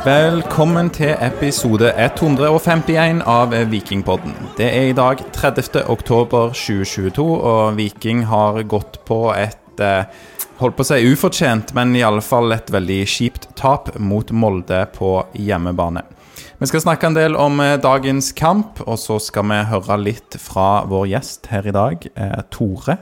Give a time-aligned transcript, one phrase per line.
[0.00, 4.32] Velkommen til episode 151 av Vikingpodden.
[4.56, 5.82] Det er i dag 30.
[5.92, 10.08] oktober 2022, og Viking har gått på et eh,
[10.62, 14.86] holdt på å si ufortjent, men i alle fall et veldig kjipt tap mot Molde
[14.96, 16.06] på hjemmebane.
[16.64, 20.40] Vi skal snakke en del om eh, dagens kamp, og så skal vi høre litt
[20.40, 22.96] fra vår gjest her i dag, eh, Tore.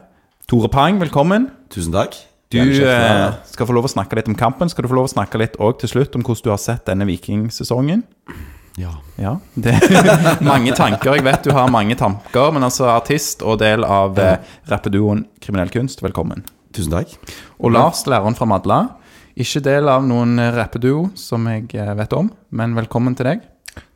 [0.50, 1.46] Tore Pang, velkommen.
[1.70, 2.18] Tusen takk.
[2.48, 4.70] Du eh, skal få lov å snakke litt om kampen.
[4.72, 6.86] Skal du få lov å snakke litt òg til slutt om hvordan du har sett
[6.88, 8.06] denne vikingsesongen?
[8.78, 8.94] Ja.
[9.18, 11.16] Ja, det er mange tanker.
[11.18, 14.38] Jeg vet du har mange tanker, men altså artist og del av eh,
[14.70, 16.44] rappeduoen Kriminell kunst, velkommen.
[16.76, 17.16] Tusen takk.
[17.58, 18.78] Og Lars, læreren fra Madla.
[19.38, 23.42] Ikke del av noen eh, rappeduo som jeg eh, vet om, men velkommen til deg.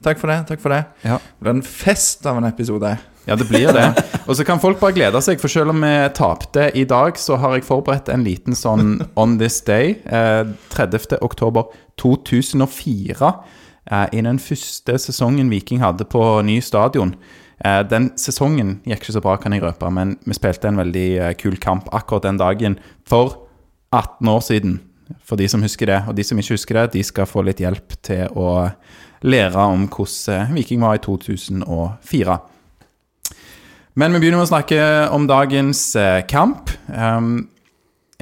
[0.02, 0.40] Takk for det.
[0.48, 1.18] takk for det Ja.
[1.18, 2.98] Det blir en fest av en episode.
[3.24, 3.86] Ja, det blir det.
[4.26, 7.36] Og så kan folk bare glede seg, for selv om vi tapte i dag, så
[7.38, 10.42] har jeg forberedt en liten sånn On This Day, eh,
[10.74, 11.20] 30.
[11.22, 11.70] oktober
[12.02, 13.30] 2004,
[13.90, 17.14] eh, i den første sesongen Viking hadde på ny stadion.
[17.64, 21.08] Eh, den sesongen gikk ikke så bra, kan jeg røpe, men vi spilte en veldig
[21.18, 23.36] eh, kul kamp akkurat den dagen for
[23.94, 24.80] 18 år siden.
[25.22, 27.60] For de som husker det, og de som ikke husker det, de skal få litt
[27.62, 28.72] hjelp til å
[29.22, 32.38] lære om hvordan eh, Viking var i 2004.
[33.94, 36.72] Men vi begynner med å snakke om dagens eh, kamp.
[36.88, 37.48] Um,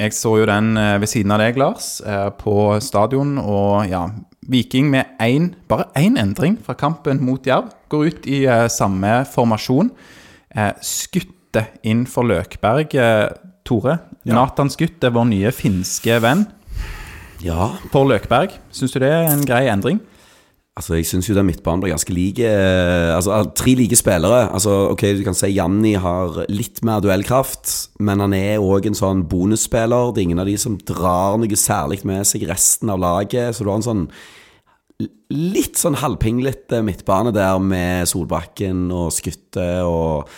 [0.00, 1.98] jeg så jo den eh, ved siden av deg, Lars,
[2.40, 3.38] på stadion.
[3.38, 4.06] Og ja,
[4.50, 7.70] Viking med én, bare én endring fra kampen mot Jerv.
[7.90, 9.90] Går ut i samme formasjon.
[10.82, 12.94] Skutte inn for Løkberg.
[13.66, 16.46] Tore, Tore, Nathan Skutt er vår nye finske venn
[17.44, 18.56] Ja, for Løkberg.
[18.74, 20.00] Syns du det er en grei endring?
[20.80, 22.40] Altså jeg syns jo den midtbanen blir ganske like.
[22.48, 24.48] eh, Altså tre like spillere.
[24.56, 28.96] Altså ok, du kan si Janni har litt mer duellkraft, men han er òg en
[28.98, 30.10] sånn bonusspiller.
[30.14, 33.54] Det er ingen av de som drar noe særlig med seg resten av laget.
[33.54, 34.06] Så du har en sånn
[35.30, 40.28] litt sånn halvpinglete midtbane der med Solbakken og Skutte og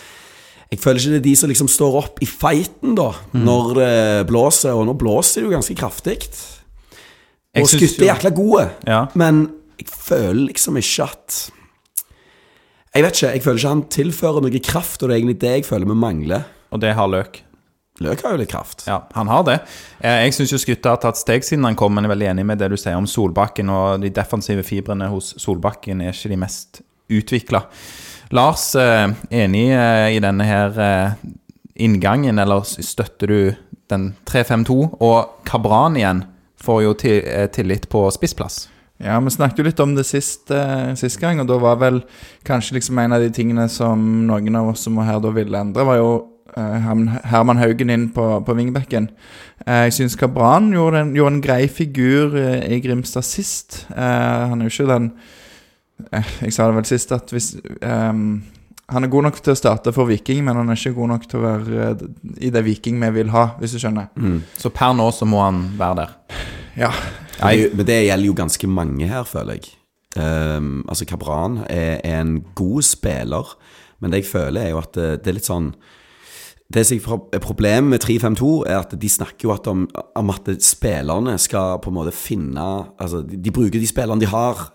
[0.73, 3.89] jeg føler ikke det er de som liksom står opp i fighten da, når det
[4.31, 6.15] blåser, og nå blåser det jo ganske kraftig.
[7.59, 9.03] Og Skutte er jækla gode, Ja.
[9.13, 9.43] men
[9.83, 11.39] jeg føler liksom ikke at
[12.93, 15.53] Jeg vet ikke, jeg føler ikke han tilfører noe kraft, og det er egentlig det
[15.57, 16.43] jeg føler vi mangler.
[16.73, 17.39] Og det har Løk.
[18.01, 18.83] Løk har jo litt kraft.
[18.89, 19.59] Ja, han har det.
[20.01, 22.29] Eh, Jeg syns jo Skutte har tatt steg siden han kom, men jeg er veldig
[22.31, 23.69] enig med det du sier om Solbakken.
[23.69, 26.81] Og de defensive fibrene hos Solbakken er ikke de mest
[27.13, 27.63] utvikla.
[28.33, 31.17] Lars, eh, enig eh, i denne her
[31.75, 33.55] inngangen, eller støtter du
[33.89, 34.77] den 3-5-2?
[35.01, 36.25] Og Kabran igjen
[36.61, 36.93] får jo
[37.53, 38.67] tillit på spissplass.
[39.01, 42.03] Ja, Vi snakket jo litt om det sist, eh, sist gang, og da var vel
[42.45, 45.57] kanskje liksom en av de tingene som noen av oss som var her da ville
[45.59, 46.11] endre, var jo
[46.55, 46.79] eh,
[47.25, 49.09] Herman- Haugen inn på, på vingbekken.
[49.65, 53.85] Eh, jeg syns Kabran gjorde en, gjorde en grei figur eh, i Grimstad sist.
[53.89, 55.11] Eh, han er jo ikke den
[56.13, 58.43] eh, Jeg sa det vel sist at hvis ehm,
[58.93, 61.27] Han er god nok til å starte for Viking, men han er ikke god nok
[61.31, 61.93] til å være
[62.43, 64.09] i det Viking vi vil ha, hvis du skjønner.
[64.19, 64.41] Mm.
[64.59, 66.11] Så per nå så må han være der.
[66.77, 66.91] Ja.
[67.37, 69.73] Det, men det gjelder jo ganske mange her, føler jeg.
[70.17, 73.57] Um, altså, Kabran er, er en god spiller,
[73.99, 75.73] men det jeg føler, er jo at det, det er litt sånn
[76.73, 76.97] Det som
[77.33, 81.79] er problemet med 352, er at de snakker jo at om, om at spillerne skal
[81.81, 82.63] på en måte finne
[82.97, 84.71] Altså, de bruker de spillerne de har,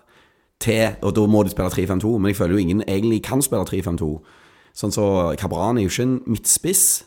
[0.61, 3.65] til Og da må de spille 352, men jeg føler jo ingen egentlig kan spille
[3.65, 4.11] 352.
[4.75, 5.07] Sånn så
[5.39, 7.05] Kabran er jo ikke en midtspiss.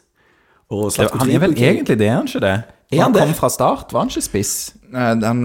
[0.71, 2.53] Han er vel egentlig det, er han ikke det?
[2.91, 3.21] Er han han det?
[3.21, 4.53] kom fra start, var han ikke spiss?
[4.91, 5.41] Nei, Han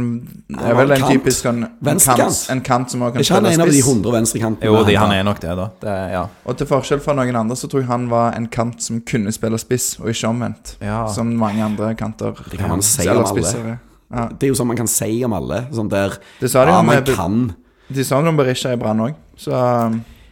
[0.51, 3.29] Han er vel en typisk en, en, kant, en kant som også Er spiss.
[3.31, 3.91] ikke han spille en av de spiss.
[3.93, 4.67] 100 venstrekantene?
[4.67, 5.67] Jo, de, han er nok det, da.
[5.85, 6.23] Det, ja.
[6.51, 9.31] Og til forskjell fra noen andre så tror jeg han var en kant som kunne
[9.35, 10.75] spille spiss, og ikke omvendt.
[10.83, 11.05] Ja.
[11.15, 12.35] Som mange andre kanter.
[12.51, 13.31] Det kan man si om alle.
[13.37, 13.79] spisser.
[14.11, 14.27] Ja.
[14.35, 15.63] Det er jo sånn man kan si om alle.
[15.75, 17.39] Sånn der Det sa de Ja, om man kan.
[17.87, 19.55] De sa det om Berisha i Brann òg, så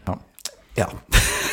[0.09, 0.19] Ja.
[0.77, 0.87] Ja.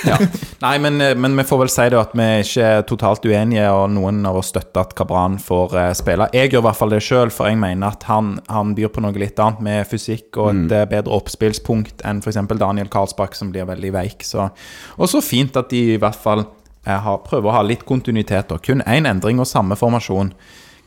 [0.10, 0.18] ja.
[0.62, 3.66] Nei, men, eh, men vi får vel si det at vi er ikke totalt uenige,
[3.74, 6.30] og noen av oss støtter at Kabran får eh, spille.
[6.34, 9.04] Jeg gjør i hvert fall det sjøl, for jeg mener at han, han byr på
[9.06, 10.90] noe litt annet med fysikk og et mm.
[10.94, 12.42] bedre oppspillspunkt enn f.eks.
[12.62, 14.26] Daniel Karlsbakk, som blir veldig veik.
[14.28, 14.50] Så.
[14.98, 16.46] Og så fint at de i hvert fall
[16.86, 18.52] eh, har, prøver å ha litt kontinuitet.
[18.56, 20.34] Og kun én endring og samme formasjon.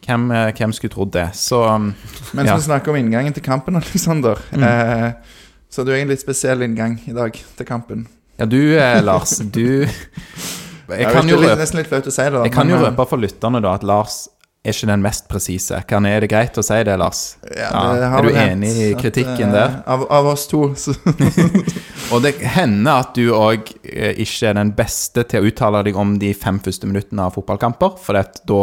[0.05, 1.31] Hvem, eh, hvem skulle trodd det?
[1.39, 1.95] Så um,
[2.37, 2.57] Mens Ja.
[2.59, 4.63] vi snakker om inngangen til kampen, Alexander, Mm.
[4.69, 5.13] eh,
[5.71, 8.05] Så du er en litt spesiell inngang i dag til kampen.
[8.37, 9.87] Ja, du eh, Lars, du
[10.89, 12.33] Jeg kan jo røpe, nesten litt flaut å si det.
[12.35, 14.25] da, jeg kan jo eh, røpe for lytterne da at Lars
[14.65, 15.77] er ikke den mest presise.
[15.77, 17.37] Er det greit å si det, Lars?
[17.53, 17.69] Ja,
[18.01, 19.75] det har er du enig i kritikken at, der?
[19.93, 20.71] Av, av oss to,
[22.15, 26.17] Og det hender at du òg ikke er den beste til å uttale deg om
[26.21, 28.63] de fem første minuttene av fotballkamper, for da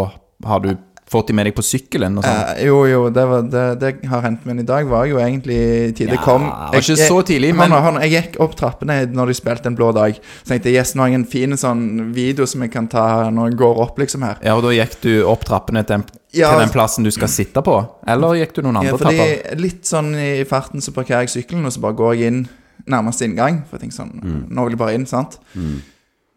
[0.50, 0.72] har du
[1.12, 2.56] fått de med deg på sykkelen og sånn.
[2.56, 4.46] eh, Jo, jo, det, var, det, det har hendt.
[4.48, 5.58] Men i dag var jeg jo egentlig
[5.98, 6.16] tide.
[6.16, 8.96] Ja, kom det var ikke så tidlig, jeg, men- nå, hør Jeg gikk opp trappene
[9.12, 10.16] når de spilte En blå dag.
[10.44, 13.30] Så tenkte jeg yes, nå har jeg en fin sånn video som jeg kan ta
[13.30, 14.38] når jeg går opp, liksom her.
[14.42, 16.50] Ja, og da gikk du opp trappene til den, Ja.
[16.56, 17.76] til den plassen du skal sitte på?
[18.08, 19.60] Eller gikk du noen andre Ja, fordi trapper?
[19.60, 22.50] litt sånn i farten så parkerer jeg sykkelen, og så bare går jeg inn
[22.88, 23.64] nærmeste inngang.
[23.70, 24.50] For jeg tenker sånn Mm.
[24.50, 25.38] Nå vil jeg bare inn, sant?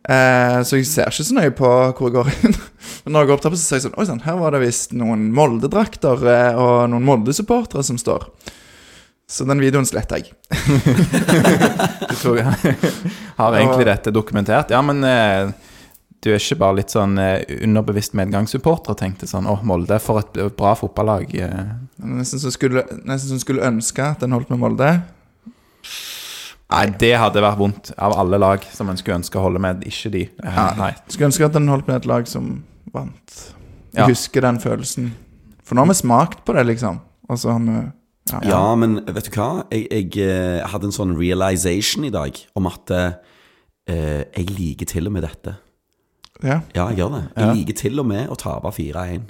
[0.04, 2.56] Eh, så jeg ser ikke så nøye på hvor jeg går inn.
[3.04, 4.60] Men når jeg går opp trappa, så ser jeg sånn Oi sann, her var det
[4.64, 8.26] visst noen Molde-drakter eh, og noen Molde-supportere som står.
[9.24, 10.34] Så den videoen sletter jeg.
[12.10, 12.74] Du tror jeg
[13.40, 14.70] har egentlig dette dokumentert?
[14.74, 15.48] Ja, men eh,
[16.24, 20.20] du er ikke bare litt sånn eh, underbevisst medgangssupporter og tenkte sånn Å, Molde, for
[20.22, 21.32] et bra fotballag.
[21.36, 21.74] eh.
[22.04, 24.92] Nesten som skulle, nesten skulle ønske at den holdt med Molde.
[26.72, 29.82] Nei, det hadde vært vondt av alle lag som en skulle ønske å holde med,
[29.86, 30.22] ikke de.
[30.42, 30.92] Ja, Nei.
[31.12, 32.64] Skulle ønske at en holdt med et lag som
[32.94, 33.34] vant.
[33.94, 34.06] Jeg Ja.
[34.08, 35.12] husker den følelsen.
[35.62, 37.00] For nå har vi smakt på det, liksom.
[37.28, 37.92] Og så har vi
[38.32, 39.66] ja, Ja, men vet du hva?
[39.70, 43.12] Jeg, jeg jeg, hadde en sånn realization i dag om at eh,
[44.34, 45.56] jeg liker til og med dette.
[46.42, 46.60] ja.
[46.74, 47.24] Ja, jeg gjør det.
[47.36, 49.28] Jeg liker til og med å tape 4-1.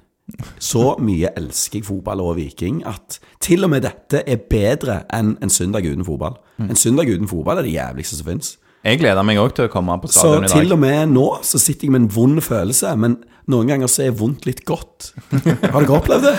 [0.63, 5.35] Så mye elsker jeg fotball og Viking at til og med dette er bedre enn
[5.45, 6.39] en søndag uten fotball.
[6.65, 8.55] En søndag uten fotball er det jævligste som fins.
[8.85, 11.23] Jeg gleder meg òg til å komme på Så stadion i til og med nå
[11.45, 13.15] så sitter jeg med en vond følelse, men
[13.49, 15.11] noen ganger så er vondt litt godt.
[15.33, 16.35] Har dere opplevd det?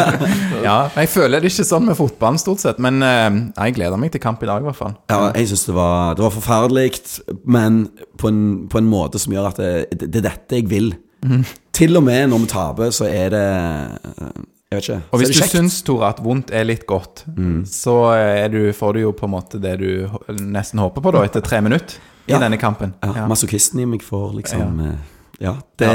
[0.66, 4.12] Ja, jeg føler det ikke sånn med fotballen stort sett, men eh, jeg gleder meg
[4.14, 4.94] til kamp i dag i hvert fall.
[5.10, 6.88] Ja, jeg syns det, var- det var forferdelig,
[7.50, 7.80] men
[8.20, 9.72] på en, på en måte som gjør at det,
[10.02, 10.92] det, det er dette jeg vil.
[11.72, 13.44] Til og med når vi taper, så er det
[14.70, 15.00] Jeg vet ikke.
[15.10, 17.24] Og hvis du syns, Tore, at vondt er litt godt,
[17.66, 21.24] så er du, får du jo på en måte det du nesten håper på da,
[21.26, 21.96] etter tre minutter
[22.28, 22.38] i Ja.
[22.38, 22.94] denne kampen.
[23.02, 23.26] ja, Ja.
[23.26, 24.94] Masochisten i meg får liksom eh,
[25.40, 25.88] Ja, det,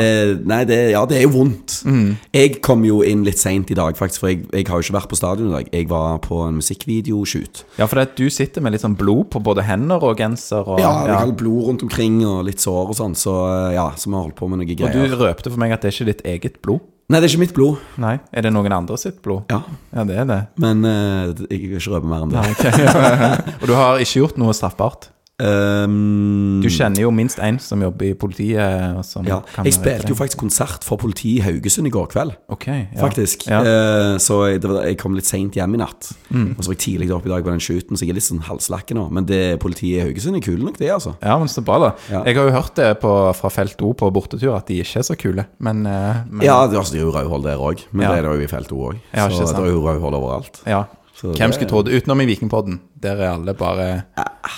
[0.50, 1.78] Nei, det, ja, det er jo vondt.
[1.86, 2.16] Mm.
[2.34, 4.98] Jeg kom jo inn litt seint i dag, faktisk, for jeg, jeg har jo ikke
[4.98, 5.70] vært på stadion i dag.
[5.76, 7.62] Jeg var på en musikkvideoshoot.
[7.78, 10.82] Ja, for det du sitter med litt sånn blod på både hender og genser og
[10.82, 14.10] Ja, jeg har blod rundt omkring og litt sår og sånn, så eh, ja, så
[14.10, 16.12] vi har holdt på med noen Og du røpte for meg at det er ikke
[16.12, 16.82] ditt eget blod.
[17.06, 17.82] Nei, det er ikke mitt blod.
[18.02, 19.46] Nei, er det noen andre sitt blod?
[19.54, 19.62] Ja,
[19.94, 20.42] Ja, det er det.
[20.58, 22.42] men uh, jeg vil ikke røpe mer enn det.
[22.42, 23.52] Nei, okay.
[23.62, 25.12] og du har ikke gjort noe straffbart?
[25.36, 29.02] Um, Du kjenner jo minst én som jobber i politiet.
[29.04, 32.38] Som ja, kan jeg spilte jo faktisk konsert for politiet i Haugesund i går kveld.
[32.54, 32.86] Ok, ja.
[33.02, 33.44] Faktisk.
[33.52, 33.60] Ja.
[33.60, 36.14] Uh, så jeg, det var, jeg kom litt seint hjem i natt.
[36.30, 36.54] Mm.
[36.56, 38.28] Og så var jeg tidlig opp i dag på den shooten, så jeg er litt
[38.30, 39.10] sånn halvslakke nå.
[39.16, 41.18] Men det politiet i Haugesund er kule nok, det, altså.
[41.20, 41.94] Ja, men så bra, da.
[42.08, 42.24] Ja.
[42.30, 45.10] Jeg har jo hørt det på, fra Felt O på bortetur, at de ikke er
[45.12, 45.50] så kule.
[45.60, 48.30] Men, uh, men Ja, det, altså, det er jo rødhold der òg, men det er
[48.30, 49.04] det jo i felt O òg.
[49.12, 50.64] Så det er jo rødhold overalt.
[50.64, 50.86] ja.
[51.22, 51.90] Hvem skulle trodd?
[51.90, 52.80] Utenom i Vikingpodden.
[53.02, 53.88] Der er alle bare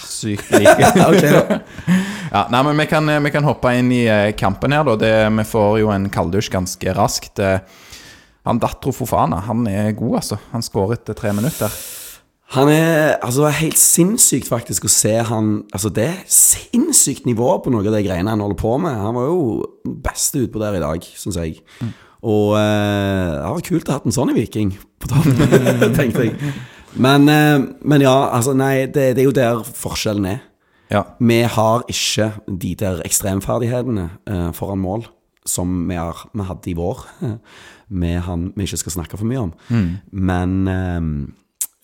[0.06, 0.92] sykt like.
[2.34, 4.98] Ja, nei, men vi kan, vi kan hoppe inn i eh, kampen her, da.
[5.00, 7.40] Det, vi får jo en kalddusj ganske raskt.
[7.40, 7.62] Eh,
[8.48, 10.38] Han Datro Fofana, han er god, altså.
[10.54, 11.72] Han skårer etter tre minutter.
[12.56, 17.26] Han er altså det er helt sinnssykt faktisk å se han Altså Det er sinnssykt
[17.28, 18.96] nivå på noe av de greiene han holder på med.
[19.04, 19.42] Han var jo
[19.84, 21.58] den beste utpå der i dag, syns jeg.
[22.26, 25.94] Og eh, det hadde vært kult å ha hatt en sånn i Viking på toppen,
[26.00, 26.54] tenkte jeg.
[26.98, 30.40] Men, eh, men ja, altså nei, det, det er jo der forskjellen er.
[30.92, 31.04] Ja.
[31.20, 35.08] Vi har ikke de der ekstremferdighetene eh, foran mål
[35.48, 37.04] som vi, har, vi hadde i vår,
[38.02, 39.54] med han vi ikke skal snakke for mye om.
[40.12, 41.12] Men eh,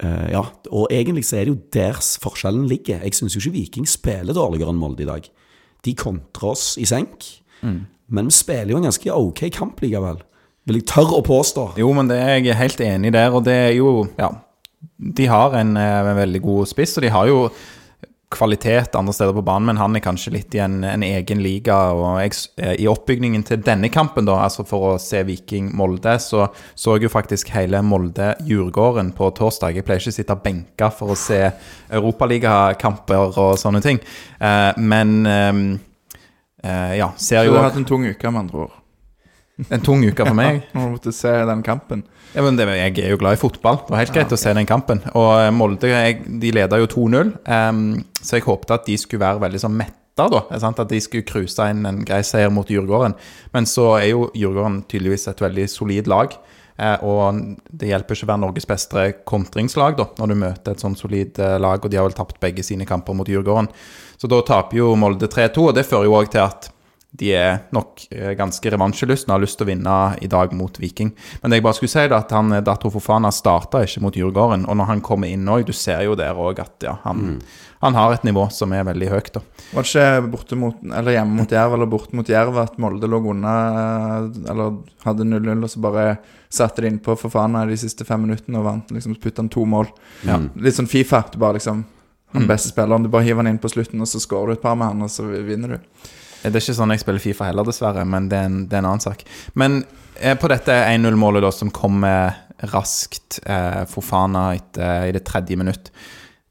[0.08, 3.04] eh, ja, og egentlig så er det jo der forskjellen ligger.
[3.04, 5.28] Jeg syns jo ikke Viking spiller dårligere enn Molde i dag.
[5.84, 7.28] De kontrer oss i senk,
[8.08, 10.22] men vi spiller jo en ganske ok kamp likevel.
[10.68, 11.74] Vil jeg tørre å påstå.
[11.80, 14.34] Jo, men det er jeg helt enig i der, og det er jo Ja.
[14.98, 17.38] De har en, en veldig god spiss, og de har jo
[18.34, 21.76] kvalitet andre steder på banen, men han er kanskje litt i en, en egen liga.
[21.94, 26.48] og jeg, eh, I oppbygningen til denne kampen, da, altså for å se Viking-Molde, så
[26.76, 29.78] så jeg jo faktisk hele Molde-Djurgården på torsdag.
[29.78, 31.40] Jeg pleier ikke å sitte benka for å se
[31.94, 34.02] Europaligakamper og sånne ting,
[34.42, 35.64] eh, men eh,
[36.64, 38.78] eh, ja, ser Så jo du har hatt en tung uke, med andre ord.
[39.70, 40.64] en tung uke for meg.
[40.74, 42.04] ja, måtte se den kampen.
[42.34, 43.84] Ja, men det, Jeg er jo glad i fotball.
[43.84, 45.04] Det var helt greit å se den kampen.
[45.14, 47.84] Og eh, Molde jeg, de leda jo 2-0, um,
[48.22, 50.30] så jeg håpte at de skulle være veldig sånn metta.
[50.30, 50.42] da?
[50.50, 53.16] At de skulle cruise inn en grei seier mot Djurgården.
[53.54, 56.34] Men så er jo Djurgården tydeligvis et veldig solid lag.
[56.78, 60.84] Eh, og det hjelper ikke å være Norges beste kontringslag da, når du møter et
[60.84, 63.70] sånn solid eh, lag, og de har vel tapt begge sine kamper mot Djurgården.
[64.18, 66.72] Så da taper jo Molde 3-2, og det fører jo òg til at
[67.14, 70.80] de er nok eh, ganske revansjelystne og har lyst til å vinne i dag mot
[70.82, 71.12] Viking.
[71.44, 74.66] Men det jeg bare skulle si da, at han, Dato Fofana starta ikke mot Djurgården.
[74.66, 77.36] Og når han kommer inn òg, du ser jo der òg at ja, han,
[77.86, 79.30] han har et nivå som er veldig høyt.
[79.36, 79.44] da.
[79.76, 83.10] Var det ikke borte mot, eller hjemme mot Jerv eller borte mot Jerv at Molde
[83.10, 83.54] lå unna
[84.50, 86.08] Eller hadde 0-0, og så bare
[86.54, 88.92] satte det innpå for faen de siste fem minuttene og vant.
[88.94, 89.90] liksom Putta han to mål.
[90.28, 90.38] Ja.
[90.56, 91.24] Litt sånn Fifa.
[91.32, 91.84] Du bare liksom
[92.34, 92.48] Han Mm.
[92.50, 94.74] beste spilleren, du bare hiver han inn på slutten, og så skårer du et par
[94.76, 95.78] med han, og så vinner du.
[96.42, 98.82] Det er ikke sånn jeg spiller Fifa heller, dessverre, men det er en, det er
[98.82, 99.22] en annen sak.
[99.54, 99.86] Men
[100.20, 102.34] eh, på dette 1-0-målet da, som kommer
[102.74, 105.92] raskt, eh, Fofana etter, i det tredje minutt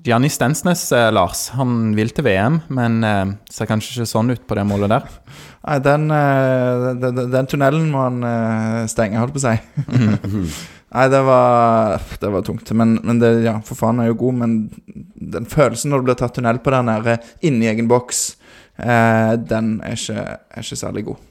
[0.04, 4.46] Gianni Stensnes, eh, Lars, han vil til VM, men eh, ser kanskje ikke sånn ut
[4.46, 5.02] på det målet der.
[5.62, 9.56] Nei, den, eh, den, den, den tunnelen må han eh, stenge, holdt på å si.
[10.92, 12.70] Nei, det var, det var tungt.
[12.76, 14.56] Men, men det, ja, for faen er jo god, men
[15.32, 17.14] den følelsen når det blir tatt tunnel på der nede
[17.46, 18.24] inni egen boks,
[18.76, 21.28] eh, den er ikke, er ikke særlig god.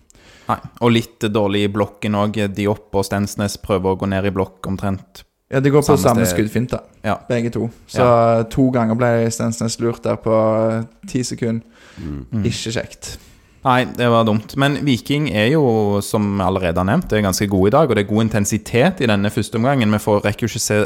[0.47, 0.57] Nei.
[0.81, 2.39] Og litt dårlig i blokken òg.
[2.55, 5.25] Diop og Stensnes prøver å gå ned i blokk omtrent.
[5.51, 7.17] Ja, de går på Samme samme skuddfinte, Ja.
[7.27, 7.67] begge to.
[7.91, 8.05] Så
[8.49, 10.31] to ganger ble Stensnes lurt der på
[10.71, 11.67] eh, ti sekunder.
[11.99, 12.45] Mm.
[12.47, 13.17] Ikke kjekt.
[13.61, 14.55] Nei, det var dumt.
[14.57, 15.63] Men Viking er jo,
[16.01, 17.89] som allerede har nevnt, er ganske gode i dag.
[17.89, 19.93] Og det er god intensitet i denne første omgangen.
[19.93, 20.79] Vi får rekker ikke se,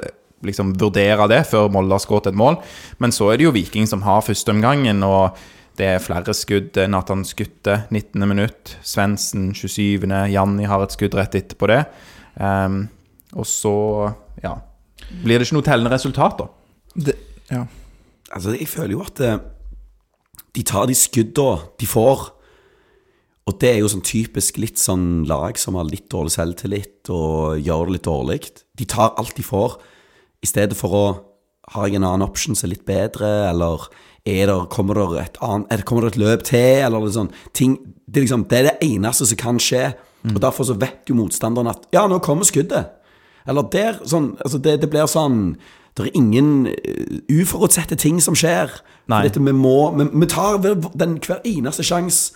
[0.45, 2.59] liksom, vurdere det før Molde har skåret et mål.
[2.99, 5.39] Men så er det jo Viking som har førsteomgangen, og
[5.79, 6.75] det er flere skudd.
[6.91, 8.27] Nathan Skutte, 19.
[8.27, 8.75] minutt.
[8.83, 10.03] Svendsen, 27.
[10.31, 11.81] Janni har et skudd rett etterpå det.
[12.35, 12.89] Um,
[13.35, 13.75] og så,
[14.43, 14.57] ja
[15.23, 16.47] Blir det ikke noe tellende resultat, da?
[16.95, 17.13] Det,
[17.47, 17.61] ja.
[18.31, 19.37] Altså, jeg føler jo at eh,
[20.55, 22.34] de tar de skuddene de får.
[23.45, 27.61] Og det er jo sånn typisk litt sånn lag som har litt dårlig selvtillit og
[27.61, 28.39] gjør det litt dårlig.
[28.73, 29.77] De tar alt de får,
[30.41, 31.05] i stedet for å
[31.73, 33.87] Har jeg en annen option som er litt bedre, eller
[34.21, 38.57] er der, kommer, det et et løp til, eller sånn ting det, er liksom, det
[38.59, 39.95] er det eneste som kan skje.
[40.29, 42.91] Og derfor så vet jo motstanderen at Ja, nå kommer skuddet.
[43.47, 45.57] Eller der sånn Altså, det, det blir sånn
[45.95, 48.69] Det er ingen eh, uforutsette ting som skjer.
[49.09, 52.33] Dette, vi, må, vi, vi tar den hver eneste sjanse.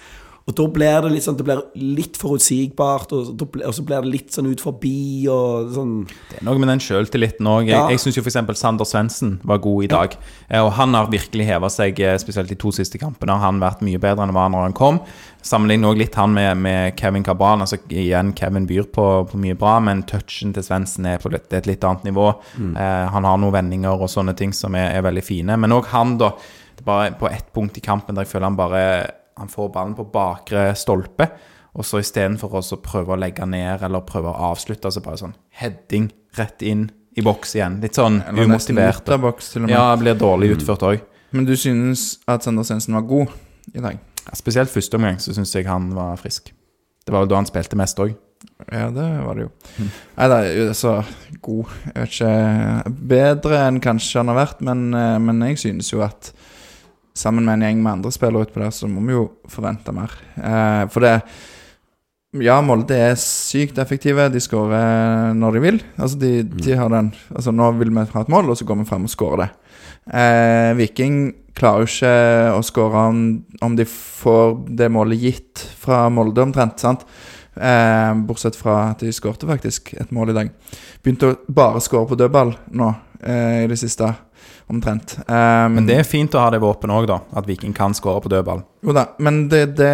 [0.49, 4.09] Og da blir det litt sånn Det blir litt forutsigbart, og, og så blir det
[4.09, 7.67] litt sånn ut forbi og sånn Det er noe med den sjøltilliten òg.
[7.69, 7.83] Jeg, Ja.
[7.93, 8.39] jeg syns f.eks.
[8.59, 10.15] Sander Svendsen var god i dag.
[10.49, 10.63] Ja.
[10.65, 13.35] Og han har virkelig heva seg, eh, spesielt de to siste kampene.
[13.37, 14.99] Har han vært mye bedre enn han var når han kom.
[15.45, 17.61] Sammenligner også litt han med, med Kevin Cabran.
[17.61, 21.51] Altså igjen, Kevin byr på, på mye bra, men touchen til Svendsen er på litt,
[21.53, 22.31] et litt annet nivå.
[22.57, 25.55] Eh, han har noen vendinger og sånne ting som er, er veldig fine.
[25.61, 26.33] Men òg han, da.
[26.79, 28.83] Det er bare på ett punkt i kampen der jeg føler han bare
[29.39, 31.29] Han får ballen på bakre stolpe.
[31.79, 35.35] Og så istedenfor å prøve å legge ned eller prøve å avslutte, så bare sånn
[35.61, 37.79] heading rett inn i boks igjen.
[37.83, 39.09] Litt sånn Eller umotivert.
[39.09, 39.75] av boks, til og med.
[39.75, 41.03] Ja, blir dårlig utført òg.
[41.31, 43.29] Men du synes at Sander Svendsen var god
[43.75, 43.99] i dag?
[44.37, 46.51] Spesielt første omgang så syns jeg han var frisk.
[47.05, 48.15] Det var jo da han spilte mest òg.
[48.71, 49.51] Ja, det var det jo.
[50.17, 50.37] Nei, det
[50.69, 50.93] er så
[51.43, 55.89] god Jeg vet ikke Bedre enn kanskje han har vært, men, eh, men jeg synes
[55.91, 56.31] jo at
[57.19, 60.13] sammen med en gjeng med andre spillere utpå der, så må vi jo forvente mer.
[60.39, 61.15] Eh, for det
[62.45, 64.27] Ja, Molde er sykt effektive.
[64.29, 65.79] De skårer når de vil.
[65.97, 68.77] Altså, de, de har den Altså, nå vil vi ha et mål, og så går
[68.83, 69.49] vi frem og skårer det.
[70.13, 71.17] Eh, Viking
[71.57, 72.13] klarer jo ikke
[72.53, 73.23] å skåre om,
[73.65, 76.77] om de får det målet gitt fra Molde, omtrent.
[76.79, 77.01] sant?
[77.59, 80.51] Eh, bortsett fra at de skårte faktisk et mål i dag.
[81.03, 84.13] Begynte å bare skåre på dødball nå eh, i det siste,
[84.69, 85.15] omtrent.
[85.25, 87.17] Um, Men det er fint å ha det våpenet òg, da.
[87.37, 88.61] At Viking kan skåre på dødball.
[88.85, 89.89] Jo da, men det, det,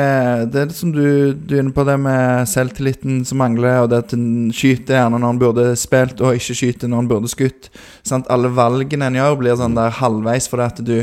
[0.52, 3.90] det er det som du, du er inne på, det med selvtilliten som mangler, og
[3.94, 7.32] det at en skyter gjerne når en burde spilt, og ikke skyter når en burde
[7.32, 7.72] skutt.
[8.06, 8.30] Sant?
[8.32, 10.96] Alle valgene en gjør, blir sånn der halvveis fordi at du,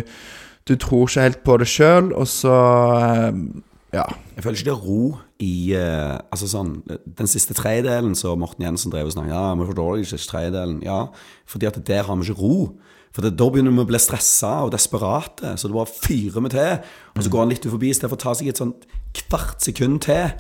[0.69, 2.57] du tror ikke helt på det sjøl, og så
[3.01, 3.45] eh,
[3.93, 4.07] Ja.
[4.37, 5.03] Jeg føler ikke det er ro
[5.43, 9.67] i uh, Altså sånn Den siste tredelen så Morten Jensen drev og snakket Ja, vi
[9.69, 10.79] forstår ikke tredelen.
[10.87, 11.01] Ja,
[11.45, 12.71] fordi at der har vi ikke ro.
[13.13, 15.55] For det, da begynner vi å bli stressa og desperate.
[15.61, 16.91] Så det bare fyrer vi til.
[17.13, 18.87] Og så går han litt forbi istedenfor å ta seg et sånt
[19.19, 20.33] kvart sekund til.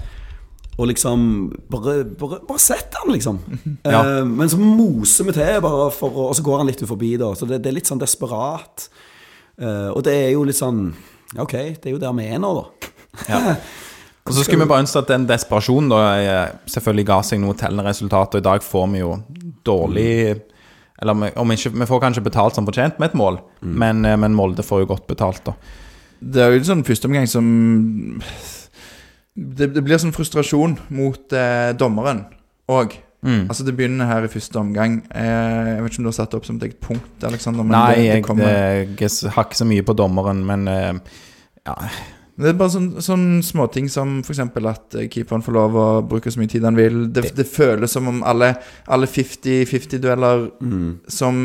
[0.80, 1.26] Og liksom
[1.68, 3.42] Bare, bare, bare sett han, liksom.
[3.84, 4.00] Ja.
[4.00, 7.34] Eh, men så moser vi til, bare for Og så går han litt forbi, da.
[7.36, 8.88] Så det, det er litt sånn desperat.
[9.60, 10.86] Eh, og det er jo litt sånn
[11.40, 13.56] Ok, det er jo der vi er nå, da.
[14.22, 17.56] Og så skulle vi bare ønske at den desperasjonen da eh, selvfølgelig ga seg noe
[17.58, 19.16] tellende resultat, og i dag får vi jo
[19.66, 20.12] dårlig
[21.02, 24.36] Eller om ikke, vi får kanskje betalt som fortjent med et mål, men, eh, men
[24.38, 25.56] Molde får jo godt betalt, da.
[26.22, 27.46] Det er jo en sånn førsteomgang som
[29.34, 32.26] det, det blir sånn frustrasjon mot eh, dommeren
[32.70, 32.94] òg.
[33.22, 34.96] Altså Det begynner her i første omgang.
[35.14, 37.62] Eh, jeg vet ikke om du har satt det opp som et eget punkt, Alexander.
[37.62, 41.20] Men Nei, det, det jeg, det, jeg har ikke så mye på dommeren, men eh,
[41.62, 41.76] ja,
[42.42, 44.40] Det er bare sånne sånn småting som f.eks.
[44.42, 47.04] at eh, keeperen får lov å bruke så mye tid han vil.
[47.14, 48.54] Det, det føles som om alle,
[48.86, 50.48] alle 50-50-dueller
[51.10, 51.44] som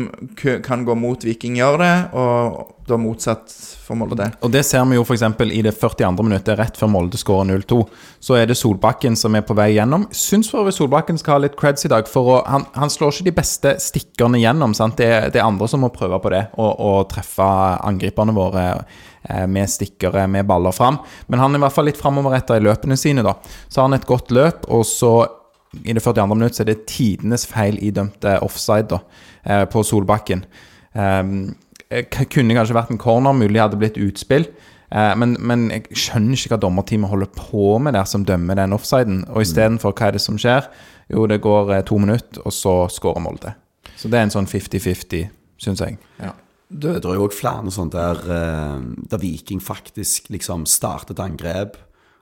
[0.64, 3.52] kan gå mot Viking, gjør det, og da motsatt
[3.84, 4.16] for Molde.
[4.16, 5.24] det Og det ser vi jo f.eks.
[5.52, 6.10] i det 42.
[6.24, 7.80] minuttet, rett før Molde skårer 0-2.
[8.24, 10.06] Så er det Solbakken som er på vei gjennom.
[10.14, 13.14] Syns for øvrig Solbakken skal ha litt creds i dag, for å, han, han slår
[13.14, 14.76] ikke de beste stikkerne gjennom.
[14.76, 14.98] Sant?
[15.00, 17.48] Det, det er andre som må prøve på det, og, og treffe
[17.88, 18.66] angriperne våre
[19.50, 21.00] med stikkere, med baller fram.
[21.26, 23.34] Men han er i hvert fall litt framoverretta i løpene sine, da.
[23.66, 25.12] Så har han et godt løp, og så
[25.84, 26.26] i det 42.
[26.34, 29.00] minutt så er det tidenes feil idømte offside da,
[29.44, 30.44] eh, på Solbakken.
[30.94, 31.56] Um,
[32.32, 34.48] kunne kanskje vært en corner, mulig hadde blitt utspill.
[34.92, 38.76] Eh, men, men jeg skjønner ikke hva dommerteamet holder på med der som dømmer den
[38.76, 39.22] offsiden.
[39.28, 40.68] Og istedenfor, hva er det som skjer?
[41.12, 43.54] Jo, det går eh, to minutter, og så skårer Molde.
[43.96, 45.28] Så det er en sånn 50-50,
[45.60, 45.98] syns jeg.
[46.68, 51.78] Det er jo òg flere sånt der, eh, der Viking faktisk liksom starter et angrep,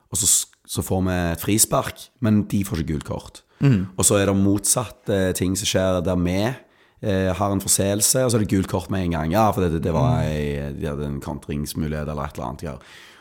[0.07, 3.43] og så, så får vi frispark, men de får ikke gult kort.
[3.97, 8.23] Og så er det motsatt eh, ting som skjer der vi eh, har en forseelse,
[8.23, 9.33] og så er det gult kort med en gang.
[9.33, 12.67] Ja, for det, det var ei, de hadde en kontringsmulighet eller et eller annet.
[12.67, 12.75] Ja.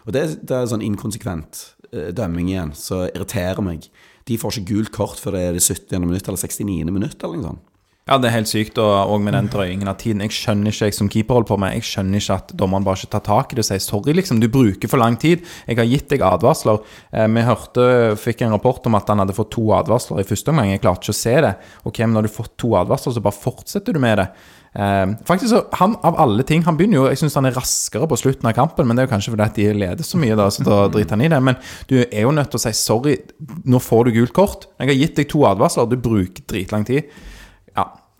[0.07, 3.89] Og det, det er sånn inkonsekvent eh, dømming igjen, så irriterer meg.
[4.27, 6.05] De får ikke gult kort før det er det 70.
[6.05, 6.93] minutt eller 69.
[6.93, 7.73] minutt eller noe sånt.
[8.07, 10.21] Ja, det er helt sykt, og, og med den drøyingen av tiden.
[10.23, 13.01] Jeg skjønner ikke, jeg som keeper holder på med, jeg skjønner ikke at dommeren bare
[13.01, 15.43] ikke tar tak i det og sier sorry, liksom, du bruker for lang tid.
[15.67, 16.79] Jeg har gitt deg advarsler.
[17.11, 17.89] Eh, vi hørte,
[18.23, 20.71] fikk en rapport om at han hadde fått to advarsler i første omgang.
[20.71, 21.53] Jeg klarte ikke å se det.
[21.91, 24.31] Ok, men når du får to advarsler, så bare fortsetter du med det.
[24.79, 28.05] Eh, faktisk så, han Av alle ting Han begynner jo, jeg syns han er raskere
[28.11, 30.37] på slutten av kampen, men det er jo kanskje fordi at de leder så mye,
[30.37, 31.43] da, så da driter han i det.
[31.51, 31.59] Men
[31.91, 33.19] du er jo nødt til å si sorry,
[33.67, 34.71] nå får du gult kort.
[34.79, 37.11] Jeg har gitt deg to advarsler, du bruker dritlang tid.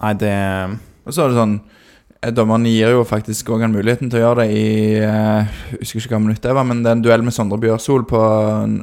[0.03, 0.37] Nei, det
[1.07, 1.55] Og så er det sånn
[2.21, 4.67] eh, Dommeren gir jo faktisk òg han muligheten til å gjøre det i
[5.01, 7.61] eh, Jeg husker ikke hva minutt det var, men det er en duell med Sondre
[7.63, 8.21] Bjørsol på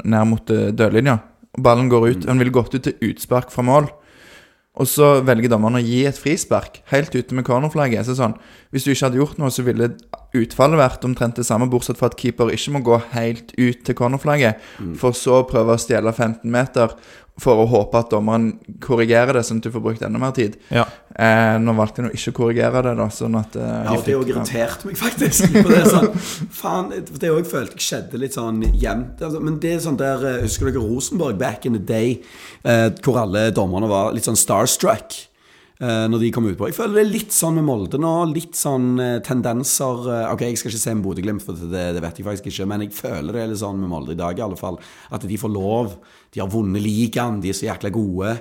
[0.01, 0.73] nær mot dørlinja.
[0.79, 1.19] dødlinja.
[1.53, 2.23] Ballen går ut.
[2.25, 3.91] Han ville gått ut til utspark fra mål.
[4.73, 8.07] Og så velger dommeren å gi et frispark helt ute med cornerflagget.
[8.07, 8.33] Så sånn,
[8.73, 9.91] Hvis du ikke hadde gjort noe, så ville
[10.33, 13.93] utfallet vært omtrent det samme, bortsett fra at keeper ikke må gå helt ut til
[13.93, 14.57] cornerflagget,
[14.97, 16.95] for så å prøve å stjele 15 meter
[17.41, 18.51] for å håpe at dommeren
[18.83, 20.53] korrigerer det, sånn at du får brukt enda mer tid.
[20.69, 20.83] Ja.
[21.17, 24.05] Eh, nå valgte jeg nå ikke å korrigere det, da, sånn at eh, Ja, og
[24.05, 25.49] det òg irriterte meg faktisk.
[25.55, 26.13] For det er sånn,
[26.61, 26.93] faen,
[27.23, 29.17] det òg følte jeg skjedde litt sånn jevnt.
[29.25, 32.19] Altså, men det er sånn der eh, Husker dere Rosenborg back in the day,
[32.69, 35.17] eh, hvor alle dommerne var litt sånn starstruck?
[35.81, 36.69] eh, Når de kom ut på.
[36.69, 38.13] Jeg føler det er litt sånn med Molde nå.
[38.31, 42.21] Litt sånn eh, tendenser Ok, jeg skal ikke se en Bodø-Glimt, for det, det vet
[42.21, 42.69] jeg faktisk ikke.
[42.69, 44.77] Men jeg føler det er litt sånn med Molde i dag, i alle fall.
[45.13, 45.97] At de får lov.
[46.33, 48.37] De har vunnet ligaen, de er så jækla gode.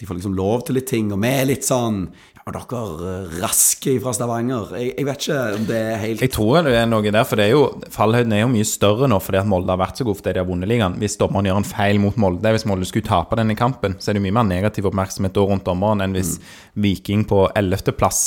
[0.00, 2.06] De får liksom lov til litt ting, og vi er litt sånn
[2.42, 4.72] Ja, dere eh, raske fra Stavanger.
[4.74, 7.38] Jeg, jeg vet ikke om det er helt Jeg tror det er noe der, for
[7.38, 7.60] det er jo,
[7.94, 10.42] fallhøyden er jo mye større nå fordi at Molde har vært så god fordi de
[10.42, 10.98] har vunnet ligaen.
[10.98, 14.18] Hvis dommeren gjør en feil mot Molde, hvis Molde skulle tape denne kampen, så er
[14.18, 16.34] det mye mer negativ oppmerksomhet da rundt dommeren enn hvis
[16.82, 18.22] Viking på 11.-plass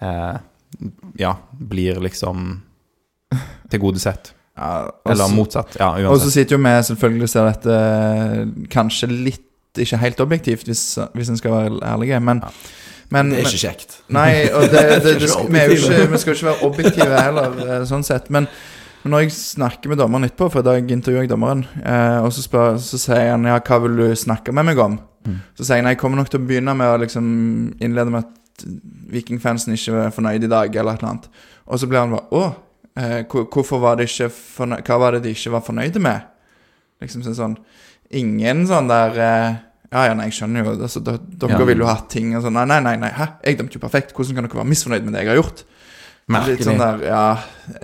[0.00, 0.40] eh,
[1.20, 2.52] ja, blir liksom
[3.72, 4.32] tilgodesett.
[4.56, 5.76] Ja, Eller motsatt.
[5.80, 9.46] Ja, Og så sitter jo vi selvfølgelig og ser dette eh, kanskje litt
[9.78, 12.42] ikke helt objektivt, hvis, hvis en skal være ærlig, men,
[13.14, 14.00] men Det er ikke kjekt.
[14.10, 17.56] Nei, og det, det, det, vi, er ikke, vi skal jo ikke være objektive heller,
[17.66, 18.30] eh, sånn sett.
[18.34, 18.50] Men
[19.00, 22.34] men når jeg snakker med dommeren etterpå, for i dag intervjuer jeg dommeren, eh, og
[22.36, 24.98] så, spør, så sier han ja, hva vil du snakke med meg om?
[25.56, 27.30] Så sier jeg nei, jeg kommer nok til å begynne med å liksom
[27.80, 28.66] innlede med at
[29.14, 31.30] vikingfansen ikke er fornøyd i dag, eller et eller annet.
[31.64, 32.50] Og så blir han bare å,
[33.30, 36.22] hvorfor var det ikke fornøyd, hva var det de ikke var fornøyde med?
[37.02, 37.56] Liksom sånn, sånn
[38.20, 39.58] Ingen sånn der eh,
[39.90, 41.64] Ja, ja, nei, jeg skjønner jo altså, Dere Ja.
[41.64, 43.26] ville jo hatt ting og sånn Nei, nei, nei, nei, hæ?
[43.46, 44.12] Jeg dømte jo perfekt.
[44.16, 45.62] Hvordan kan dere være misfornøyd med det jeg har gjort?
[46.30, 46.66] Litt Merkelig.
[46.66, 47.22] sånn der, ja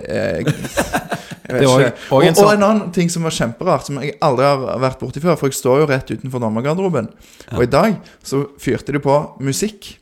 [0.07, 0.45] eh, Jeg,
[1.63, 1.93] jeg.
[2.11, 5.21] Og, og sånn- en annen ting som var kjemperart, som jeg aldri har vært borti
[5.23, 7.07] før, for jeg står jo rett utenfor dommergarderoben,
[7.55, 9.93] og i dag så fyrte de på musikk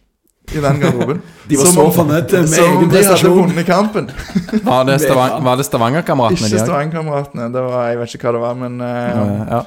[0.54, 1.22] i den garderoben.
[1.50, 3.38] De var Som så fornøyd med Som om egen de hadde prestasjon.
[3.40, 4.12] vunnet kampen.
[4.70, 6.62] Var det, Stavang, var det Stavanger-kameratene Ikke de?
[6.66, 7.48] Stavanger-kameratene.
[7.54, 8.88] Det var, Jeg vet ikke hva det var, men uh,
[9.50, 9.64] Ja.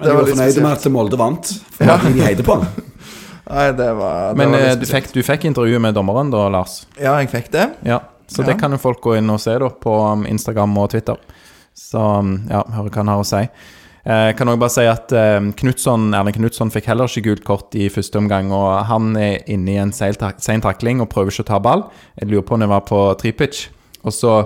[0.00, 1.50] Men de var var fornøyde med at Molde vant.
[1.76, 1.96] For ja.
[2.06, 2.56] de heide på.
[3.50, 6.46] Nei, det var det Men var eh, du fikk, du fikk intervjuet med dommeren da,
[6.54, 6.84] Lars?
[6.96, 7.66] Ja, jeg fikk det.
[7.86, 7.98] Ja,
[8.30, 8.46] så Ja.
[8.52, 11.18] det kan jo folk gå inn og se da på um, Instagram og Twitter.
[11.76, 13.42] Så um, ja, høre hva han har å si.
[14.06, 17.44] Eh, Jeg kan også bare si at eh, Knutson, Erling Knutson fikk heller ikke gult
[17.44, 18.52] kort i første omgang.
[18.52, 21.84] Og han er inne i en sein takling og prøver ikke å ta ball.
[22.20, 23.68] Jeg lurer på om det var på tripitch.
[24.04, 24.38] Og så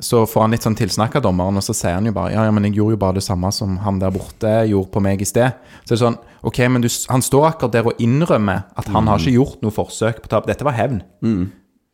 [0.00, 2.46] så får han litt sånn tilsnakk av dommeren, og så sier han jo bare Ja,
[2.46, 5.20] ja, men jeg gjorde jo bare det samme som han der borte gjorde på meg
[5.20, 5.52] i sted.
[5.84, 6.16] Så det er sånn
[6.48, 9.70] Ok, men du, han står akkurat der og innrømmer at han har ikke gjort noe
[9.76, 10.46] forsøk på tap.
[10.48, 11.02] Dette var hevn.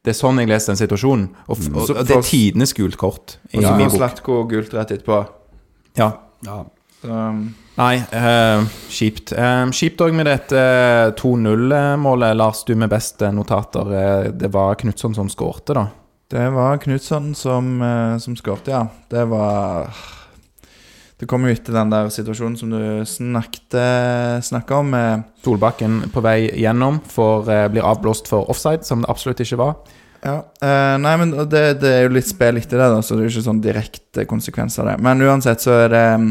[0.07, 1.27] Det er sånn jeg leser den situasjonen.
[1.51, 3.97] Og, f- og, og det er tidenes gult kort Og så får.
[3.99, 5.19] Slatko gult rett etterpå.
[5.99, 6.13] Ja.
[6.47, 6.61] Ja.
[7.07, 9.35] Um, Nei, uh, kjipt.
[9.37, 12.33] Eh, kjipt òg med dette eh, 2-0-målet.
[12.39, 13.91] Lars, du med beste notater.
[13.93, 15.87] Eh, det var Knutson som skårte, da.
[16.33, 17.69] det var Knutson som,
[18.21, 18.87] som skårte, ja.
[19.13, 19.93] Det var
[21.21, 23.77] Det kom jo etter den der situasjonen som du snakket
[24.45, 24.95] snakka om.
[24.95, 29.61] eh, Solbakken på vei gjennom for, eh, blir avblåst for offside, som det absolutt ikke
[29.61, 29.77] var.
[30.25, 33.23] Ja, uh, Nei, men det, det er jo litt spill etter det, da, så det
[33.23, 35.03] er jo ikke sånn direkte konsekvenser av det.
[35.05, 36.31] Men uansett så er det mm,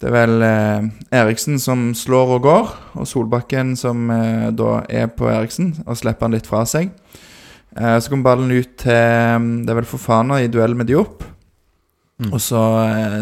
[0.00, 0.84] Det er vel eh,
[1.20, 2.68] Eriksen som slår og går,
[3.02, 6.88] og Solbakken som eh, da er på Eriksen og slipper han litt fra seg.
[7.76, 11.26] Eh, så kommer ballen ut til mm, Det er vel Fofana i duell med Diop.
[12.20, 12.30] Mm.
[12.32, 13.18] Og så eh,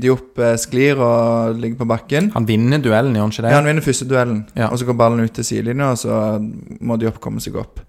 [0.00, 2.30] Diop eh, sklir og ligger på bakken.
[2.34, 3.52] Han vinner duellen, gjør han ikke det?
[3.52, 4.70] Ja, han vinner første duellen, Ja.
[4.70, 6.22] og så går ballen ut til sidelinja, og så
[6.80, 7.82] må Diop komme seg opp.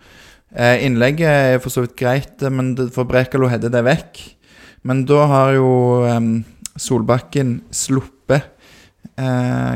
[0.56, 4.22] Eh, innlegget er for så vidt greit, men det, for Brekalo header det vekk.
[4.86, 5.72] Men da har jo
[6.78, 8.15] Solbakken sluppet
[9.18, 9.76] eh,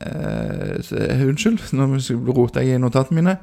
[0.00, 1.88] eh, Unnskyld, nå
[2.34, 3.38] roter jeg i notatene mine.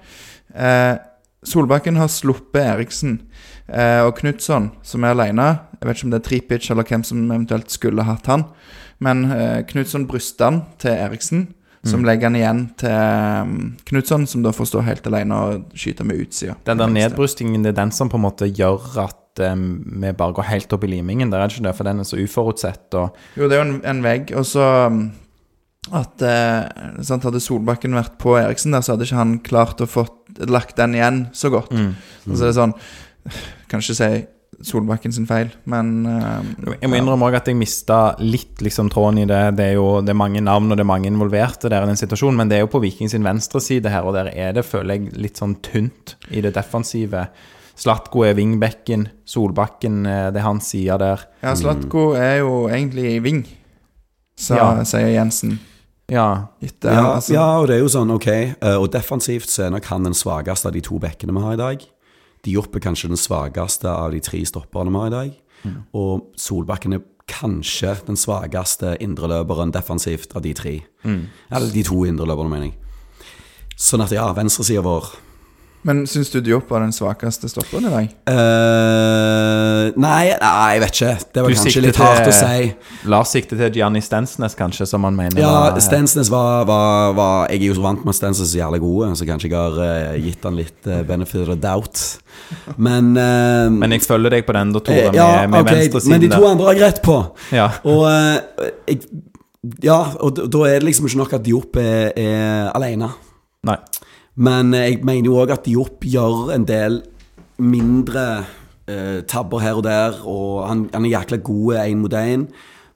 [0.53, 0.97] Eh,
[1.41, 3.15] Solbakken har sluppet Eriksen
[3.65, 5.47] eh, og Knutson, som er alene.
[5.79, 8.45] Jeg vet ikke om det er Tripic eller hvem som eventuelt skulle hatt han.
[9.01, 11.47] Men eh, Knutson bryster han til Eriksen,
[11.81, 13.53] som legger han igjen til um,
[13.89, 16.53] Knutson, som da får stå helt alene og skyte med utsida.
[16.67, 20.45] Den der nedbrystingen, det er den som på en måte gjør at vi bare går
[20.51, 21.31] helt opp i limingen.
[21.31, 22.85] Det er ikke det, for den er så uforutsett.
[22.99, 24.29] Og Jo, det er jo en, en vegg.
[24.37, 25.07] Og så um,
[25.89, 29.87] at eh, sant, Hadde Solbakken vært på Eriksen der, så hadde ikke han klart å
[29.89, 30.03] få
[30.45, 31.71] lagt den igjen så godt.
[31.73, 31.95] mm.
[32.27, 32.75] Så det er sånn
[33.71, 34.11] Kan ikke si
[34.61, 39.23] Solbakken sin feil, men eh, Jeg må innrømme også at jeg mista litt liksom tråden
[39.23, 39.39] i det.
[39.57, 41.97] Det er jo det er mange navn og det er mange involverte der i den
[41.97, 44.65] situasjonen, men det er jo på Viking sin venstre side her, og der er det,
[44.69, 47.23] føler jeg, litt sånn tynt i det defensive.
[47.81, 51.25] Slatko er vingbekken, Solbakken eh, det er hans side der.
[51.41, 53.41] Ja, Slatko er jo egentlig i ving,
[54.37, 54.69] sa, Ja.
[54.85, 55.57] sier Jensen.
[56.11, 56.47] Ja.
[56.61, 58.27] Etter, Ja, altså, ja, og det er jo sånn, ok.
[58.27, 61.53] eh, Og defensivt så er nok han den svakeste av de to bekkene vi har
[61.55, 61.85] i dag.
[62.43, 65.31] de er kanskje den svakeste av de tre stopperne vi har i dag.
[65.93, 70.81] Og Solbakken er kanskje den svakeste indreløperen defensivt av de tre.
[71.05, 72.73] Eller de to indreløperne, mener jeg.
[73.77, 75.05] Sånn at ja, venstresida vår
[75.87, 78.09] Men syns du Diop var den svakeste stopperen i dag?
[78.29, 81.13] Uh, nei, nei, jeg vet ikke.
[81.33, 82.67] Det var Du kanskje litt hardt å si.
[83.09, 87.47] Lars sikter til Gianni Stensnes, kanskje, som han mener Ja, var- Stensnes var, var, var
[87.49, 89.79] Jeg er jo så vant med at Stensnes er jævlig gode, så kanskje jeg har
[89.81, 92.03] uh, gitt han litt uh, benefit of doubt.
[92.77, 96.21] Men, Men jeg følger deg på den, da, Tore, med, ja, med ok, venstresiden Men
[96.25, 97.17] de to andre har jeg rett på.
[97.55, 97.67] Ja.
[97.89, 98.05] Og
[98.87, 99.01] jeg,
[99.85, 103.11] Ja, og da- da er det liksom ikke nok at Diop er, er alene.
[103.69, 103.77] Nei.
[104.35, 107.01] Men eh, jeg mener jo òg at Diop gjør en del
[107.61, 108.25] mindre
[108.89, 112.47] eh, tabber her og der, og han, han er jækla god én mot én.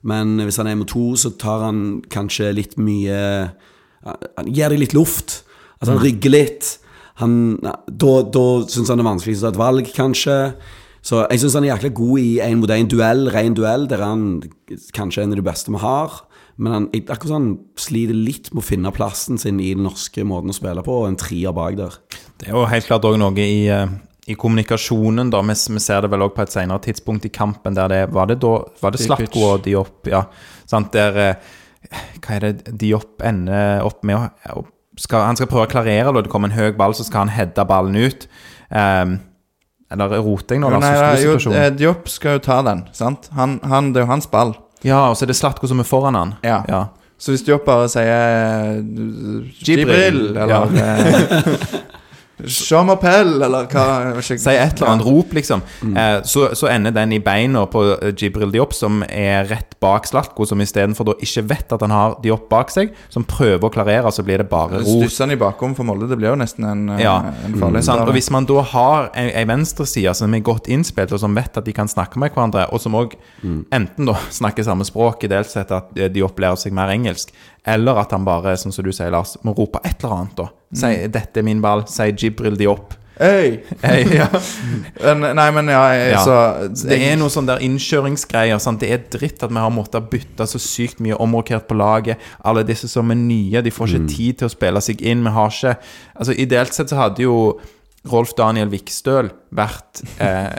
[0.06, 3.50] Men hvis han er mot to, så tar han kanskje litt mye
[4.06, 5.40] Han gir deg litt luft.
[5.80, 6.68] Altså han rygger litt.
[7.18, 10.36] Han, da da syns han det er vanskelig å ta et valg, kanskje.
[11.06, 14.04] Så jeg syns han er jækla god i én mot én duell, ren duell, der
[14.04, 14.22] han
[14.94, 16.20] kanskje er en av de beste vi har.
[16.56, 20.24] Men han, akkurat sånn, han sliter litt med å finne plassen sin i den norske
[20.24, 21.98] måten å spille på, og en trier bak der.
[22.40, 23.92] Det er jo helt klart òg noe i, eh,
[24.32, 25.42] i kommunikasjonen, da.
[25.44, 28.32] Vi, vi ser det vel òg på et senere tidspunkt i kampen, der det Var
[28.32, 30.08] det da Var det Slatko og Diop?
[30.08, 30.24] Ja.
[30.66, 31.52] Sant, der eh,
[32.24, 34.16] Hva er det Diop ender opp med
[34.54, 34.64] å
[34.96, 37.34] skal, Han skal prøve å klarere, da det kommer en høy ball, så skal han
[37.36, 38.28] heade ballen ut.
[38.72, 39.18] Um,
[39.92, 43.28] eller roter jeg nå, Jo, nei, da, jo, eh, Diop skal jo ta den, sant?
[43.36, 44.56] Han, han, det er jo hans ball.
[44.86, 46.36] Ja, og så er det Slatko som er foran han.
[46.46, 46.60] Ja.
[46.70, 46.84] ja.
[47.18, 50.66] Så hvis du bare sier Jibril, Jibril, eller
[52.36, 52.82] ja.
[52.92, 54.22] Appell, eller hva.
[54.22, 55.62] Si et eller annet rop, liksom.
[55.82, 55.96] Mm.
[55.96, 60.08] Eh, så, så ender den i beina på eh, Jibril Diop, som er rett bak
[60.08, 63.72] Slatko, som istedenfor da ikke vet at han har Diop bak seg, som prøver å
[63.72, 64.98] klarere, så blir det bare ro.
[65.00, 67.16] Stusser han i bakrom for Molde, det blir jo nesten en, eh, Ja.
[67.46, 68.04] en farlig mm.
[68.06, 71.56] Og hvis man da har ei, ei venstreside som er godt innspilt, og som vet
[71.56, 75.32] at de kan snakke med hverandre, og som òg enten da snakker samme språk, i
[75.32, 77.32] dels sett at Diop de opplærer seg mer engelsk,
[77.66, 80.48] eller at han bare, sånn som du sier, Lars, må rope et eller annet, da.
[80.76, 82.94] Si 'dette er min ball', si Jibril de opp'.
[83.18, 83.62] Hey,
[84.20, 84.26] ja.
[85.16, 86.20] Nei, men ja, jeg, Ja.
[86.20, 88.58] så det er noe sånn der innkjøringsgreier.
[88.60, 88.80] Sant?
[88.80, 92.18] Det er dritt at vi har måttet bytte så sykt mye omrokert på laget.
[92.44, 95.24] Alle disse som er nye, de får ikke tid til å spille seg inn.
[95.24, 95.76] Vi har ikke
[96.16, 97.58] Altså Ideelt sett så hadde jo
[98.12, 100.52] Rolf Daniel Vikstøl vært eh,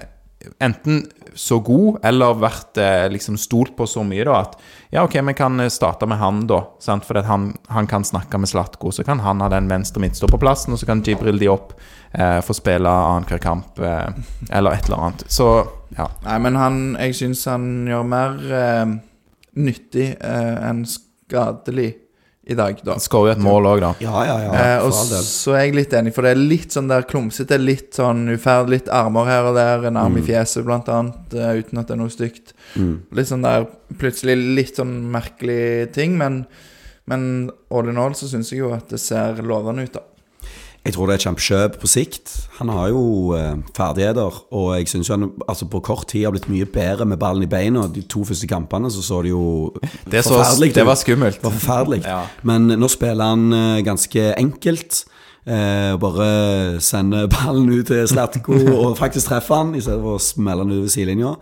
[0.59, 1.05] enten
[1.37, 4.55] så god eller vært eh, liksom stolt på så mye da at
[4.89, 6.63] ja, ok, vi kan eh, starte med han, da.
[6.81, 7.05] Sant?
[7.05, 8.91] For han, han kan snakke med Slatko.
[8.91, 11.75] Så kan han ha den venstre midtstopperplassen, og så kan Jibril opp
[12.13, 14.09] eh, få spille annenhver kamp, eh,
[14.49, 15.27] eller et eller annet.
[15.27, 15.51] Så
[15.97, 16.09] ja.
[16.25, 18.97] Nei, men han Jeg syns han gjør mer eh,
[19.57, 21.93] nyttig eh, enn skadelig
[22.47, 22.95] i dag, da.
[22.95, 23.89] Han skårer jo et mål òg, da.
[23.99, 24.51] Ja, ja, ja.
[24.55, 27.97] Eh, og så er jeg litt enig, for det er litt sånn der klumsete, litt
[27.97, 31.81] sånn uferdig, litt armer her og der, en arm i fjeset blant annet, eh, uten
[31.81, 32.55] at det er noe stygt.
[32.79, 32.93] Mm.
[33.19, 33.67] Litt sånn der
[33.99, 36.45] plutselig litt sånn merkelig ting, men,
[37.11, 40.05] men all in all så syns jeg jo at det ser lovende ut, da.
[40.87, 42.33] Jeg tror det er et kjempekjøp på sikt.
[42.61, 43.01] Han har jo
[43.35, 47.19] eh, ferdigheter, og jeg syns han altså på kort tid har blitt mye bedre med
[47.19, 47.83] ballen i beina.
[47.91, 49.73] De to første kampene så så det jo
[50.07, 51.41] Det, så, forferdelig det var skummelt.
[51.41, 52.01] Det var forferdelig.
[52.05, 52.21] Ja.
[52.47, 55.03] Men nå spiller han eh, ganske enkelt.
[55.43, 58.55] Eh, bare sender ballen ut til Slatko
[58.87, 61.35] og faktisk treffer han, i stedet for å smelle den ut ved sidelinja.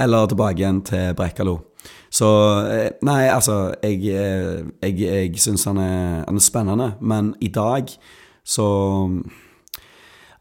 [0.00, 1.58] Eller tilbake igjen til Brekkalo.
[2.08, 2.28] Så
[2.64, 7.92] eh, Nei, altså Jeg, eh, jeg, jeg syns han, han er spennende, men i dag
[8.46, 8.66] så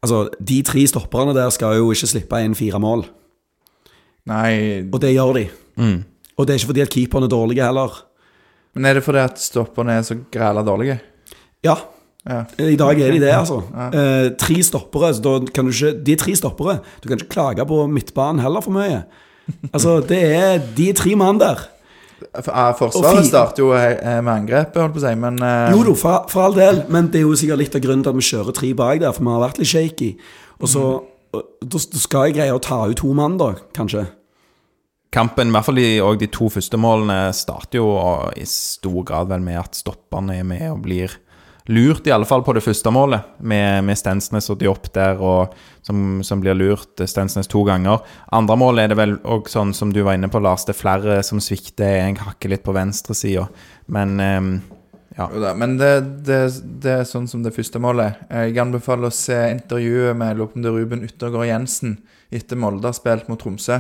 [0.06, 3.08] Altså, de tre stopperne der skal jo ikke slippe inn fire mål.
[4.30, 5.46] Nei, Og det gjør de.
[5.82, 6.04] Mm.
[6.38, 8.04] Og det er ikke fordi at keeperne er dårlige heller.
[8.76, 11.00] men er det fordi at stopperne er så græla dårlige?
[11.64, 11.76] Ja,
[12.26, 12.40] Ja.
[12.58, 13.60] I dag er de det, altså.
[13.94, 15.14] Eh, tre stoppere.
[15.14, 16.80] Så da kan du ikke, de er tre stoppere.
[17.04, 19.04] Du kan ikke klage på midtbanen heller for mye.
[19.72, 21.68] Altså, det er De tre mann der.
[22.16, 25.82] For, Og forsvaret starter jo eh, med angrepet, holdt på å si, men eh, Jo
[25.84, 28.20] da, for, for all del, men det er jo sikkert litt av grunnen til at
[28.20, 30.12] vi kjører tre bak der, for vi har vært litt shaky.
[30.62, 30.86] Og så
[31.36, 34.06] Da da skal jeg greie å ta ut to mann, da, kanskje.
[35.12, 37.90] Kampen, i hvert fall de, og de to første målene, starter jo
[38.40, 41.12] i stor grad vel med at stopperne er med og blir
[41.66, 45.56] lurt, i alle fall på det første målet, med, med Stensnes og Diop der, og,
[45.86, 48.04] som, som blir lurt eh, Stensnes to ganger.
[48.36, 50.82] Andre målet er det vel òg sånn som du var inne på, Lars, det er
[50.82, 51.98] flere som svikter.
[51.98, 53.48] Jeg hakker litt på venstresida,
[53.94, 54.52] men um,
[55.16, 55.30] ja.
[55.56, 55.94] Men det,
[56.28, 56.40] det,
[56.84, 58.20] det er sånn som det første målet.
[58.28, 61.96] Jeg anbefaler å se intervjuet med Lopende Ruben Yttergård Jensen
[62.36, 63.80] etter Molde har spilt mot Tromsø.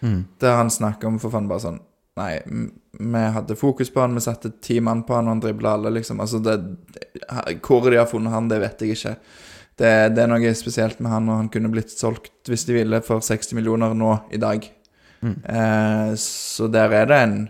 [0.00, 0.22] Mm.
[0.40, 1.80] Der han snakker om for faen bare sånn
[2.18, 2.40] Nei,
[2.98, 5.92] vi hadde fokus på han, vi satte ti mann på han, og han dribla alle,
[5.94, 6.20] liksom.
[6.20, 6.56] Altså, det,
[7.62, 9.14] hvor de har funnet han, det vet jeg ikke.
[9.80, 13.00] Det, det er noe spesielt med han, og han kunne blitt solgt hvis de ville
[13.06, 14.66] for 60 millioner nå i dag.
[15.22, 15.38] Mm.
[15.44, 17.40] Eh, så der er det en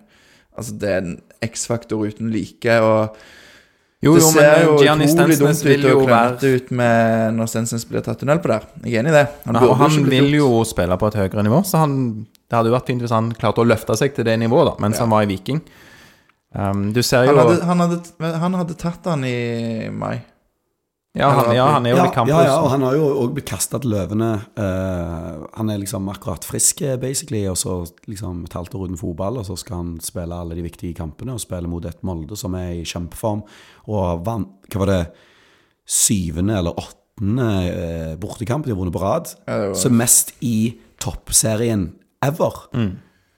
[0.61, 1.13] Altså, det er en
[1.47, 3.15] X-faktor uten like, og
[4.03, 7.51] Jo, det jo, ser men jo Gianni utrolig dumt ut å klønete ut med når
[7.53, 8.67] Stensnes blir tatt tunnel på der.
[8.83, 9.23] Jeg er enig i det.
[9.47, 11.95] Han, Nei, han vil jo spille på et høyere nivå, så han,
[12.51, 14.75] det hadde jo vært fint hvis han klarte å løfte seg til det nivået da,
[14.83, 15.05] mens Ja.
[15.07, 15.61] han var i Viking.
[16.51, 20.17] Um, du ser jo han hadde, han, hadde, han hadde tatt han i mai.
[21.15, 23.33] ja, han, ja, han er jo Ja, litt ja, ja, og han har jo òg
[23.37, 24.33] blitt kasta til løvene.
[24.59, 28.99] Uh, han er liksom akkurat frisk, eh, basically, og så liksom et halvt år uten
[28.99, 32.37] fotball, og så skal han spille alle de viktige kampene, og spille mot et Molde
[32.37, 33.43] som er i kjempeform,
[33.89, 35.03] og vant Hva var det?
[35.91, 39.31] Syvende eller åttende eh, bortekamp de har vunnet på rad.
[39.47, 41.93] Ja, var- Så mest i toppserien
[42.25, 42.53] ever.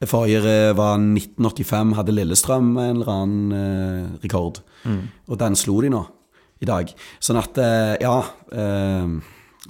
[0.03, 4.59] Det forrige eh, var 1985, hadde Lillestrøm en eller annen eh, rekord.
[5.31, 6.01] Og den slo de nå,
[6.63, 6.91] i dag.
[7.23, 8.17] Sånn at, eh, ja
[8.51, 9.13] eh,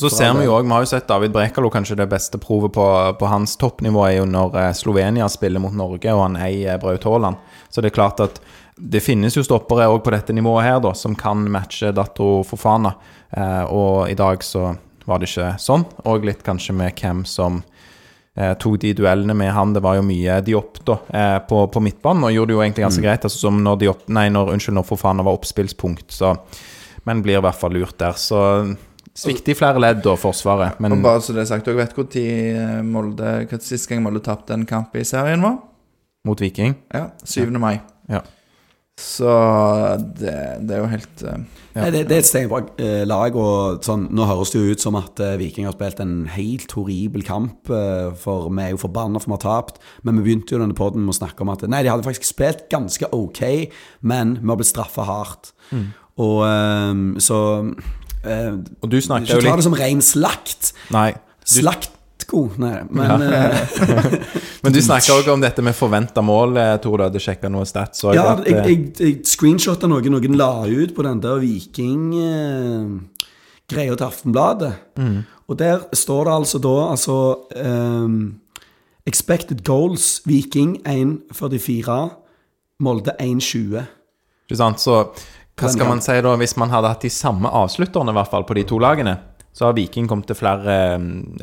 [0.00, 2.72] Så ser vi jo òg, vi har jo sett David Brekalo, kanskje det beste provet
[2.72, 2.86] på,
[3.20, 7.04] på hans toppnivå er jo når eh, Slovenia spiller mot Norge, og han eier Braut
[7.04, 7.36] Haaland.
[7.68, 8.40] Så det er klart at
[8.80, 12.94] det finnes jo stoppere òg på dette nivået her, da, som kan matche Dato Fofana.
[13.36, 14.70] Eh, og i dag så
[15.04, 17.60] var det ikke sånn, og litt kanskje med hvem som
[18.36, 19.72] eh, tok de duellene med han.
[19.74, 22.86] Det var jo mye Diop da, eh, på, på midtbanen, og gjorde det jo egentlig
[22.86, 23.26] ganske greit.
[23.28, 26.36] Altså, som når Diop, nei, når, unnskyld, når Fofana var oppspillspunkt, så
[27.04, 28.12] Men blir i hvert fall lurt der.
[28.14, 28.38] Så
[29.18, 30.78] svikter i flere ledd, da, Forsvaret.
[30.80, 34.04] Men Og bare så det er sagt, dere vet tid eh, Molde Hva sist gang
[34.04, 35.58] Molde tapte en kamp i serien var?
[36.24, 37.50] mot Viking Ja, 7.
[37.58, 37.80] mai.
[38.08, 38.20] Ja.
[39.00, 39.32] Så
[40.18, 40.34] det,
[40.68, 41.36] det er jo helt ja.
[41.86, 44.82] Nei, det, det er et steinbra eh, lag, og sånn, nå høres det jo ut
[44.84, 48.82] som at eh, Viking har spilt en helt horribel kamp, eh, for vi er jo
[48.82, 49.80] forbanna for vi har tapt.
[50.04, 52.28] Men vi begynte jo denne podden med å snakke om at nei, de hadde faktisk
[52.28, 53.42] spilt ganske ok,
[54.04, 55.54] men vi har blitt straffa hardt.
[56.20, 56.92] Og eh,
[57.24, 57.40] så
[58.28, 60.74] eh, Og du Ikke jo ta det som ren slakt.
[60.92, 61.14] Nei.
[61.40, 61.56] Du,
[62.32, 63.52] Slaktko, nei, men ja.
[64.62, 66.98] men du snakka òg om dette med forventa mål, eh, Tor.
[66.98, 68.14] Du hadde sjekka noe stats òg.
[68.16, 73.00] Ja, jeg, eh, jeg, jeg screenshotta noe noen la ut på den der Viking-greia
[73.68, 74.72] til Aftenbladet.
[75.48, 78.34] Og der står det altså da altså um,
[79.04, 82.08] Expected goals Viking 1,44.
[82.82, 83.84] Molde 1,20.
[84.48, 84.80] Ikke sant?
[84.80, 85.12] Så
[85.58, 88.44] hva skal man si da, hvis man hadde hatt de samme avslutterne, i hvert fall,
[88.48, 89.18] på de to lagene?
[89.52, 90.74] Så har Viking kommet til flere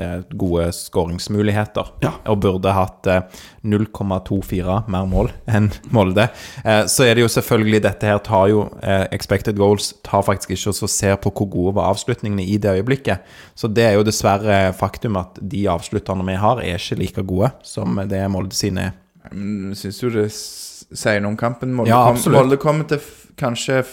[0.01, 1.91] eh, gode skåringsmuligheter.
[2.01, 2.15] Ja.
[2.31, 6.25] Og burde hatt eh, 0,24 mer mål enn Molde.
[6.63, 10.55] Eh, så er det jo selvfølgelig Dette her tar jo eh, Expected goals tar faktisk
[10.55, 13.25] ikke og ser på hvor gode var avslutningene i det øyeblikket.
[13.57, 17.51] Så det er jo dessverre faktum at de avslutterne vi har, er ikke like gode
[17.65, 18.97] som det Molde sine er.
[19.29, 21.75] Men Syns du det sier noe om kampen?
[21.75, 22.39] Molde, Ja, kom, absolutt.
[22.39, 23.03] Molde kommer til
[23.39, 23.83] kanskje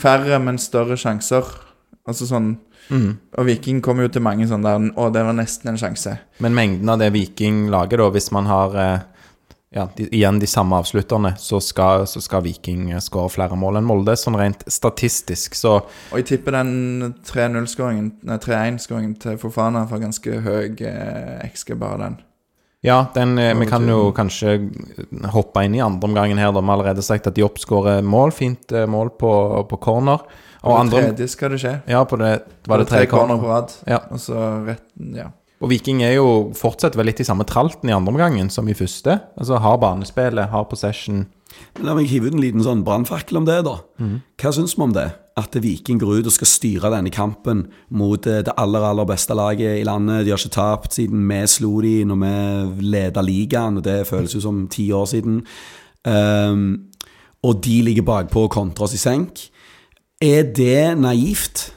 [0.00, 1.44] færre, men større sjanser.
[2.08, 2.54] Altså sånn
[2.90, 3.16] Mm.
[3.38, 6.18] Og Viking kommer jo til mange sånne der Å, det var nesten en sjanse.
[6.44, 8.98] Men mengden av det Viking lager, da, hvis man har eh,
[9.74, 13.80] ja, de, igjen de samme avslutterne, så skal, så skal Viking eh, skåre flere mål
[13.80, 15.56] enn Molde, sånn rent statistisk.
[15.58, 21.74] Så Og jeg tipper den 3-0-skåringen Nei, 3-1-skåringen til Fofana får ganske høy eh, XG,
[21.80, 22.20] bare den.
[22.86, 24.60] ja, den, eh, vi kan jo kanskje
[25.34, 26.52] hoppe inn i andre omgangen her.
[26.52, 26.60] Da.
[26.60, 28.30] Vi har allerede sagt at Jopp skårer mål.
[28.36, 29.32] Fint mål på,
[29.70, 30.22] på corner.
[30.64, 31.76] Og Og andre tredje skal det skje.
[31.90, 32.34] Ja, på det
[32.66, 33.72] var det tre tre corner på rad.
[33.86, 34.00] Ja.
[34.10, 35.30] Og så retten, ja.
[35.62, 38.76] Og Viking er jo fortsetter vel litt i samme tralten i andre omgangen som i
[38.76, 39.18] første.
[39.40, 41.26] Altså har banespillet, har possession.
[41.84, 43.76] La meg hive ut en liten sånn brannfakkel om det, da.
[44.02, 44.16] Mm.
[44.40, 45.06] Hva syns vi om det?
[45.38, 49.36] At Viking går ut og skal styre denne kampen mot eh, det aller aller beste
[49.36, 50.24] laget i landet.
[50.26, 54.34] De har ikke tapt siden vi slo de når vi leda ligaen, og det føles
[54.36, 55.40] jo som ti år siden.
[56.04, 56.90] Um,
[57.44, 59.46] og de ligger bakpå og kontrer oss i senk.
[60.22, 61.70] Er det naivt?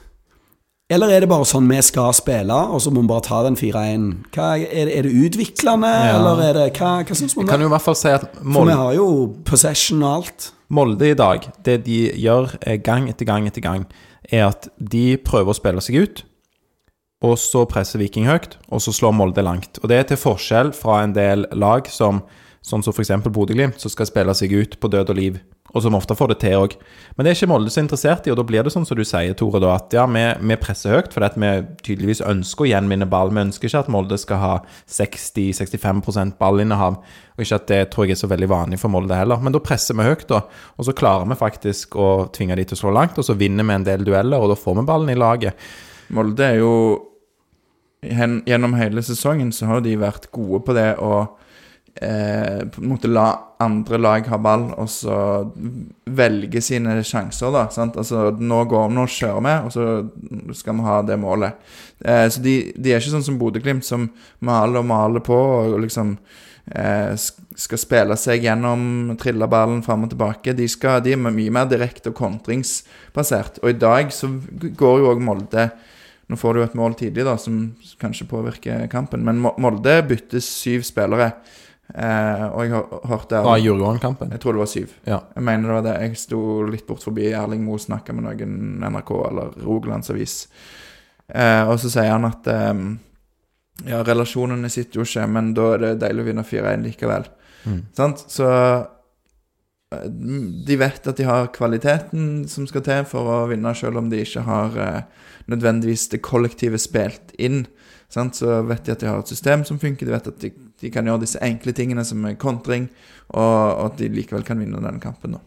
[0.88, 3.58] Eller er det bare sånn vi skal spille, og så må vi bare ta den
[3.60, 4.06] 4-1?
[4.40, 7.44] Er, er det utviklende, eller er det Hva, hva syns man?
[7.44, 9.08] Jeg kan jo i hvert fall si at Molde For vi har jo
[9.44, 10.48] possession og alt.
[10.72, 13.84] Molde i dag, det de gjør eh, gang etter gang etter gang,
[14.32, 16.24] er at de prøver å spille seg ut,
[17.24, 19.80] og så presser Viking høyt, og så slår Molde langt.
[19.82, 22.22] Og det er til forskjell fra en del lag som,
[22.64, 23.12] sånn som f.eks.
[23.28, 25.40] Bodø-Glimt, som skal spille seg ut på død og liv,
[25.74, 26.74] og som ofte får det til òg.
[27.16, 29.04] Men det er ikke Molde så interessert i, og da blir det sånn som du
[29.06, 31.50] sier, Tore, da, at ja, vi, vi presser høyt fordi at vi
[31.84, 33.32] tydeligvis ønsker å gjenvinne ball.
[33.34, 34.52] Vi ønsker ikke at Molde skal ha
[34.94, 37.00] 60-65% ballinnehav,
[37.36, 39.42] og ikke at det tror jeg er så veldig vanlig for Molde heller.
[39.44, 40.44] Men da presser vi høyt, da,
[40.76, 43.68] og så klarer vi faktisk å tvinge de til å slå langt, og så vinner
[43.68, 45.68] vi en del dueller, og da får vi ballen i laget.
[46.16, 46.72] Molde er jo
[47.98, 51.24] Gjennom hele sesongen så har de vært gode på det å
[52.00, 55.16] eh, på la andre lag ha ball, og så
[56.06, 57.64] velge sine sjanser, da.
[57.74, 57.98] Sant?
[57.98, 61.58] Altså, nå går nå kjører vi, og så skal vi ha det målet.
[61.98, 64.06] Eh, så de, de er ikke sånn som Bodø-Glimt, som
[64.46, 66.14] maler og maler på og liksom
[66.70, 67.18] eh,
[67.58, 70.54] skal spille seg gjennom, trille ballen fram og tilbake.
[70.54, 73.58] De, skal, de er mye mer direkte og kontringsbasert.
[73.64, 75.70] Og i dag så går jo òg Molde
[76.28, 77.54] Nå får du jo et mål tidlig, da, som
[77.96, 79.22] kanskje påvirker kampen.
[79.24, 81.30] Men Molde bytter syv spillere.
[81.94, 84.32] Eh, og jeg har hørte Fra Djurgården-kampen.
[84.34, 84.92] Jeg tror det var syv.
[85.08, 85.22] Ja.
[85.34, 85.94] Jeg mener det var det.
[86.04, 90.36] Jeg sto litt bort forbi Erling Moe snakka med noen NRK eller Rogalandsavis.
[91.28, 92.84] Eh, og så sier han at eh,
[93.88, 97.28] ja, relasjonene sitter jo ikke, men da er det deilig å vinne 4-1 likevel.
[97.64, 97.80] Mm.
[97.96, 98.24] Sant?
[98.32, 100.06] Så eh,
[100.68, 104.22] de vet at de har kvaliteten som skal til for å vinne, selv om de
[104.24, 105.02] ikke har eh,
[105.48, 107.64] nødvendigvis det kollektive spilt inn.
[108.08, 108.34] Sant?
[108.40, 110.90] Så vet de at de har et system som funker, de vet at de, de
[110.90, 112.88] kan gjøre disse enkle tingene som er kontring,
[113.34, 115.36] og, og at de likevel kan vinne denne kampen.
[115.36, 115.42] Da.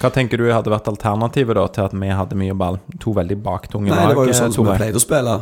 [0.00, 2.80] Hva tenker du hadde vært alternativet da til at vi hadde mye ball?
[3.02, 4.00] To veldig baktunge lag.
[4.02, 5.36] Nei, det var jo sånn som vi pleide å spille.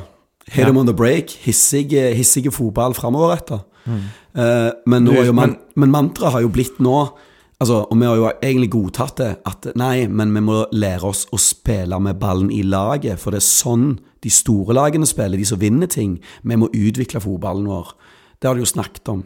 [0.51, 0.73] Hit Ja.
[0.73, 1.31] on the break.
[1.44, 3.61] Hissige, hissige fotball framoverretta.
[3.87, 4.77] etter.
[4.87, 7.11] men, nå Du, er jo man, men- men mantraet har jo blitt nå
[7.61, 11.27] Altså, Og vi har jo egentlig godtatt det, at nei, men vi må lære oss
[11.33, 13.20] å spille med ballen i laget.
[13.20, 16.18] For det er sånn de store lagene spiller, de som vinner ting.
[16.42, 17.92] Vi må utvikle fotballen vår.
[18.40, 19.25] Det har de jo snakket om.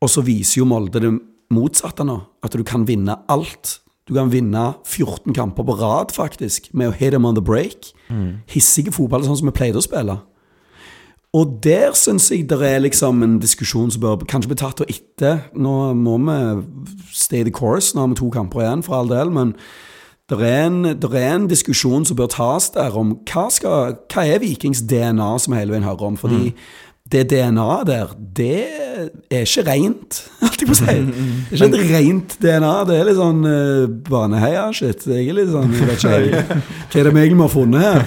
[0.00, 1.12] Og så viser jo Molde det
[1.52, 2.16] motsatte nå.
[2.44, 3.80] At du kan vinne alt.
[4.08, 7.92] Du kan vinne 14 kamper på rad, faktisk, med å hit them on the break.
[8.48, 10.20] Hissige fotball, sånn som vi pleide å spille.
[11.36, 14.92] Og der syns jeg det er liksom en diskusjon som bør kanskje bli tatt og
[14.92, 15.42] etter.
[15.52, 16.38] Nå må vi
[17.12, 19.52] stay the course, nå har vi to kamper igjen, for all del, men
[20.26, 24.24] det er, en, det er en diskusjon som bør tas der om hva, skal, hva
[24.26, 26.16] er Vikings DNA, som hele veien hører om.
[26.18, 26.50] Fordi
[27.12, 28.62] det DNA-et der, det
[29.30, 30.86] er ikke rent, holdt jeg på å si.
[30.86, 32.72] Det er ikke et rent DNA.
[32.88, 35.06] Det er litt sånn uh, baneheia-shit.
[35.12, 37.54] Jeg er litt sånn jeg vet ikke, jeg, Hva er det vi egentlig må ha
[37.54, 38.06] funnet her?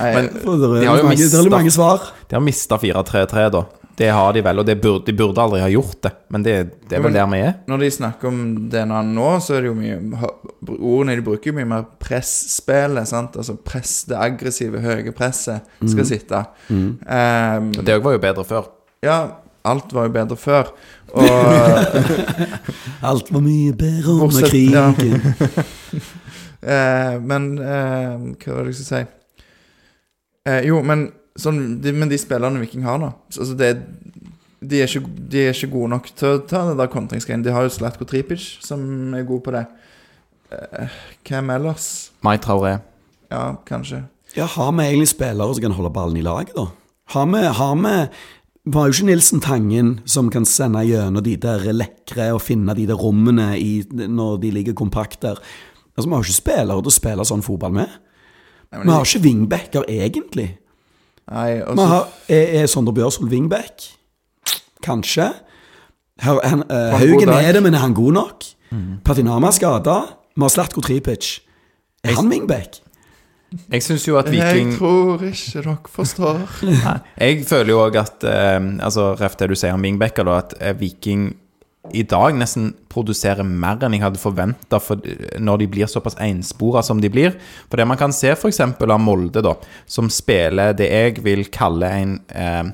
[0.00, 2.10] Nei, det de er har jo mange, det er mange svar.
[2.26, 3.66] De har mista 4-3-3, da.
[3.96, 6.10] Det har de vel, og det burde, de burde aldri ha gjort det.
[6.34, 6.56] Men det,
[6.90, 7.54] det er vel der vi er.
[7.70, 8.42] Når de snakker om
[8.72, 9.96] DNA nå, så er det jo mye
[10.76, 13.08] Ordene de bruker, jo mye mer presspillet.
[13.08, 13.36] sant?
[13.40, 16.42] Altså press, det aggressive, høye presset skal sitte.
[16.68, 18.68] Um, Det òg var jo bedre før.
[19.06, 19.18] ja,
[19.66, 20.70] alt var jo bedre før.
[21.16, 21.24] Og
[23.10, 24.96] Alt var mye bedre under krigen.
[26.62, 29.04] uh, men uh, hva var det jeg skulle si?
[30.46, 31.08] Uh, jo, men,
[31.40, 33.70] sånn, de, men de spillerne Viking har nå altså det,
[34.60, 37.44] de, er ikke, de er ikke gode nok til å ta det der kontringsgreiene.
[37.44, 39.66] De har jo Slatko Tripic, som er god på det.
[40.50, 40.96] Eh,
[41.28, 41.90] hvem ellers?
[42.24, 42.78] Mai Traoré.
[43.30, 44.04] Ja, kanskje.
[44.36, 46.66] Ja, Har vi egentlig spillere som kan holde ballen i laget, da?
[47.14, 47.94] Har vi, har vi
[48.66, 52.74] vi har jo ikke Nilsen Tangen som kan sende gjennom de der lekre og finne
[52.74, 55.38] de der rommene i, når de ligger kompakt der.
[55.94, 57.92] Altså, Vi har jo ikke spillere til å spille sånn fotball med.
[58.72, 60.48] Nei, men Vi har ikke wingbacker, egentlig.
[61.30, 61.86] Nei, også...
[61.90, 63.88] Har, er, er Sondre Bjørsvold wingback?
[64.84, 65.32] Kanskje.
[66.22, 68.44] Her, han, uh, Haugen er det, men er han god nok?
[69.04, 69.96] Patinama er skada.
[70.36, 71.38] Vi har Slatko Tripic.
[72.04, 72.80] Er han wingback?
[73.70, 76.40] Jeg syns jo at Viking Jeg tror ikke dere forstår.
[76.66, 76.96] Nei.
[77.20, 80.56] Jeg føler jo òg at eh, Altså, Ref det du sier om Wingbacker, da, at
[80.60, 81.28] eh, Viking
[81.94, 84.80] i dag nesten produserer mer enn jeg hadde forventa
[85.42, 87.36] når de blir såpass enspora som de blir.
[87.70, 88.60] For det man kan se f.eks.
[88.60, 89.54] av Molde, da,
[89.86, 92.64] som spiller det jeg vil kalle en eh,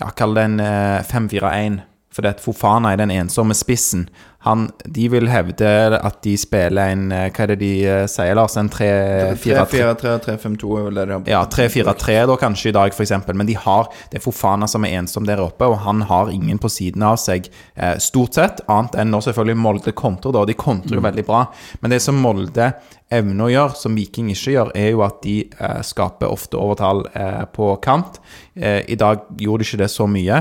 [0.00, 1.80] Ja, kall det en eh, 5-4-1.
[2.20, 4.02] For det at Fofana er den ensomme spissen.
[4.44, 8.32] Han, de vil hevde at de spiller en eh, Hva er det de eh, sier,
[8.36, 8.58] Lars?
[8.60, 9.36] En 3-4-3?
[9.40, 13.36] 3-4-3 og 3-5-2 er vel det de har Ja, 3-4-3 da kanskje i dag, eksempel.
[13.36, 16.60] Men de har, det er Fofana som er ensom der oppe, og han har ingen
[16.60, 18.60] på siden av seg, eh, stort sett.
[18.68, 20.44] Annet enn nå selvfølgelig Molde kontrer, da.
[20.48, 21.42] De kontrer jo veldig bra.
[21.80, 22.74] Men det som Molde
[23.12, 27.06] evner å gjøre, som Viking ikke gjør, er jo at de eh, skaper ofte overtall
[27.12, 28.20] eh, på kant.
[28.60, 30.40] I dag gjorde de ikke det så mye,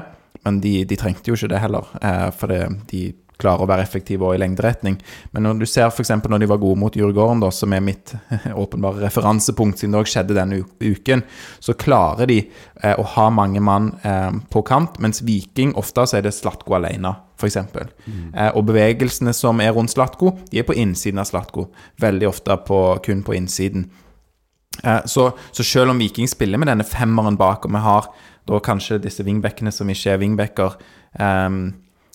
[0.50, 3.08] men de, de trengte jo ikke det heller, eh, for det, de
[3.40, 4.98] klarer å være effektive og i lengderetning.
[5.32, 6.10] Men når du ser f.eks.
[6.28, 8.12] når de var gode mot Djurgården, da, som er mitt
[8.66, 11.24] åpenbare referansepunkt, siden det òg skjedde denne uken,
[11.64, 16.20] så klarer de eh, å ha mange mann eh, på kant, mens Viking ofte så
[16.20, 17.62] er det Slatko alene, f.eks.
[17.64, 21.70] Eh, og bevegelsene som er rundt Slatko, de er på innsiden av Slatko.
[22.04, 23.88] Veldig ofte på, kun på innsiden.
[24.84, 28.12] Eh, Så, så selv om Viking spiller med denne femmeren bak, og vi har
[28.50, 30.76] da kanskje disse wingbackene som ikke er wingbacker,
[31.20, 31.62] um,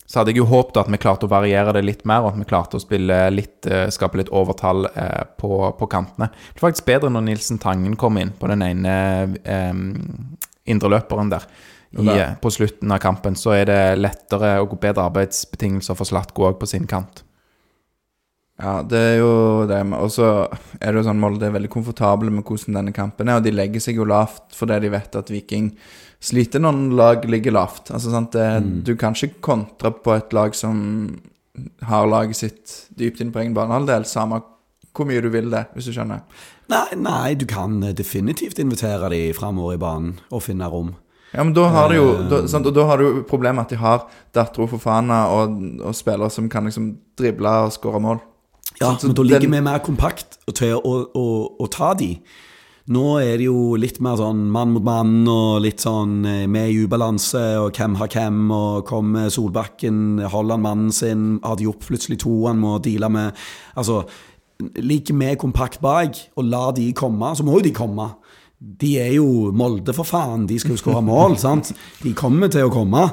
[0.05, 2.37] så hadde jeg jo håpet at vi klarte å variere det litt mer, og at
[2.37, 6.27] vi klarte å spille litt, eh, skape litt overtall eh, på, på kantene.
[6.29, 8.93] Det var faktisk bedre når Nilsen Tangen kom inn på den ene
[9.41, 9.87] um,
[10.69, 11.47] indreløperen der.
[11.95, 16.51] I, eh, på slutten av kampen så er det lettere og bedre arbeidsbetingelser for Slatko
[16.51, 17.23] òg på sin kant.
[18.61, 19.81] Ja, det er jo det.
[19.97, 20.29] Og så
[20.79, 23.51] er det jo sånn Molde er veldig komfortable med hvordan denne kampen er, og de
[23.55, 25.73] legger seg jo lavt fordi de vet at Viking
[26.21, 27.91] sliter når lag ligger lavt.
[27.91, 28.31] Altså, sant?
[28.31, 31.19] Det, Du kan ikke kontre på et lag som
[31.83, 34.41] har laget sitt dypt inn på egen banehalvdel, samme
[34.95, 36.21] hvor mye du vil det, hvis du skjønner.
[36.71, 40.93] Nei, nei, du kan eh, definitivt invitere de framover i banen og finne rom.
[41.35, 42.65] Ja, men da har du jo da, sant?
[42.73, 46.93] Da har du problemet at de har Datro Fofana og, og spillere som kan liksom
[47.19, 48.21] drible og skåre mål.
[48.79, 51.25] Ja, Så- så men da ligger den- vi mer kompakt til å, å,
[51.59, 52.21] å ta de.
[52.85, 56.69] Nå er det jo litt mer sånn mann mot mann og litt sånn eh, med
[56.69, 61.65] i ubalanse og hvem har hvem, og kommer Solbakken, holder han mannen sin, har de
[61.71, 63.41] opp plutselig to han må deale med
[63.73, 64.03] Altså,
[64.77, 68.05] ligger vi kompakt bak og lar de komme, så må jo de komme.
[68.61, 70.45] De er jo Molde, for faen.
[70.47, 71.73] De skal jo skåre mål, sant?
[72.05, 73.07] De kommer til å komme.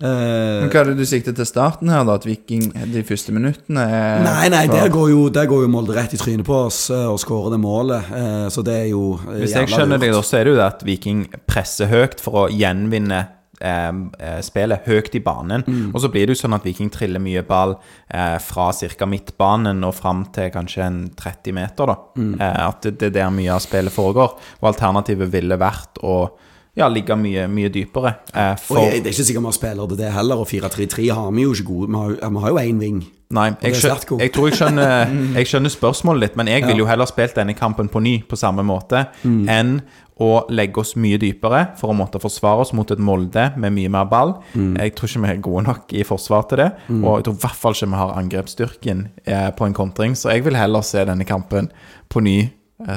[0.00, 2.14] Eh, Men Hva er det du sikter til starten her, da?
[2.20, 5.70] At Viking de første minuttene er Nei, nei, for- der går, jo, der går jo
[5.72, 8.12] Molde rett i trynet på oss eh, og skårer det målet.
[8.12, 10.06] eh, Så det er jo Hvis jeg skjønner lurt.
[10.06, 13.26] deg, da, så er det jo det at Viking presser høyt for å gjenvinne
[13.60, 13.92] eh,
[14.22, 15.64] eh, spillet høyt i banen.
[15.66, 15.90] Mm.
[15.92, 17.74] Og så blir det jo sånn at Viking triller mye ball
[18.08, 19.04] eh, fra ca.
[19.10, 21.86] midtbanen og fram til kanskje en 30 meter.
[21.90, 21.96] da.
[22.16, 22.36] Mm.
[22.40, 24.38] Eh, at det, det er der mye av spillet foregår.
[24.62, 26.28] Og alternativet ville vært å
[26.76, 28.14] ja, ligge mye, mye dypere.
[28.34, 31.08] Eh, for, jeg, det er ikke sikkert vi har spillere til det heller, og 4-3-3
[31.14, 31.88] har vi jo ikke gode.
[31.90, 33.00] Vi har, vi har jo én ving.
[33.30, 36.86] Nei, jeg, skjønner, jeg tror jeg skjønner, jeg skjønner spørsmålet litt, men jeg ville jo
[36.88, 39.42] heller spilt denne kampen på ny på samme måte Mm.
[39.52, 39.80] enn
[40.18, 43.90] å legge oss mye dypere for å måtte forsvare oss mot et Molde med mye
[43.92, 44.32] mer ball.
[44.54, 44.72] Mm.
[44.80, 47.42] Jeg tror ikke vi er gode nok i forsvar til det, og jeg tror i
[47.44, 51.04] hvert fall ikke vi har angrepsstyrken eh, på en kontring, så jeg vil heller se
[51.06, 51.70] denne kampen
[52.10, 52.38] på ny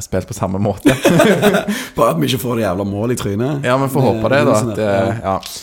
[0.06, 0.94] spilt på samme måte.
[1.98, 3.66] Bare at vi ikke får det jævla mål i trynet.
[3.66, 4.58] Ja, vi får håpe det, da.
[4.62, 5.36] At, Ja.
[5.36, 5.54] eh.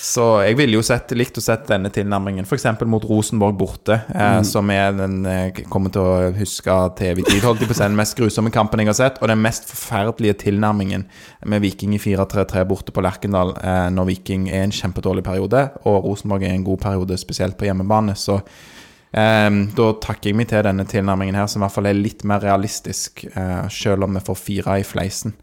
[0.00, 2.64] Så jeg ville jo sett, likt å sette denne tilnærmingen f.eks.
[2.88, 7.42] mot Rosenborg borte, eh, som er den jeg kommer til å huske til evig tid,
[7.44, 9.68] holdt jeg på å si, den mest grusomme kampen jeg har sett, og den mest
[9.68, 11.04] forferdelige tilnærmingen
[11.52, 16.00] med Viking i 4-3-3 borte på Lerkendal, eh, når Viking er en kjempedårlig periode, og
[16.08, 18.16] Rosenborg er en god periode, spesielt på hjemmebane.
[18.16, 18.40] Så
[19.12, 22.24] eh, da takker jeg meg til denne tilnærmingen her, som i hvert fall er litt
[22.24, 25.34] mer realistisk, eh, selv om vi får fire i fleisen.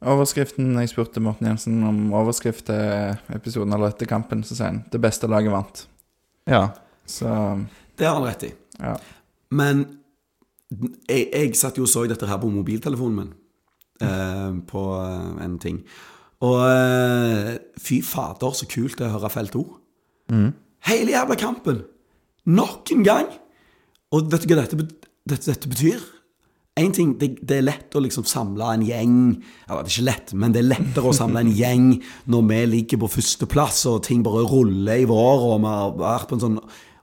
[0.00, 4.84] Overskriften Jeg spurte Morten Jensen om overskrift til episoden eller etter kampen, så sier han
[4.90, 5.86] 'Det beste laget vant'.
[6.46, 6.68] Ja.
[7.06, 7.66] Så
[7.98, 8.52] Det har han rett i.
[8.80, 8.96] ja.
[9.50, 9.98] Men
[11.08, 13.32] jeg, jeg satt jo og så dette her på mobiltelefonen min.
[14.00, 15.84] eh, på eh, en ting.
[16.40, 16.60] Og
[17.78, 19.76] fy fader, så kult det er å høre felt O.
[20.86, 21.82] Hele jævla kampen.
[22.48, 23.28] Nok en gang.
[24.14, 24.88] Og vet du hva dette,
[25.28, 26.00] dette, dette betyr?
[26.80, 29.16] En ting, det, det er lett å liksom samle en gjeng
[29.66, 31.88] Eller Det er ikke lett, men det er lettere å samle en gjeng
[32.30, 36.30] når vi ligger på førsteplass og ting bare ruller i vår, og vi har vært
[36.30, 36.56] på en sånn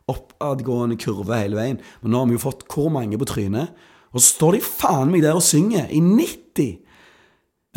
[0.08, 1.82] oppadgående kurve hele veien.
[2.02, 3.76] Men nå har vi jo fått hvor mange på trynet?
[4.16, 6.78] Og så står de faen meg der og synger i 90!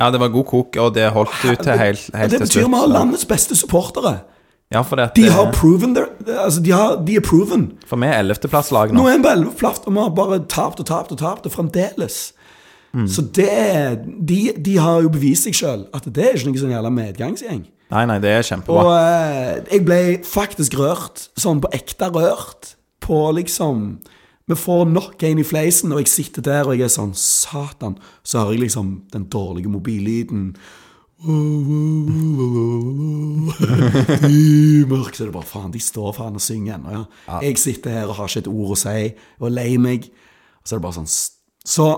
[0.00, 2.68] Ja, det var god kok, og det holdt du til helt, helt det til betyr
[2.70, 4.20] vi har landets beste supportere.
[4.70, 7.72] Ja, for, det, at De har proven their, altså de, har, de er proven.
[7.86, 9.08] for vi er ellevteplasslag Nå nå.
[9.10, 12.20] er vi på ellevteplass, og vi har bare tapt og tapt og tapt, og fremdeles.
[12.94, 13.08] Mm.
[13.10, 13.50] Så det
[14.26, 17.64] de, de har jo bevist seg sjøl at det er ikke noen sånn jævla medgangsgjeng.
[17.90, 18.82] Nei, nei, det er kjempebra.
[18.84, 23.98] Og eh, jeg ble faktisk rørt, sånn på ekte rørt, på liksom
[24.50, 27.94] Vi får nok en i fleisen, og jeg sitter der og jeg er sånn Satan.
[28.26, 30.56] Så hører jeg liksom den dårlige mobillyden.
[34.90, 37.04] Mørk, så er det bare faen, de står faen og synger ennå, ja.
[37.44, 39.00] Jeg sitter her og har ikke et ord å si,
[39.40, 40.00] og er lei meg.
[40.60, 41.12] Og så er det bare sånn
[41.74, 41.88] Så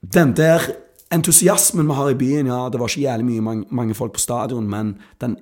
[0.00, 0.60] den der
[1.10, 4.22] entusiasmen vi har i byen, ja, det var ikke jævlig mye mange, mange folk på
[4.22, 4.86] stadion, men
[5.20, 5.32] den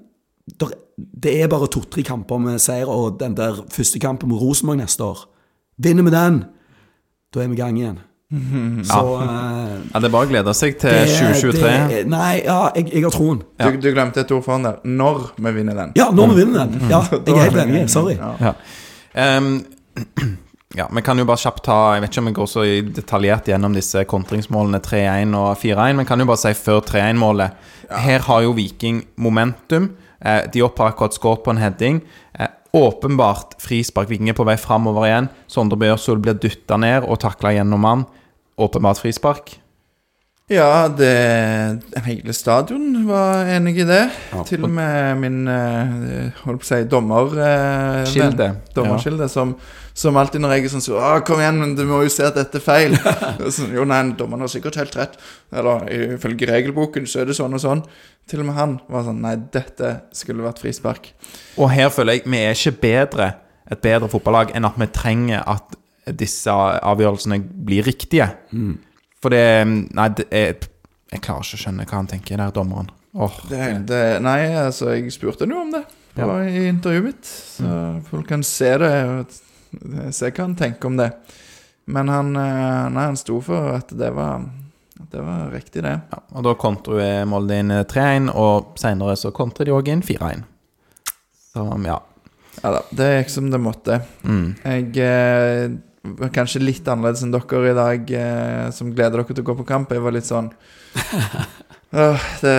[0.58, 4.78] der, Det er bare to-tre kamper med seier, og den der første kampen mot Rosenborg
[4.78, 5.28] neste år
[5.78, 6.44] Vinner vi den,
[7.34, 7.98] da er vi i gang igjen.
[8.28, 9.22] Så uh,
[9.94, 11.88] Ja, Det er bare å glede seg til det- 2023.
[11.88, 13.38] det- Nei, ja, jeg, jeg har troen.
[13.58, 14.76] Du, du glemte et ord foran der.
[14.84, 15.92] Når vi vinner den.
[15.96, 16.90] Ja, når vi vinner den.
[16.90, 17.88] Ja, jeg er helt enig.
[17.90, 18.18] Sorry.
[18.20, 18.34] Ja.
[18.40, 18.52] Ja.
[19.14, 19.64] Ehm,
[20.76, 22.64] ja, Vi kan jo bare kjapt ta Jeg vet ikke om vi går så
[22.94, 27.50] detaljert gjennom disse kontringsmålene 3-1 og 4-1, men kan jo bare si før 3-1-målet
[27.90, 29.88] Her har jo Viking momentum.
[30.20, 32.02] Eh, de opp har akkurat skåret på en heading.
[32.38, 34.10] Eh, åpenbart frispark.
[34.10, 35.28] Viking er på vei framover igjen.
[35.48, 38.04] Sondre Bjørsol blir dytta ned og takla gjennom mann.
[38.58, 39.56] Åpenbart frispark.
[40.48, 44.06] Ja, det Hele stadion var enig i det.
[44.48, 47.34] Til og med min eh, holdt på å si dommer...
[47.36, 48.46] eh, Kilde.
[48.72, 49.52] Dommerkilde, som,
[49.92, 52.24] som alltid når jeg er sånn så, «Å, Kom igjen, men du må jo se
[52.24, 52.96] at dette er feil.
[53.58, 55.18] Sånn, jo, nei, dommeren har sikkert helt rett.
[55.52, 55.84] Eller
[56.16, 57.84] ifølge regelboken så er det sånn og sånn.
[58.28, 61.10] Til og med han var sånn Nei, dette skulle vært frispark.
[61.60, 63.28] Og her føler jeg vi er ikke bedre
[63.68, 65.76] et bedre fotballag enn at vi trenger at
[66.16, 68.30] disse avgjørelsene blir riktige.
[69.18, 70.54] For det Nei, det er,
[71.12, 72.90] jeg klarer ikke å skjønne hva han tenker der, dommeren.
[73.18, 75.84] Oh, Det, det, nei, altså, jeg spurte han jo om det
[76.18, 77.28] på, i intervjuet mitt.
[77.28, 77.74] Så
[78.10, 78.92] folk kan se det
[80.14, 81.10] se hva han tenker om det.
[81.88, 84.44] Men han, eh, nei, han sto for at det var,
[85.12, 85.94] det var riktig, det.
[86.12, 90.44] Ja, og da kontrer Molde inn 3-1, og senere så kontrer de òg inn 4-1.
[91.52, 91.98] Så ja.
[92.58, 94.00] Ja da, det gikk som det måtte.
[94.26, 94.46] Mm.
[94.64, 95.76] Jeg eh,
[96.34, 99.68] kanskje litt annerledes enn dere i dag, eh, som gleder dere til å gå på
[99.68, 99.92] kamp.
[99.92, 100.50] Jeg var litt sånn
[101.98, 102.54] øh, det,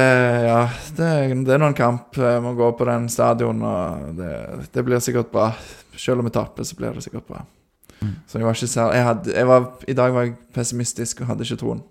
[0.45, 0.63] ja,
[0.97, 1.11] det,
[1.47, 2.17] det er nå en kamp.
[2.17, 4.33] Jeg må gå på den stadion, og det,
[4.73, 5.51] det blir sikkert bra.
[5.99, 7.43] Selv om vi taper, så blir det sikkert bra.
[8.27, 11.33] Så jeg var ikke særlig jeg hadde, jeg var, I dag var jeg pessimistisk og
[11.33, 11.81] hadde ikke troen.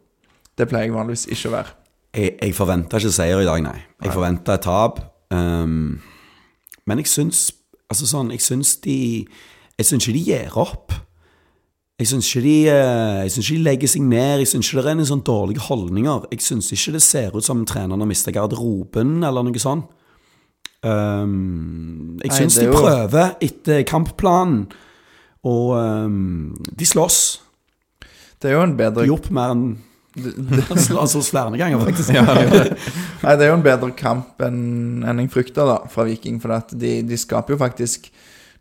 [0.59, 1.75] Det pleier jeg vanligvis ikke å være.
[2.17, 3.77] Jeg, jeg forventa ikke seier i dag, nei.
[4.05, 5.03] Jeg forventa et tap.
[5.29, 5.99] Um,
[6.89, 7.51] men jeg syns
[7.89, 8.95] Altså sånn, jeg syns de
[9.77, 10.95] Jeg syns ikke de gir opp.
[11.99, 14.45] Jeg syns ikke eh, ikke de legger seg ned.
[14.45, 16.29] Jeg syns ikke det er noen sånn dårlige holdninger.
[16.31, 19.91] Jeg syns ikke det ser ut som treneren har mista garderoben, eller noe sånt.
[20.87, 24.69] Um, jeg syns de er prøver etter kampplanen,
[25.43, 27.19] og um, de slåss.
[28.39, 29.67] Det er jo en bedre De opp mer enn
[30.71, 32.15] Han slåss flere ganger, faktisk.
[33.25, 36.39] Nei, det er jo en bedre kamp enn enn jeg frykta da, fra Viking.
[36.43, 38.07] For at de, de skaper jo faktisk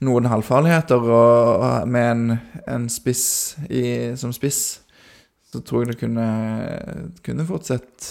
[0.05, 2.37] noen halvfarligheter, og, og med en,
[2.69, 4.61] en spiss i, som spiss,
[5.47, 6.27] så tror jeg det kunne,
[7.25, 8.09] kunne fortsett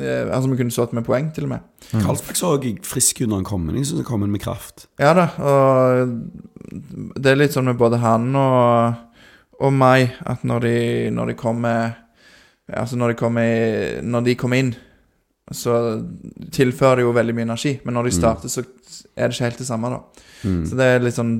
[0.00, 1.68] eh, Altså vi kunne stått med poeng, til og med.
[1.94, 3.78] Karlsberg så jeg frisk under når han kom inn.
[3.80, 4.88] Jeg han kom inn med kraft.
[5.00, 6.16] Ja da, og
[7.16, 8.98] det er litt sånn med både han og,
[9.62, 10.74] og meg, at når de,
[11.14, 12.02] når de kommer
[12.66, 14.72] Altså når de kommer, når de kommer inn,
[15.54, 15.76] så
[16.54, 17.76] tilfører det jo veldig mye energi.
[17.84, 18.64] Men når de starter, så
[19.16, 20.24] er det ikke helt det samme, da.
[20.66, 21.36] Så det er litt sånn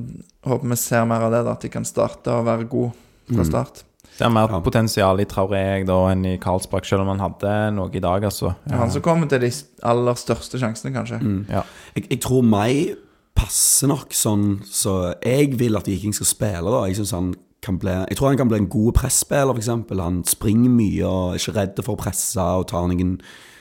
[0.47, 1.51] Håper vi ser mer av det, da.
[1.57, 2.93] At de kan starte og være gode
[3.33, 3.81] fra start.
[4.17, 4.59] Det er mer Ja.
[4.63, 8.55] potensial i Traoré da enn i Karlsbakk, selv om han hadde noe i dag, altså.
[8.71, 9.51] Er han som kommer til de
[9.83, 11.19] aller største sjansene, kanskje.
[11.51, 11.63] Ja.
[11.95, 12.95] Jeg, jeg tror meg
[13.37, 16.71] passer nok sånn så jeg vil at Viking skal spille.
[16.71, 19.67] da Jeg, synes han kan bli, jeg tror han kan bli en god presspiller, f.eks.
[19.99, 23.19] Han springer mye og er ikke redd for å presse og tar noen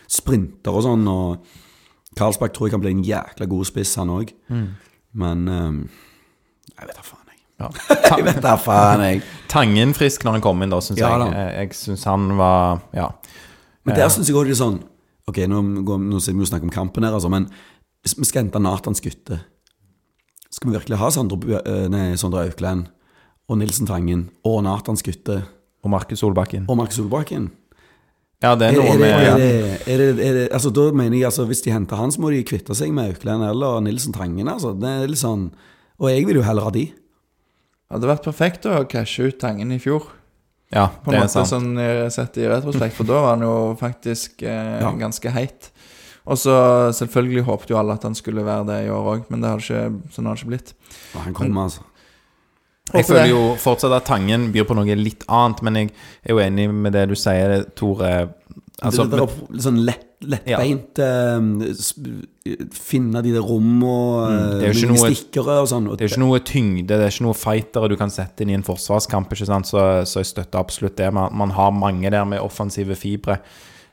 [0.09, 1.07] sprinter og sånn.
[1.09, 1.47] Og
[2.17, 4.33] Karlsbakk tror jeg kan bli en jækla god spiss, han òg.
[5.17, 5.79] Men um,
[6.77, 7.41] Jeg vet da faen, jeg.
[7.61, 7.71] Ja.
[8.17, 9.23] Jeg vet da faen, jeg.
[9.49, 11.21] Tangen frisk når han kom inn, da, syns Ja, jeg.
[11.23, 11.39] da.
[11.41, 13.07] Jeg, jeg syns han var Ja.
[13.87, 14.81] Men der syns jeg òg det er sånn
[15.27, 17.49] Ok, nå, går- nå sitter vi og snakker om kampen her, altså, men
[18.05, 19.41] hvis vi skal hente Nathan Skutte
[20.53, 22.87] Skal vi virkelig ha Sondre, eh, nei, Sondre Aukland
[23.49, 25.41] og Nilsen Tangen og Nathan Skutte
[25.83, 26.67] Og Markus Solbakken.
[26.69, 27.49] og Markus Solbakken?
[28.45, 29.53] Ja, det er noe er, det, er, med det,
[29.89, 32.29] er, det, er det Altså, da mener jeg altså Hvis de henter han, så må
[32.35, 34.51] de kvitte seg med Aukland eller Nilsen Tangen.
[34.53, 35.47] Altså, det er litt sånn
[35.97, 36.83] Og jeg vil jo heller ha de.
[36.93, 40.11] Det hadde vært perfekt å cashe ut Tangen i fjor.
[40.75, 41.53] Ja, På det en er måte sant.
[41.55, 44.91] sånn eh, sett i retrospekt, for da var han jo faktisk eh, Ja.
[44.99, 45.69] ganske heit.
[46.27, 46.57] Og så
[46.99, 49.63] selvfølgelig håpet jo alle at han skulle være det i år òg, men det har
[49.63, 50.73] ikke, sånn har det ikke blitt.
[51.15, 51.87] Ja, han kommer, altså.
[52.93, 53.31] Jeg Håper føler det.
[53.33, 55.91] jo fortsatt at Tangen byr på noe litt annet, men jeg
[56.25, 58.29] er jo enig med det du sier, Tore.
[58.85, 64.61] Altså, det, det, det, litt sånn lett, lettbeint eh, sp- Finne de der rommene, Mm,
[64.61, 65.89] det er jo ikke noe- stikkere og sånn.
[65.89, 68.43] og Det er jo ikke noe tyngde, det er ikke noe fightere du kan sette
[68.45, 69.67] inn i en forsvarskamp, ikke sant?
[69.67, 71.09] Så, så jeg støtter absolutt det.
[71.13, 73.41] Man, man har mange der med offensive fibre.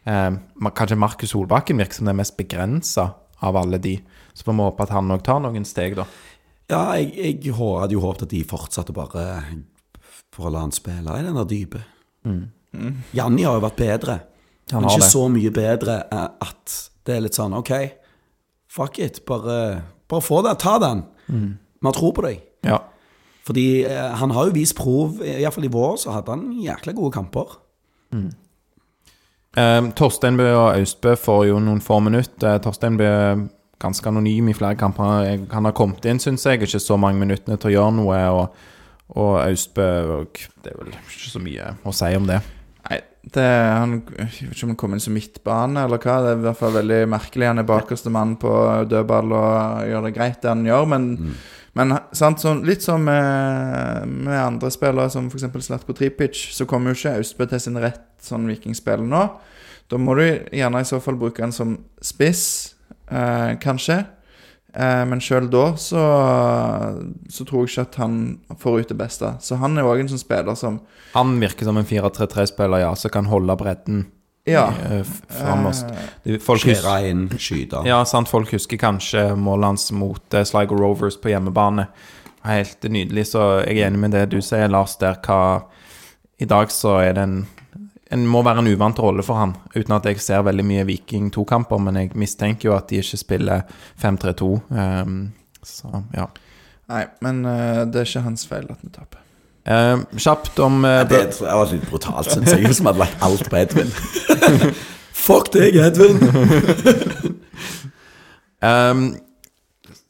[0.05, 0.29] Eh,
[0.59, 3.97] man- kanskje Markus Solbakken virker som den mest begrensa av alle de.
[4.35, 6.05] Så vi håpe at han òg tar noen steg, da.
[6.74, 7.13] Ja, jeg,
[7.43, 9.28] jeg hadde jo håpet at de fortsatte bare
[10.34, 11.84] for å la han spille i den der dype.
[13.13, 14.19] Janni har jo vært bedre.
[14.71, 15.09] Men ikke det.
[15.11, 17.74] så mye bedre eh, at det er litt sånn OK,
[18.71, 19.19] fuck it.
[19.28, 19.57] Bare,
[20.09, 20.55] bare få det.
[20.63, 21.03] Ta den.
[21.28, 22.39] Vi har tro på deg.
[22.65, 22.80] Ja.
[23.43, 27.11] Fordi eh, han har jo vist prov, iallfall i vår, så hadde han jækla gode
[27.17, 27.57] kamper.
[29.59, 32.61] Eh, Torsteinbø og Austbø får jo noen få minutter.
[32.63, 33.43] Torsteinbø er
[33.84, 35.29] ganske anonym i flere kamper.
[35.53, 38.19] Han har kommet inn, syns jeg, ikke så mange minuttene til å gjøre noe.
[38.34, 38.67] Og,
[39.19, 42.39] og Austbø og Det er vel ikke så mye å si om det.
[42.84, 42.99] Nei,
[43.36, 46.19] det, han, jeg vet ikke om han kom inn som midtbane eller hva.
[46.23, 47.49] Det er i hvert fall veldig merkelig.
[47.51, 48.53] Han er bakerste mann på
[48.91, 50.89] dødball og gjør det greit, det han gjør.
[50.95, 51.07] Men,
[51.79, 55.47] men sant, sånn, litt som med, med andre spillere, som f.eks.
[55.67, 59.27] Slatko Tripic, så kommer jo ikke Austbø til sin rett sånn vikingspill nå.
[59.91, 62.45] Da må du gjerne i så fall bruke han som spiss,
[63.12, 64.06] eh, kanskje.
[64.74, 66.01] Eh, men sjøl da så,
[67.30, 68.16] så tror jeg ikke at han
[68.60, 69.30] får ut det beste.
[69.45, 70.80] Så han er òg en sånn spiller som
[71.14, 74.06] Han virker som en 4-3-3-spiller, ja, som kan holde bredden
[74.49, 74.66] Ja.
[74.89, 75.93] eh, framover.
[76.26, 77.84] eh, Folk husker, Skjære inn, skyte.
[77.86, 81.88] ja, sant, folk husker kanskje målet hans mot eh, Sligo Rovers på hjemmebane.
[82.43, 85.64] Helt nydelig, så jeg er enig med det du sier, Lars, der hva
[86.41, 87.38] I dag så er det en
[88.14, 91.32] en må være en uvant rolle for han, uten at jeg ser veldig mye Viking
[91.34, 93.66] 2-kamper, men jeg mistenker jo at de ikke spiller
[94.01, 94.49] 5-3-2.
[94.70, 95.20] Um,
[95.66, 96.30] så ja.
[96.93, 99.20] Nei, men uh, det er ikke hans feil at vi taper.
[99.64, 102.68] Uh, kjapt om eh, Det tror var litt brutalt, syns jeg.
[102.76, 103.93] Som hadde lagt alt på Edvin.
[105.24, 106.20] Fuck deg, Edvin!
[108.64, 109.18] Ehm,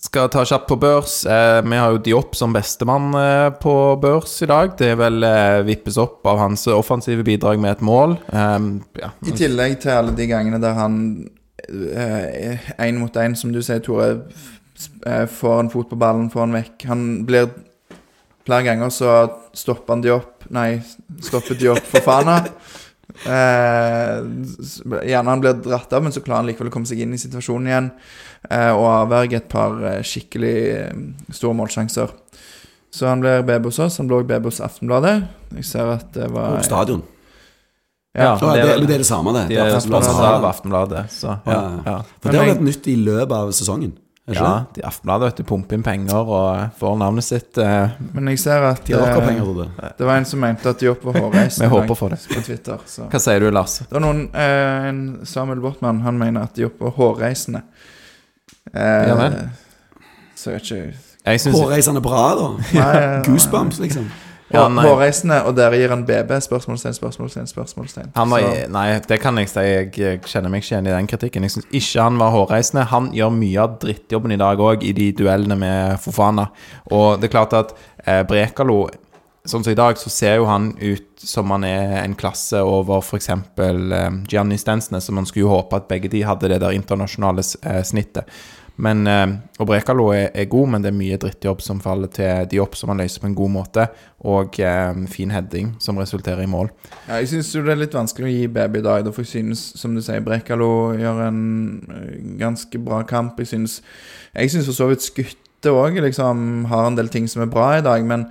[0.03, 1.21] skal ta kjapt på børs.
[1.25, 4.73] Eh, vi har jo Diop som bestemann eh, på børs i dag.
[4.79, 8.17] Det er vel eh, vippes opp av hans offensive bidrag med et mål.
[8.35, 9.13] Ehm, ja.
[9.23, 10.97] I tillegg til alle de gangene der han
[11.63, 14.25] én mot én, som du sier, Tore,
[15.07, 16.89] eh, får en fot på ballen, får han vekk.
[16.91, 17.53] Han blir
[18.43, 19.11] Flere ganger så
[19.55, 20.17] stopper han de
[20.51, 20.81] Nei,
[21.23, 22.41] stopper de opp for Fana.
[23.25, 24.23] Eh,
[25.07, 27.21] gjerne han blir dratt av, men så klarer han likevel å komme seg inn i
[27.21, 27.89] situasjonen igjen.
[28.49, 30.57] Eh, og avverge et par eh, skikkelig
[31.31, 32.11] store målsjanser.
[32.93, 33.97] Så han blir BB hos oss.
[33.97, 35.15] Han også baby hos Aftenbladet.
[35.57, 37.01] Jeg ser at det var Og stadion.
[38.13, 39.47] Ja, Ja, det det, er det samme, det.
[39.49, 40.45] De Det er er som av.
[40.45, 41.61] Aftenbladet, så Ja.
[41.85, 42.01] ja.
[42.21, 43.95] For det har vært nytt i løpet av sesongen.
[44.31, 47.57] Ja, de Aftenbladet vet du, pumper inn penger og eh, får navnet sitt.
[47.59, 49.89] eh, Men jeg ser at De eh, det.
[49.99, 51.67] Det var en som mente at de var hårreisende.
[51.69, 52.21] Vi håper for det.
[52.31, 53.09] På Twitter, så.
[53.11, 53.79] Hva sier du, Lars?
[53.83, 57.65] Det var noen eh, En Samuel Bortmann Han mener at de var hårreisende.
[58.73, 59.35] Eh, Ja vel.
[60.39, 60.79] Så jeg vet ikke
[61.23, 62.47] Jeg Hårreisende bra, da.
[62.79, 62.95] Nei,
[63.27, 64.07] Goosebumps, liksom.
[64.53, 66.35] Ja, Hårreisende, og dere gir han BB?
[66.45, 68.11] Spørsmålstegn, spørsmålstegn, spørsmålstegn.
[68.15, 69.63] Han var, nei, det kan jeg si.
[69.65, 71.47] Jeg jeg kjenner meg ikke igjen i den kritikken.
[71.47, 72.85] Jeg syns ikke han var hårreisende.
[72.93, 76.49] Han gjør mye av drittjobben i dag òg, i de duellene med Fofana.
[76.93, 77.73] Og det er klart at
[78.05, 78.85] eh, Brekalo
[79.43, 83.01] Sånn som i dag, så ser jo han ut som han er en klasse over
[83.03, 83.27] f.eks.
[83.27, 87.43] Eh, Gianni Stensnes, så man skulle jo håpe at begge de hadde det der internasjonale
[87.43, 88.29] eh, snittet.
[88.83, 89.27] Men, eh,
[89.61, 92.75] og Brekalo er, er god, men det er mye drittjobb som faller til de opp
[92.75, 93.85] som han løser på en god måte.
[94.27, 96.71] Og um, fin heading som resulterer i mål.
[97.07, 99.07] Ja, jeg syns det er litt vanskelig å gi baby dag.
[99.11, 101.41] For jeg synes, som du sier, Brekalo gjør en
[101.91, 103.39] eh, ganske bra kamp.
[103.39, 103.81] Jeg syns
[104.33, 107.77] Jeg synes for så vidt Skutte òg liksom, har en del ting som er bra
[107.77, 108.25] i dag, men,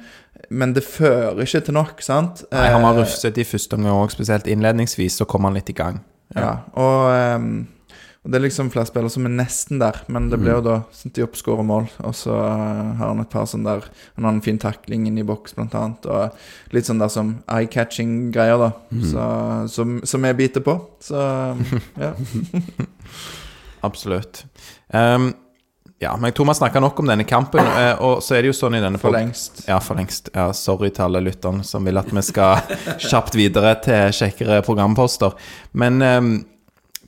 [0.51, 2.43] men det fører ikke til nok, sant?
[2.53, 5.77] Nei, han var rufset i første omgang òg, spesielt innledningsvis, så kom han litt i
[5.79, 6.03] gang.
[6.37, 7.07] Ja, og,
[7.39, 7.55] um
[8.23, 11.15] Det er liksom flere spillere som er nesten der, men det blir jo da at
[11.17, 11.89] de oppskårer mål.
[12.07, 15.19] Og så eh, har han et par sånn der Han har en fin takling inn
[15.19, 16.07] i boks, blant annet.
[16.07, 18.71] Og litt sånn der som eye-catching-greier, da.
[19.11, 19.27] Så,
[19.75, 20.77] som, som jeg biter på.
[21.03, 21.19] Så
[22.05, 22.13] ja.
[23.83, 24.45] Absolutt.
[24.95, 25.33] Um,
[26.03, 28.43] ja, men jeg tror vi har snakka nok om denne kampen, eh, og så er
[28.43, 29.65] det jo sånn i denne For lengst.
[29.67, 30.33] Ja, for lengst.
[30.35, 32.63] Ja, sorry til alle lytterne som vil at vi skal
[33.11, 35.35] kjapt videre til kjekkere programposter.
[35.79, 36.33] Men um,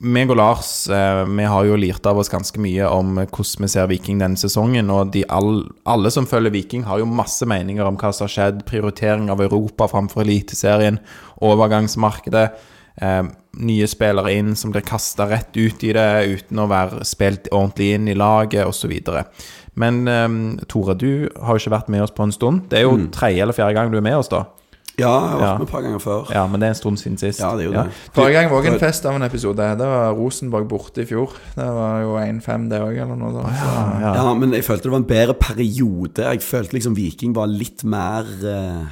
[0.03, 3.69] meg og Lars eh, vi har jo lirt av oss ganske mye om hvordan vi
[3.71, 4.91] ser Viking denne sesongen.
[4.91, 8.33] Og de all, alle som følger Viking, har jo masse meninger om hva som har
[8.33, 8.63] skjedd.
[8.67, 10.99] Prioritering av Europa framfor Eliteserien,
[11.45, 12.47] overgangsmarkedet.
[12.95, 13.21] Eh,
[13.65, 17.89] nye spillere inn som blir kasta rett ut i det uten å være spilt ordentlig
[17.95, 18.93] inn i laget osv.
[19.79, 20.27] Men eh,
[20.71, 22.67] Tore, du har jo ikke vært med oss på en stund.
[22.71, 24.45] Det er jo tredje eller fjerde gang du er med oss, da.
[24.97, 25.57] Ja, jeg har vært Ja.
[25.57, 26.29] med et par ganger før.
[26.31, 27.39] Ja, Men det er en stund siden sist.
[27.39, 27.91] Ja, det er jo det.
[28.15, 29.57] Forrige gang var også en fest av en episode.
[29.77, 31.33] Det var Rosenborg borte i fjor.
[31.55, 33.55] Det var jo 1-5, det òg, eller noe sånt.
[33.55, 34.13] Så- Ja.
[34.15, 36.15] Ja, men jeg følte det var en bedre periode.
[36.23, 38.85] Jeg følte liksom Viking var litt mer uh,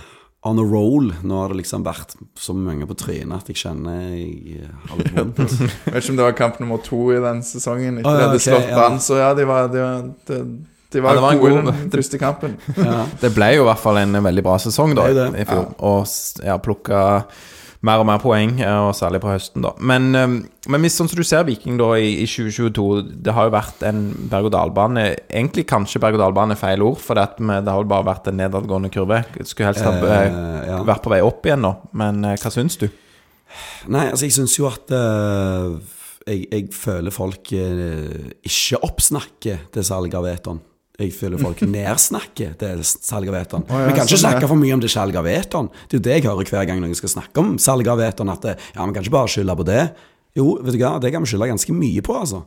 [0.45, 1.13] on a roll.
[1.23, 4.97] Nå har det liksom vært så mange på trynet at jeg kjenner jeg eh, har
[4.97, 5.37] litt vondt.
[5.85, 7.99] Vet ikke om det var kamp nummer to i den sesongen.
[7.99, 8.75] Ikke Å, ja, de hadde slått ja.
[8.75, 10.41] Brann, så ja, de var, de var, de,
[10.93, 12.57] de var, Ja, det var gode god- den første kampen.
[12.77, 13.05] Ja.
[13.21, 15.41] Det ble jo i hvert fall en veldig bra sesong da, Det det.
[15.41, 15.73] i fjor.
[15.79, 17.25] Og s- ja, plukka
[17.83, 19.73] mer og mer poeng, og særlig på høsten, da.
[19.83, 22.85] Men, men hvis sånn som du ser Viking da i, i 2022,
[23.25, 25.03] det har jo vært en berg-og-dal-bane.
[25.27, 29.19] Egentlig kanskje berg-og-dal-bane er feil ord, for det, har jo bare vært en nedadgående kurve.
[29.43, 30.77] Skulle helst ha eh, Eh, ja.
[30.87, 32.87] vært på vei opp igjen nå, men eh, hva syns du?
[33.91, 35.75] Nei, altså jeg syns jo at uh,
[36.25, 40.61] jeg, jeg føler folk uh, ikke oppsnakker det salget av Eton.
[41.01, 43.65] Jeg føler folk nedsnakker det salget av Eton.
[43.69, 45.71] ja, vi kan ikke sånn, snakke for mye om det salget av Eton.
[45.87, 48.31] Det er jo det jeg hører hver gang noen skal snakke om salget av Eton.
[48.33, 49.83] At det, ja, vi kan ikke bare skylde på det.
[50.37, 52.43] Jo, vet du hva, det kan vi skylde ganske mye på, altså.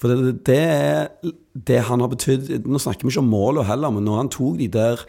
[0.00, 4.06] For det, det det han har betydd Nå snakker vi ikke om målet heller, men
[4.06, 5.02] når han tok de der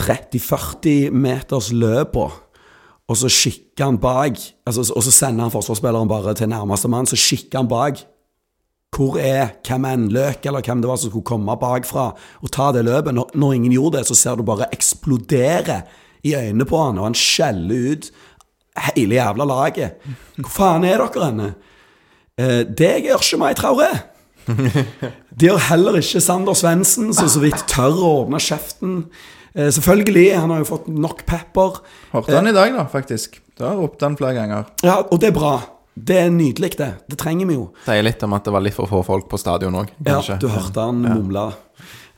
[0.00, 2.30] 30-40 meters løpa
[3.10, 7.08] og så kikker han bak, altså, og så sender han forsvarsspilleren bare til nærmeste mann,
[7.10, 7.98] så kikker han bak.
[8.92, 12.68] Hvor er hvem enn Løk, eller hvem det var som skulle komme bakfra og ta
[12.76, 13.14] det løpet?
[13.16, 15.80] Når, når ingen gjorde det, så ser du bare eksplodere
[16.28, 18.10] i øynene på han, og han skjeller ut
[18.92, 20.04] hele jævla laget.
[20.36, 21.48] Hvor faen er dere henne?
[22.40, 23.90] Eh, det gjør ikke meg, Traore.
[25.32, 28.96] Det gjør heller ikke Sander Svendsen, som så vidt tør å åpne kjeften.
[29.54, 31.80] Eh, selvfølgelig, han har jo fått nok pepper.
[32.12, 33.40] Hørte han i dag, da, faktisk.
[33.60, 34.68] Da ropte han flere ganger.
[34.84, 35.54] Ja, og det er bra.
[35.94, 36.90] Det er nydelig, det.
[37.10, 37.66] Det trenger vi jo.
[37.84, 40.48] Sier litt om at det var litt for få folk på stadion òg, Ja, du
[40.48, 41.50] hørte han mumle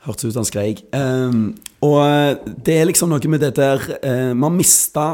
[0.05, 0.83] Hørtes ut han skreik.
[0.93, 2.35] Um, og eh,
[2.67, 5.07] det er liksom noe med det der uh, Man mista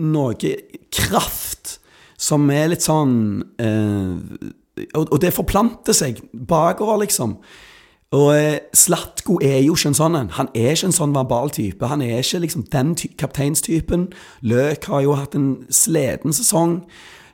[0.00, 0.54] noe
[0.88, 1.76] kraft
[2.20, 3.12] som er litt sånn
[3.60, 4.16] uh,
[4.96, 7.36] og, og det forplanter seg bakover, liksom.
[8.16, 8.34] Og
[8.74, 10.32] Slatko er jo ikke en sånn en.
[10.34, 11.86] Han er ikke en sånn verbal type.
[11.86, 14.08] Han er ikke liksom den ty kapteinstypen.
[14.42, 16.80] Løk har jo hatt en sliten sesong.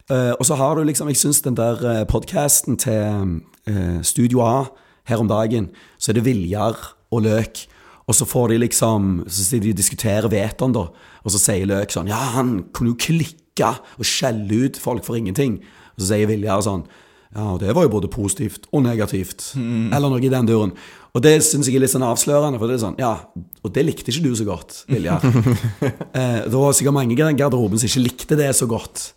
[0.06, 4.42] Eh, og så har du liksom Jeg syns den der uh, podkasten til uh, Studio
[4.46, 4.68] A
[5.06, 6.76] her om dagen, så er det Viljar
[7.10, 7.66] og Løk.
[8.06, 10.86] Og så får de liksom Så sitter de og diskuterer Veton, da.
[11.24, 15.18] Og så sier Løk sånn Ja, han kunne jo klikke og skjelle ut folk for
[15.18, 15.58] ingenting.
[15.96, 16.86] Og så sier Viljar sånn
[17.34, 19.52] Ja, det var jo både positivt og negativt.
[19.58, 20.76] Eller noe i den duren.
[21.16, 23.14] Og det syns jeg er litt sånn avslørende, for det er sånn Ja,
[23.62, 25.24] og det likte ikke du så godt, Viljar.
[26.18, 29.15] eh, det var sikkert mange i garderoben som ikke likte det så godt.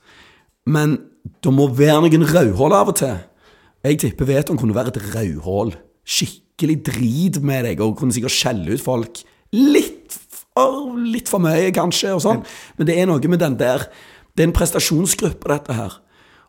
[0.69, 0.97] Men
[1.43, 3.17] det må være noen rødhål av og til.
[3.85, 5.73] Jeg tipper Veton kunne være et rødhål.
[6.09, 9.21] Skikkelig drit med deg, og kunne sikkert skjelle ut folk
[9.55, 12.43] litt for, litt for mye, kanskje, og sånn.
[12.77, 13.89] Men det er noe med den der
[14.35, 15.95] Det er en prestasjonsgruppe, dette her.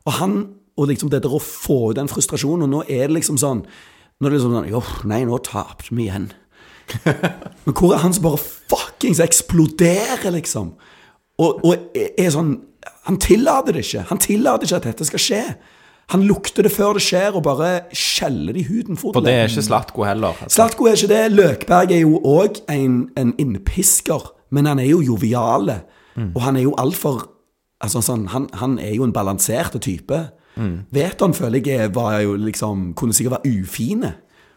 [0.06, 0.34] Og han,
[0.78, 3.64] og liksom det der å få ut den frustrasjonen, og nå er det liksom sånn
[4.20, 6.28] Nå er det liksom sånn Jo, nei, nå tapte vi igjen.
[7.64, 10.74] Men hvor er han som bare fuckings eksploderer, liksom?
[11.40, 12.58] Og, og er, er sånn
[13.11, 14.06] Han tillater det ikke.
[14.08, 15.44] Han tillater ikke at dette skal skje.
[16.11, 19.34] Han lukter det før det skjer, og bare skjeller det i huden for For det
[19.34, 20.34] er ikke Slatko heller.
[20.42, 20.54] Altså.
[20.56, 21.20] Slatko er ikke det.
[21.34, 25.82] Løkberg er jo òg en, en innpisker, men han er jo joviale.
[26.34, 27.22] Og han er jo altfor
[27.80, 30.18] altså, sånn, han, han er jo en balansert type.
[30.92, 34.11] Veton føler jeg var jo liksom Kunne sikkert være ufine.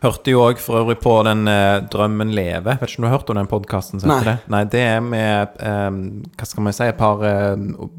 [0.04, 2.76] Hørte jo òg for øvrig på den eh, 'Drømmen leve'.
[2.82, 4.02] Vet ikke om du har hørt om den podkasten?
[4.04, 4.20] Nei.
[4.26, 4.34] Det?
[4.52, 6.00] Nei, det er med eh,
[6.40, 6.88] Hva skal man si?
[6.92, 7.54] Et par eh,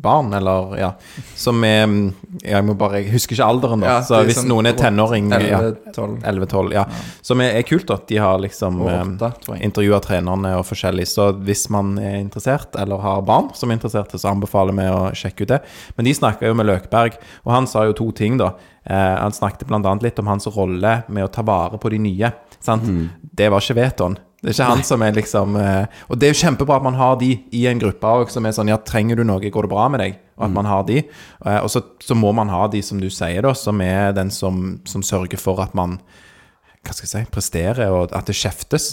[0.05, 0.91] barn, eller ja.
[1.35, 3.95] Som er ja, Jeg må bare Jeg husker ikke alderen, da.
[3.95, 5.63] Ja, så hvis sånn noen er tenåring ja,
[5.95, 6.19] 11-12.
[6.29, 6.85] 11-12, ja.
[7.25, 11.09] Som er, er kult, at de har liksom eh, intervjua trenerne og forskjellig.
[11.09, 15.01] Så hvis man er interessert, eller har barn som er interesserte, så anbefaler vi å
[15.17, 15.63] sjekke ut det.
[15.97, 18.53] Men de snakka jo med Løkberg, og han sa jo to ting, da.
[18.85, 19.95] Eh, han snakket bl.a.
[20.05, 22.31] litt om hans rolle med å ta vare på de nye.
[22.61, 22.87] Sant?
[23.21, 24.19] Det var ikke Veton.
[24.45, 26.99] Det er ikke han som er liksom eh, Og det er jo kjempebra at man
[26.99, 29.73] har de i en gruppe òg, som er sånn Ja, trenger du noe, går det
[29.73, 30.19] bra med deg?
[30.37, 30.99] Og at man har de.
[31.01, 34.33] Eh, og så, så må man ha de, som du sier, da, som er den
[34.35, 35.97] som, som sørger for at man
[36.85, 38.89] hva skal jeg si, presterer, og at det kjeftes.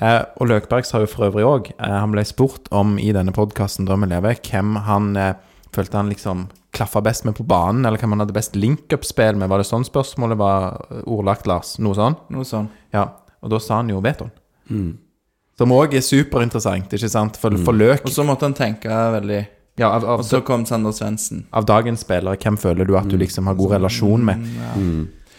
[0.00, 3.34] Eh, og Løkberg sa jo for øvrig òg, eh, han ble spurt om i denne
[3.36, 5.34] podkasten Drømmen lever, hvem han eh,
[5.74, 9.50] følte han liksom klaffa best med på banen, eller hvem han hadde best link-up-spill med.
[9.52, 11.76] Var det sånn spørsmålet var ordlagt, Lars?
[11.82, 12.16] Noe sånn?
[12.34, 12.70] Noe sånn.
[12.94, 13.08] Ja.
[13.44, 14.32] Og da sa han jo Veton.
[15.58, 17.36] Som òg er superinteressant, ikke sant?
[17.38, 19.42] For, for Løk Og så måtte han tenke veldig
[19.78, 21.44] ja, av, av, Og så kom Sander Svendsen.
[21.54, 24.48] av dagens spillere, hvem føler du at du liksom har god relasjon med?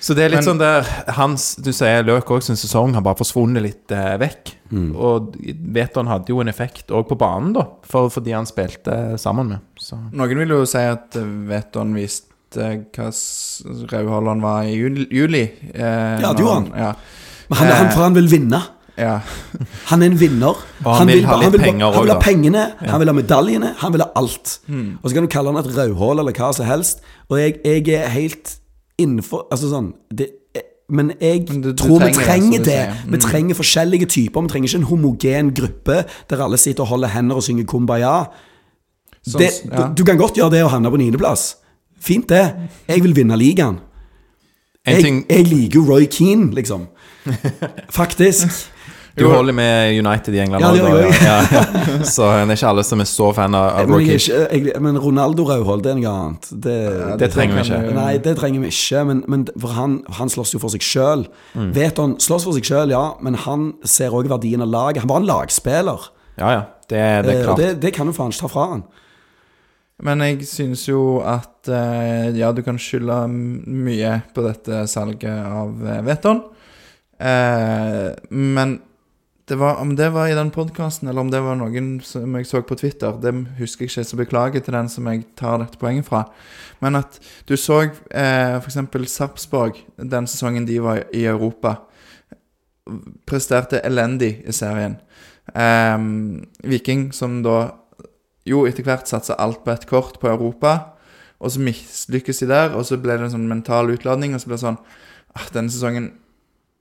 [0.06, 0.86] Så det er litt Men- sånn der
[1.18, 4.52] hans, Du sier Løk òg sin sesong har bare forsvunnet litt eh, vekk.
[4.94, 5.34] Og
[5.74, 9.60] Veton hadde jo en effekt òg på banen, da, for, fordi han spilte sammen med.
[9.82, 9.98] Så.
[10.14, 12.32] Noen vil jo si at eh, Veton viste
[12.94, 15.08] hva s- han var i juli.
[15.10, 15.44] juli
[15.74, 16.70] eh, Ja, det gjorde han.
[16.78, 16.92] Ja.
[17.50, 18.62] Men han, han, for han vil vinne.
[18.98, 19.20] ja.
[19.90, 20.56] Han er en vinner.
[20.86, 23.10] Og han vil ha litt han vil, penger Han vil ha pengene, pengene, han vil
[23.12, 24.60] ha medaljene, han vil ha alt.
[24.70, 27.02] Og så kan du kalle han et rødhål eller hva som helst.
[27.30, 28.56] Og jeg, jeg er helt
[29.02, 30.30] innenfor Altså sånn det,
[30.90, 33.06] Men jeg Men du- du tror vi trenger det, trenger det.
[33.06, 33.12] Mm.
[33.12, 34.42] Vi trenger forskjellige typer.
[34.42, 38.28] Vi trenger ikke en homogen gruppe der alle sitter og holder hender og synger kumbaya.
[39.28, 39.88] Sånn, Det, ja.
[39.88, 41.56] du, du kan godt gjøre det og havne på niendeplass.
[42.00, 42.54] Fint, det.
[42.88, 43.80] Jeg vil vinne ligaen.
[44.86, 46.88] Jeg, jeg liker jo Roy Keane, liksom.
[47.90, 48.70] Faktisk.
[49.16, 51.14] Du holder med United i England Ja, det gjør jeg.
[51.24, 51.62] ja, ja.
[52.04, 55.94] Så det er ikke alle som er så fan av, av Men, Ronaldo Rauhold, det
[55.94, 56.50] er noe annet.
[56.66, 56.76] Det,
[57.22, 57.94] Det trenger vi ikke.
[57.96, 59.04] Nei, det trenger vi ikke.
[59.08, 61.24] Men, men for han, han slåss jo for seg sjøl.
[61.56, 61.70] Mm.
[61.78, 65.06] Veton slåss for seg sjøl, ja, men han ser òg verdien av laget.
[65.06, 66.10] Han var en lagspiller.
[66.42, 66.62] Ja, ja.
[66.86, 67.58] Det, det er Eh, klart.
[67.64, 68.84] det, det kan du faen ikke ta fra han.
[70.04, 75.72] Men jeg synes jo at eh, Ja, du kan skylde mye på dette salget av
[75.80, 76.44] uh, Veton.
[77.16, 78.76] Eh, men
[79.48, 82.48] det var, om det var i den podkasten, eller om det var noen som jeg
[82.50, 85.78] så på Twitter, det husker jeg ikke, så beklager til den som jeg tar dette
[85.78, 86.24] poenget fra.
[86.82, 88.80] Men at du så eh, f.eks.
[89.14, 91.76] Sarpsborg den sesongen de var i Europa,
[93.30, 94.98] presterte elendig i serien.
[95.54, 96.10] Eh,
[96.66, 97.60] Viking, som da
[98.50, 100.96] jo etter hvert satsa alt på ett kort på Europa,
[101.38, 104.50] og så mislykkes de der, og så ble det en sånn mental utladning, og så
[104.50, 104.82] ble det sånn
[105.36, 106.12] ah, Denne sesongen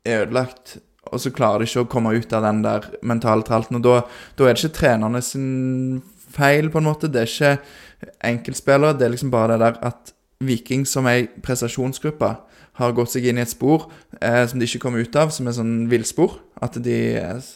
[0.05, 0.79] er ødelagt,
[1.15, 4.01] og så klarer de ikke å komme ut av den der mentale tralten, og da,
[4.39, 6.03] da er det ikke trenerne sin
[6.35, 7.11] feil, på en måte.
[7.13, 12.35] Det er ikke enkeltspillere, det er liksom bare det der at Viking som ei prestasjonsgruppe
[12.81, 13.87] har gått seg inn i et spor
[14.19, 16.41] eh, som de ikke kommer ut av, som er sånn villspor.
[16.65, 17.53] At de eh,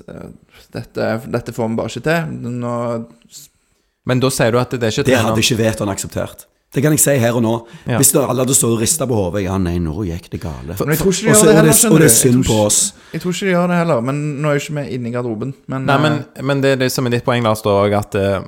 [0.75, 2.53] dette, dette får vi bare ikke til.
[2.63, 2.75] Nå
[4.09, 6.47] Men da sier du at det er ikke Det hadde ikke Veton akseptert.
[6.75, 7.53] Det kan jeg si her og nå.
[7.89, 7.97] Ja.
[7.97, 10.77] Hvis det, alle hadde stått og rista på hodet Ja, nei, nå gikk det gale.
[10.77, 12.11] Men jeg tror ikke de Og gjør så- det og heller, det, skjønner og det
[12.11, 12.93] er synd på oss.
[13.13, 15.13] Jeg tror ikke de gjør det heller, men nå er jo ikke vi inne i
[15.13, 15.55] garderoben.
[15.67, 18.15] Men, Nei, men, eh, men det det som er ditt poeng, Lars, da, og at
[18.15, 18.43] eh,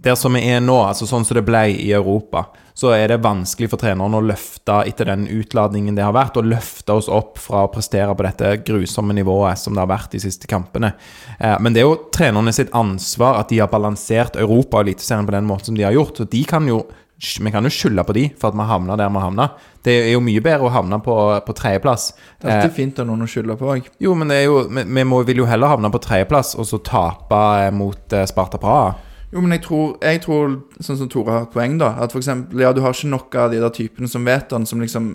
[0.00, 3.20] der som vi er nå, altså sånn som det ble i Europa, så er det
[3.20, 7.36] vanskelig for treneren å løfte etter den utladningen det har vært, og løfte oss opp
[7.36, 10.94] fra å prestere på dette grusomme nivået som det har vært de siste kampene.
[11.38, 15.26] Eh, men det er jo trenerne sitt ansvar at de har balansert Europa og Eliteserien
[15.28, 16.16] på den måten som de har gjort.
[16.16, 16.86] Så de kan jo
[17.22, 19.46] vi kan jo skylde på de for at vi havna der vi havna.
[19.82, 21.14] Det er jo mye bedre å havne på,
[21.46, 22.08] på tredjeplass.
[22.40, 23.88] det er alltid fint å noen å skylde på òg.
[24.02, 26.82] Jo, men det er jo, vi, må, vil jo heller havne på tredjeplass og så
[26.82, 28.94] tape eh, mot eh, Sparta Praha.
[29.32, 32.20] Jo, men jeg tror, jeg tror, sånn som Tore har et poeng, da At for
[32.20, 35.14] eksempel, ja, du har ikke nok av de der typene som vet den, som liksom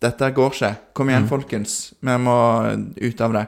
[0.00, 0.70] Dette går ikke.
[0.96, 1.74] Kom igjen, folkens.
[2.00, 2.34] Vi må
[2.96, 3.42] ut av det.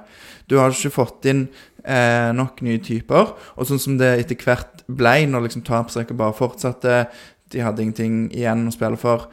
[0.53, 1.47] Du har ikke fått inn
[1.81, 3.33] eh, nok nye typer.
[3.57, 7.07] Og sånn som det etter hvert ble, når liksom tapsrekka bare fortsatte,
[7.53, 9.29] de hadde ingenting igjen å spille for,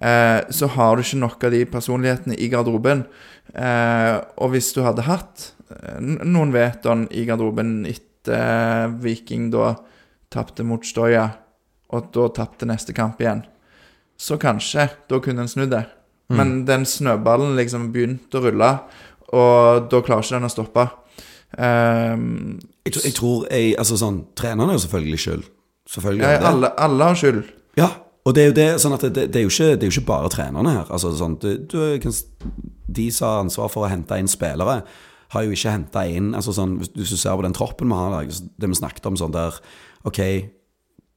[0.00, 3.04] eh, så har du ikke nok av de personlighetene i garderoben.
[3.54, 9.74] Eh, og hvis du hadde hatt eh, noen veton i garderoben etter eh, Viking da
[10.30, 11.28] tapte mot Stoya,
[11.90, 13.40] og da tapte neste kamp igjen,
[14.20, 15.84] så kanskje da kunne en snudd det.
[16.30, 18.68] Men den snøballen liksom begynte å rulle,
[19.34, 20.84] og da klarer ikke den å stoppe.
[21.58, 25.44] Ehm, Jeg, tror- jeg tror jeg, altså sånn, Treneren er jo selvfølgelig skyld.
[25.90, 26.22] Selvfølgelig.
[26.22, 27.42] ja, alle, alle har skyld.
[27.78, 27.88] Ja,
[28.24, 29.96] og det er jo det, sånn at det, det, er jo ikke, det er jo
[29.96, 30.90] ikke bare trenerne her.
[30.92, 32.14] Altså, sånn, du, du, kan,
[33.00, 34.82] de som har ansvar for å hente inn spillere,
[35.30, 38.26] har jo ikke henta inn altså, sånn, hvis, du ser på den troppen vi har,
[38.26, 39.60] det vi snakket om sånn der
[40.08, 40.18] Ok,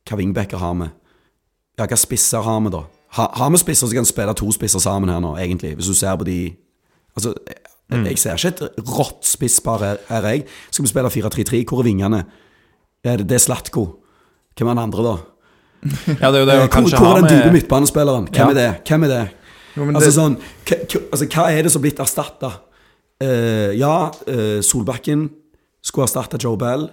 [0.05, 0.89] hva wingbacker har vi?
[1.79, 2.83] Ja, hva spisser har vi, da?
[3.17, 5.71] Ha, har vi spisser som kan spille to spisser sammen her nå, egentlig?
[5.79, 6.39] Hvis du ser på de
[7.13, 10.47] Altså, jeg, jeg ser ikke et rått spisspar her, her, jeg.
[10.73, 11.59] Skal vi spille 4-3-3?
[11.69, 12.21] Hvor er vingene?
[13.05, 13.83] Det, det er Slatko.
[14.57, 15.15] Hvem er den andre, da?
[16.21, 17.57] Ja, det er jo det Eh, å Hvor, kanskje hvor ha er den dype med
[17.59, 18.27] midtbanespilleren?
[18.31, 18.49] Hvem Ja.
[18.49, 18.69] er det?
[18.87, 19.23] Hvem er det?
[19.75, 20.37] Jo, Altså det- sånn
[21.11, 22.51] altså, hva er det som er blitt erstatta?
[23.23, 25.29] ja, uh, Solbakken
[25.81, 26.89] skulle erstatte Joe Bell.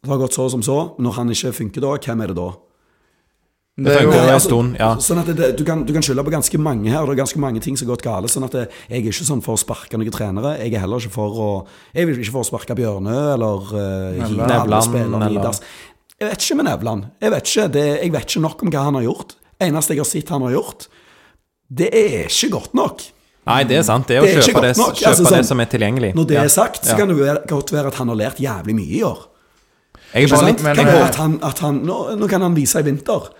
[0.00, 0.94] Det har gått så som så.
[0.98, 2.50] Når han ikke funker da, hvem er det da?
[3.80, 4.88] det er jo, en altså, stund, ja.
[5.00, 7.04] Sånn at det, du, kan, du kan skylde på ganske mange her.
[7.06, 8.28] Det er ganske mange ting som har gått gale.
[8.28, 10.56] Sånn at det, jeg er ikke sånn for å sparke noen trenere.
[10.60, 11.48] Jeg er heller ikke for å
[11.96, 14.98] Jeg vil ikke for å sparke Bjørnø eller uh, Nevland,
[15.30, 15.62] eller-.
[16.20, 17.04] Jeg vet ikke med Nevland.
[17.24, 19.30] Jeg vet ikke, det, jeg vet ikke nok om hva han har gjort.
[19.64, 20.86] Eneste jeg har sett han har gjort,
[21.70, 23.04] det er ikke godt nok.
[23.48, 24.04] Nei, det er sant.
[24.08, 26.10] Det er å Det er ikke kjøpe, det, kjøpe Altså, det sånn- som er tilgjengelig.
[26.14, 26.42] Når det Ja.
[26.44, 26.96] er sagt, så Ja.
[26.98, 29.18] kan det være, godt være at han har lært jævlig mye i år.
[30.14, 32.54] Jeg er bare litt men- Kan være at han, at han, nå, nå kan han
[32.54, 33.30] vise i vinter.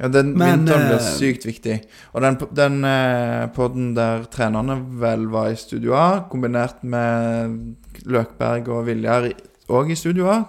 [0.00, 1.84] Ja, den Men, vinteren blir eh, sykt viktig.
[2.14, 7.76] Og den, den poden podden der trenerne vel var i Studio A, kombinert med
[8.06, 9.32] Løkberg og Viljar
[9.68, 10.46] òg i Studio A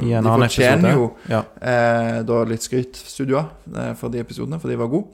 [0.00, 1.42] I en De annen fortjener jo Ja.
[1.60, 3.42] eh, da litt skryt, Studio
[3.76, 5.08] eh, for de episodene, for de var gode.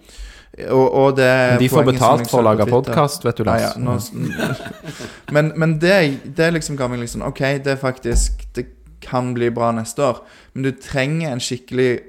[0.67, 3.61] Og, og det De får betalt for å lage podkast, vet du, Lars.
[3.63, 4.55] ja, ja,
[5.35, 8.67] men men det, det liksom ga meg liksom Ok, det er faktisk Det
[9.01, 10.19] kan bli bra neste år,
[10.53, 12.01] men du trenger en skikkelig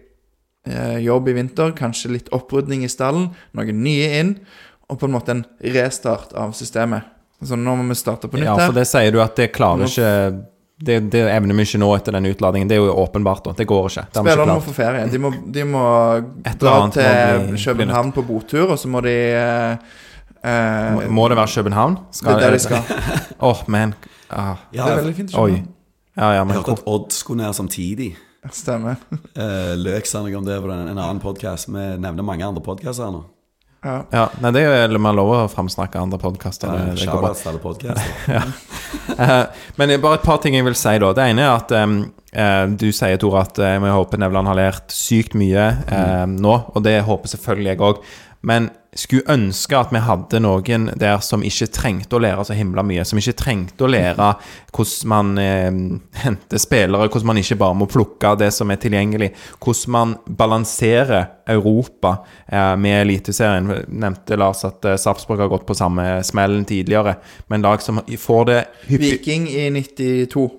[0.68, 1.72] eh, jobb i vinter.
[1.78, 4.34] Kanskje litt opprydning i stallen, noen nye inn,
[4.92, 7.08] og på en måte en restart av systemet.
[7.42, 9.86] Så nå må vi starte på nytt Ja, for det sier du at det klarer
[9.86, 10.12] Nå- ikke
[10.82, 12.70] det, det evner vi ikke nå etter den utladingen.
[12.70, 13.44] Det er jo åpenbart.
[13.46, 13.52] da.
[13.58, 14.06] Det går ikke.
[14.12, 15.04] Det Spillerne må få ferie.
[15.12, 15.84] De må, de må
[16.60, 17.04] dra til
[17.52, 19.78] bli- København på botur, og så må de eh,
[20.44, 21.98] eh, Må- Må det være København?
[22.22, 22.84] Det er det de skal.
[23.52, 23.94] Åh, man.
[24.30, 24.56] Ah.
[24.74, 25.34] Ja, Det er veldig fint.
[25.36, 25.68] å København.
[26.18, 28.10] Ja, ja, jeg men hørte at Odd skulle ned samtidig.
[28.52, 28.96] Stemmer.
[29.38, 31.70] Uh, Løk sa noe om det på en, en annen podkast.
[31.70, 33.22] Vi nevner mange andre podkaster her nå.
[33.82, 34.04] Ja.
[34.14, 36.70] ja, Nei, det er jo man lover å framsnakke andre podkaster.
[38.30, 38.44] Ja.
[39.12, 41.10] Eh, Men bare et par ting jeg vil si, da.
[41.18, 44.94] Det ene er at eh, du sier, Tor, at eh, vi håper Nevland har lært
[44.94, 46.54] sykt mye um, nå.
[46.76, 48.04] Og det håper selvfølgelig jeg òg.
[48.42, 52.84] Men skulle ønske at vi hadde noen der som ikke trengte å lære så himla
[52.84, 53.06] mye.
[53.08, 54.32] Som ikke trengte å lære
[54.76, 55.70] hvordan man eh,
[56.24, 59.30] henter spillere, hvordan man ikke bare må plukke det som er tilgjengelig.
[59.64, 62.18] Hvordan man balanserer Europa
[62.48, 63.70] eh, med Eliteserien.
[63.88, 67.16] Nevnte Lars at eh, Sarpsborg har gått på samme smellen tidligere.
[67.48, 70.50] Men lag som får det hyppig Viking i 92,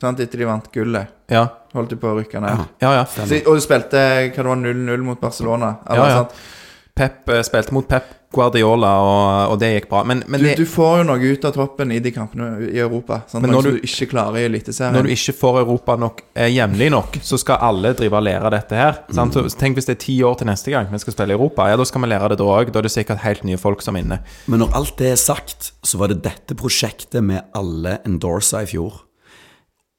[0.00, 1.12] sant, etter de vant gullet.
[1.30, 1.44] Ja,
[1.74, 2.64] Holdt de på å rykke ned.
[2.82, 2.94] ja.
[2.96, 3.04] ja.
[3.44, 5.74] Og du spilte hva det var 0-0 mot Barcelona.
[5.86, 6.24] Eller, Ja, ja.
[6.24, 6.56] sant?
[6.96, 10.04] Pep eh, spilte mot Pep Guardiola, og, og det gikk bra.
[10.06, 12.78] Men, men Du, det, du får jo noe ut av troppen i de kampene i
[12.78, 13.22] Europa.
[13.26, 13.42] Sant?
[13.42, 14.94] Men når du- du ikke klarer i Eliteserien.
[14.94, 18.50] når du ikke får Europa nok eh, jevnlig nok, så skal alle drive og lære
[18.54, 19.00] dette her.
[19.10, 19.34] Sant?
[19.34, 21.66] Så tenk hvis det er ti år til neste gang vi skal spille i Europa.
[21.72, 22.70] Ja, Da skal vi lære det da òg.
[22.70, 24.20] Da er det sikkert helt nye folk som er inne.
[24.46, 28.66] Men når alt det er sagt, så var det dette prosjektet vi alle endorsa i
[28.70, 29.00] fjor.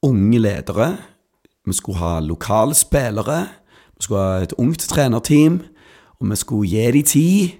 [0.03, 0.93] Unge ledere.
[1.67, 3.41] Vi skulle ha lokale spillere.
[3.99, 5.59] Vi skulle ha et ungt trenerteam.
[6.21, 7.57] Og vi skulle gi dem tid.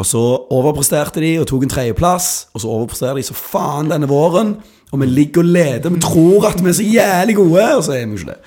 [0.00, 2.28] Og så overpresterte de og tok en tredjeplass.
[2.54, 4.56] Og så overpresterer de så faen denne våren.
[4.92, 5.90] Og vi ligger og leder.
[5.90, 8.40] Vi tror at vi er så jævlig gode, og så er vi ikke det.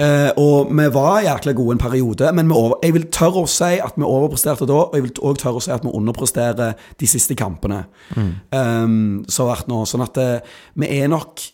[0.00, 3.50] Uh, og vi var jækla gode en periode, men vi over, jeg vil tørre å
[3.50, 6.72] si at vi overpresterte da, og jeg vil òg tørre å si at vi underpresterer
[7.00, 7.82] de siste kampene.
[8.16, 11.44] Um, så har vært nå, sånn at uh, vi er nok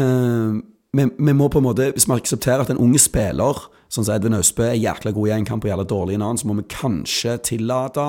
[0.00, 0.56] uh,
[0.96, 4.16] vi, vi må på en måte, Hvis vi aksepterer at en unge spiller Sånn som
[4.16, 6.48] Edvin Austbø er jækla god i en kamp og jævla dårlig i en annen, så
[6.50, 8.08] må vi kanskje tillate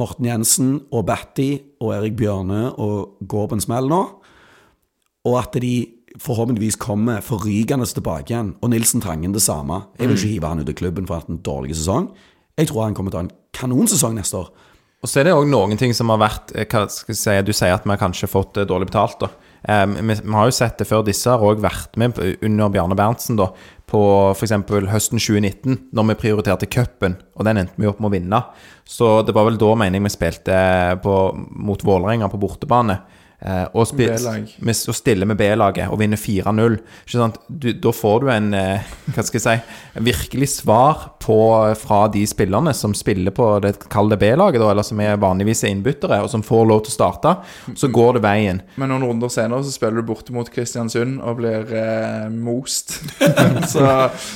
[0.00, 1.50] Morten Jensen og Batty
[1.84, 2.88] og Erik Bjørne å
[3.20, 4.00] gå på en smell nå.
[5.28, 5.76] Og at de
[6.18, 8.54] forhåpentligvis kommer forrykende tilbake igjen.
[8.64, 9.84] Og Nilsen Tangen det samme.
[10.00, 12.10] Jeg vil ikke hive han ut av klubben for å ha hatt en dårlig sesong.
[12.58, 14.50] Jeg tror han kommer til å ha en kanonsesong neste år.
[15.02, 17.38] Og så er det òg noen ting som har vært eh, hva skal jeg si,
[17.46, 19.22] Du sier at vi har kanskje fått eh, dårlig betalt.
[19.22, 19.30] da
[19.68, 21.04] Eh, vi, vi har jo sett det før.
[21.06, 23.52] Disse har òg vært med under Bjarne Berntsen da
[23.92, 24.02] på
[24.32, 24.54] f.eks.
[24.88, 28.38] høsten 2019, når vi prioriterte cupen, og den endte vi opp med å vinne.
[28.88, 30.60] Så det var vel da, mener jeg, vi spilte
[31.04, 31.16] på,
[31.68, 33.02] mot Vålerenga på bortebane.
[33.42, 36.76] Eh, og, med, og stiller med B-laget og vinner 4-0.
[37.02, 37.40] Ikke sant?
[37.50, 38.84] Du, da får du en eh,
[39.16, 41.36] Hva skal jeg si virkelig svar på,
[41.78, 46.20] fra de spillerne som spiller på det kalde B-laget, eller som er vanligvis er innbyttere,
[46.22, 47.32] og som får lov til å starte.
[47.78, 48.62] Så går det veien.
[48.80, 52.94] Men noen runder senere så spiller du borte mot Kristiansund og blir eh, most.
[53.72, 53.84] så,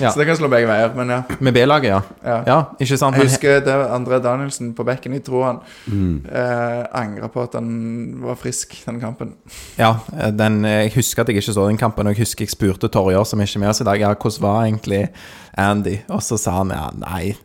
[0.03, 0.11] Ja.
[0.11, 0.91] så det kan slå begge veier.
[0.99, 1.21] Men ja.
[1.41, 2.03] Med B-laget, ja.
[2.27, 2.37] ja.
[2.47, 3.17] Ja, ikke sant?
[3.23, 5.15] Jeg husker det var André Danielsen på bekken.
[5.19, 6.25] Jeg tror han Mm.
[6.27, 7.69] eh, angra på at han
[8.25, 9.35] var frisk den kampen.
[9.79, 9.93] ja,
[10.33, 13.25] den, jeg husker at jeg ikke så den kampen, og jeg husker jeg spurte Torjer,
[13.25, 15.07] som ikke er med oss i dag, ja, hvordan var egentlig
[15.57, 15.99] Andy?
[16.09, 17.37] Og så sa han ja, nei.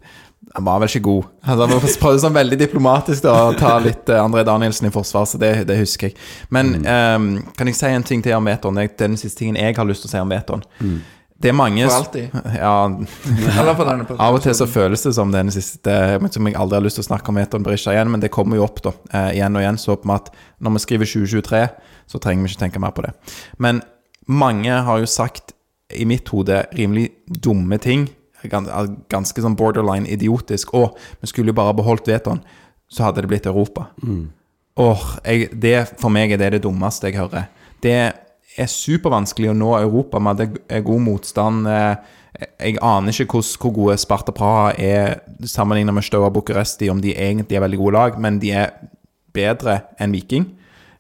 [0.56, 1.30] Han var vel ikke god.
[1.46, 5.28] Altså, han prøvde sånn veldig diplomatisk da, å ta litt eh, André Danielsen i forsvar,
[5.30, 6.18] så det, det husker jeg.
[6.52, 8.80] Men ehm, kan jeg si en ting til om Veton?
[8.80, 10.66] Det er den siste tingen jeg har lyst til å si om Veton.
[11.42, 12.36] Det er mange For alltid.
[12.62, 12.74] Ja,
[13.62, 15.96] Eller for denne Av og til så føles det som den siste
[16.34, 18.60] Som jeg aldri har lyst til å snakke om Eton Berisha igjen, men det kommer
[18.60, 19.80] jo opp da eh, igjen og igjen.
[19.82, 20.30] Så på at
[20.62, 21.64] når vi skriver 2023,
[22.12, 23.16] så trenger vi ikke tenke mer på det.
[23.62, 23.82] Men
[24.30, 25.56] mange har jo sagt
[25.92, 28.08] i mitt hode rimelig dumme ting.
[28.46, 30.74] Ganske sånn borderline idiotisk.
[30.78, 32.42] Å, vi skulle jo bare beholdt Veton,
[32.92, 33.90] så hadde det blitt Europa.
[34.82, 37.50] Åh, jeg, det, For meg er det det dummeste jeg hører.
[37.84, 37.98] Det
[38.58, 41.68] er supervanskelig å nå Europa med det er god motstand.
[41.68, 41.96] eh,
[42.60, 47.14] Jeg aner ikke hvordan, hvor gode Sparta Praha er sammenlignet med Staua Bucuresti, om de
[47.14, 48.72] egentlig er veldig gode lag, men de er
[49.34, 50.58] bedre enn Viking.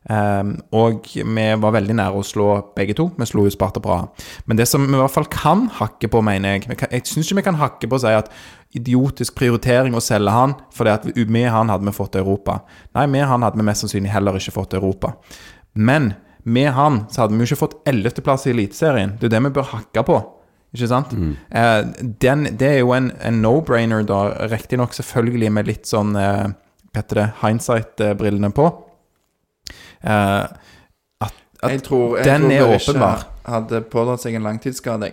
[0.09, 3.11] Um, og vi var veldig nære å slå begge to.
[3.17, 4.07] Vi slo jo Sparta Praha.
[4.49, 7.35] Men det som vi i hvert fall kan hakke på, mener jeg Jeg syns ikke
[7.35, 8.31] vi kan hakke på å si at
[8.73, 12.61] idiotisk prioritering å selge han, fordi at vi- med han hadde vi fått Europa.
[12.95, 15.13] Nei, med han hadde vi mest sannsynlig heller ikke fått Europa.
[15.75, 19.17] Men med han så hadde vi jo ikke fått 11.-plass i Eliteserien.
[19.19, 20.19] Det er det vi bør hakke på.
[20.73, 21.11] Ikke sant?
[21.51, 21.81] Eh,
[22.23, 24.21] den, det er jo en, en no-brainer, da.
[24.47, 26.47] Riktignok selvfølgelig med litt sånn eh,
[26.93, 27.25] Hva heter det?
[27.41, 28.69] Hindsight-brillene på.
[30.03, 30.45] Eh,
[31.21, 33.25] at, at Jeg tror, jeg den tror er åpenbar.
[33.45, 35.11] hadde pådratt seg en langtidsskade.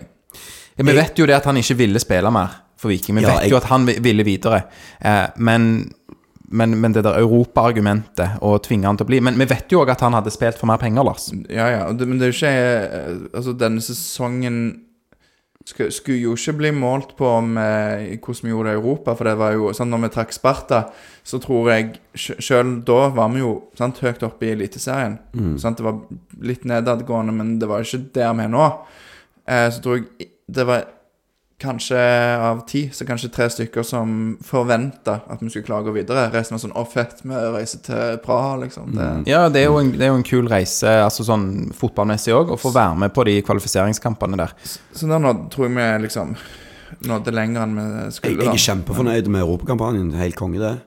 [0.79, 3.17] Ja, vi vet jo det at han ikke ville spille mer for Viking.
[3.19, 4.63] Vi Ja, vet jeg- jo at han ville videre.
[5.01, 5.91] Eh, men,
[6.51, 9.83] men, men det der Europa-argumentet og tvinge han til å bli Men vi vet jo
[9.83, 11.29] òg at han hadde spilt for mer penger, Lars.
[11.45, 11.81] Ja, ja.
[11.93, 14.61] men det er jo ikke eh, Altså, denne sesongen
[15.69, 19.15] skulle, skulle jo ikke bli målt på om eh, hvordan vi gjorde det i Europa.
[19.17, 20.81] For det var jo sånn når vi trakk Sparta,
[21.27, 25.19] så tror jeg Sjøl da var vi jo sant, høyt oppe i Eliteserien.
[25.61, 25.77] Sant?
[25.77, 26.01] Det var
[26.41, 28.69] litt nedadgående, men det var ikke der vi er nå.
[29.45, 30.87] Eh, så tror jeg det var
[31.59, 31.99] kanskje
[32.39, 36.29] av ti, så kanskje tre stykker som forventa at vi skulle klare å gå videre.
[36.31, 38.93] Resten var sånn Å, fett, vi reiser til Praha, liksom.
[38.95, 42.35] Det, Ja, det er jo en, det er jo en kul reise, altså sånn fotballmessig
[42.35, 44.55] òg, å få være med på de kvalifiseringskampene der.
[44.95, 46.35] Så der nå tror jeg vi liksom
[47.09, 48.39] nådde lenger enn vi skulle.
[48.39, 50.13] jeg jeg er kjempefornøyd med europakampanjen.
[50.19, 50.77] Helt konge, det.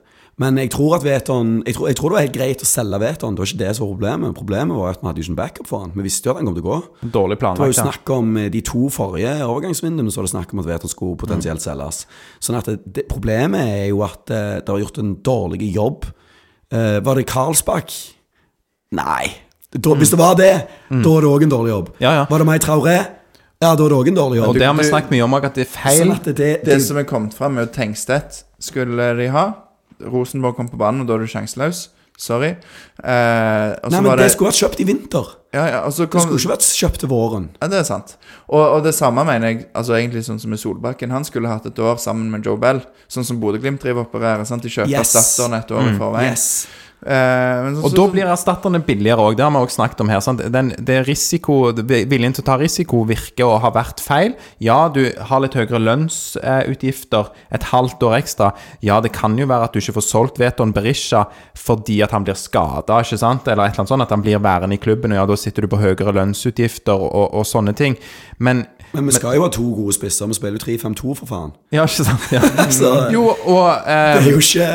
[0.41, 3.35] Men jeg tror at Veton jeg jeg tror det var helt greit å selge Veton.
[3.35, 4.35] Det var ikke det som var problemet.
[4.37, 5.93] Problemet var at vi hadde jo ikke en backup for han.
[5.93, 6.77] Vi visste jo at han kom til å gå.
[7.03, 7.81] Dårlig Det var jo planlagt.
[7.81, 11.19] snakk om eh, de to forrige overgangsvinduene, så var det snakk om at Veton skulle
[11.21, 12.03] potensielt selges.
[12.41, 16.09] Sånn at det, det, Problemet er jo at eh, det har gjort en dårlig jobb.
[16.73, 17.91] Uh, var det Karlsbakk?
[18.97, 19.29] Nei.
[19.69, 20.53] Da, Hvis det var det,
[20.89, 21.91] da var det òg en dårlig jobb.
[22.01, 22.23] Ja, ja.
[22.29, 22.95] Var det meg Traoré?
[23.61, 24.49] Ja, da var det òg en dårlig jobb.
[24.49, 26.01] Og det har vi snakket mye om at det er feil.
[26.01, 29.45] Sånn at det, det, Det som er kommet fram, er jo Tengstedt skulle de ha.
[30.11, 31.89] Rosenborg kom på banen, og da er du sjanseløs.
[32.17, 32.51] Sorry.
[33.01, 35.31] Eh, Nei, men var det det skulle vært kjøpt i vinter.
[35.53, 37.47] ja, ja, så Det skulle ikke vært kjøpt til våren.
[37.61, 38.15] Ja, det er sant.
[38.47, 41.09] Og, og det samme mener jeg altså egentlig sånn som med Solbakken.
[41.11, 44.45] Han skulle hatt et år sammen med Joe Bell, sånn som Bodø-Glimt driver og opererer.
[44.45, 44.61] sant?
[44.61, 45.13] De kjøper Yes.
[45.17, 46.31] datteren et år i forveien.
[46.37, 46.67] Yes.
[47.05, 49.35] Eh, men så, Og så, da blir erstatterne billigere òg.
[49.37, 50.21] Det har vi også snakket om her.
[50.23, 50.43] Sant?
[50.53, 54.35] Den, det risiko, viljen til å ta risiko virker å ha vært feil.
[54.63, 58.51] Ja, du har litt høyere lønnsutgifter et halvt år ekstra.
[58.85, 61.25] Ja, det kan jo være at du ikke får solgt Veton Berisha
[61.59, 63.47] fordi at han blir skada, ikke sant?
[63.47, 65.65] Eller et eller annet sånt, at han blir værende i klubben, og ja, da sitter
[65.65, 67.97] du på høyere lønnsutgifter og, og sånne ting.
[68.39, 70.27] Men Men vi skal jo ha to gode spisser.
[70.29, 71.55] Vi spiller jo 3-5-2, for faen.
[71.73, 72.27] Ja, ikke sant?
[72.33, 72.43] Ja.
[72.79, 74.69] Så Jo, og eh, det er jo ikke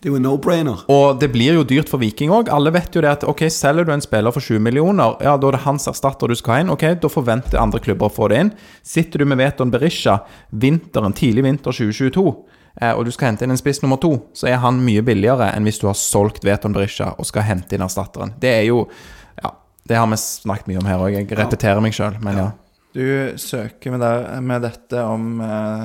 [0.00, 0.84] Det er jo en no-brainer.
[0.88, 2.48] Og det blir jo dyrt for Viking òg.
[2.48, 5.50] Alle vet jo det at ok, selger du en spiller for 20 millioner, ja, da
[5.50, 6.70] er det hans erstatter du skal ha inn.
[6.72, 8.52] Ok, da forventer andre klubber å få det inn.
[8.80, 10.22] Sitter du med Veton Berisha
[10.56, 12.24] vinteren, tidlig vinter 2022,
[12.80, 15.50] eh, og du skal hente inn en spiss nummer to, så er han mye billigere
[15.52, 18.32] enn hvis du har solgt Veton Berisha og skal hente inn erstatteren.
[18.40, 18.86] Det er jo
[19.42, 19.52] Ja,
[19.84, 21.12] det har vi snakket mye om her òg.
[21.18, 22.48] Jeg repeterer meg sjøl, men ja.
[22.96, 25.84] Du søker med, der, med dette om eh,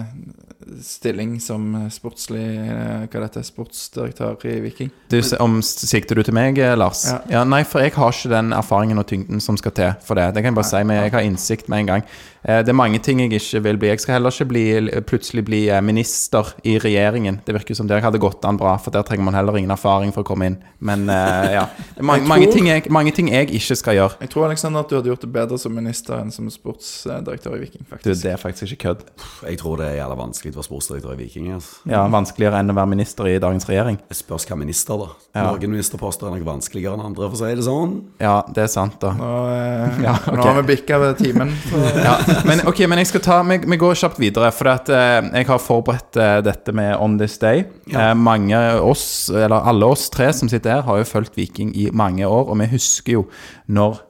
[0.81, 3.45] stilling som sportslig eh, Hva heter?
[3.45, 4.91] Sportsdirektør i Viking?
[5.11, 7.05] Du, om Sikter du til meg, eh, Lars?
[7.31, 7.43] Ja.
[7.47, 10.31] Nei, for jeg har ikke den erfaringen og tyngden som skal til for det.
[10.35, 12.07] Det kan jeg bare si, men jeg har innsikt med en gang.
[12.47, 13.89] Eh, Det er mange ting jeg ikke vil bli.
[13.89, 14.63] Jeg skal heller ikke bli,
[15.09, 17.39] plutselig bli eh, minister i regjeringen.
[17.45, 20.13] Det virker som det hadde gått an bra, for der trenger man heller ingen erfaring
[20.13, 20.57] for å komme inn.
[20.79, 21.65] Men eh, ja.
[22.05, 24.19] Mange, mange, ting jeg, mange ting jeg ikke skal gjøre.
[24.21, 27.63] Jeg tror Alexander, at du hadde gjort det bedre som minister enn som sportsdirektør i
[27.65, 29.05] Viking, Du, det er faktisk ikke kødd.
[29.49, 31.49] Jeg tror det er jævla vanskelig å være sportsdirektør i Viking.
[31.57, 31.81] Altså.
[31.89, 33.97] Ja, Vanskeligere enn å være minister i dagens regjering.
[34.09, 35.09] Det spørs hva minister, da.
[35.35, 35.47] Ja.
[35.49, 37.95] Noen ministerposter er nok vanskeligere enn andre, for å si det sånn.
[38.21, 39.11] Ja, det er sant, da.
[39.17, 41.51] Nå, eh, Ja, nå har vi bikka ved timen.
[41.65, 41.81] Så...
[42.07, 42.15] ja,
[42.45, 45.47] men ok, men jeg skal ta Vi, vi går kjapt videre, for at, eh, jeg
[45.49, 47.65] har forberedt eh, dette med On This Day.
[47.91, 48.09] Ja.
[48.09, 51.89] Eh, mange oss, eller alle oss tre som sitter her, har jo fulgt Viking i
[51.93, 53.25] mange år, og vi husker jo
[53.67, 54.01] når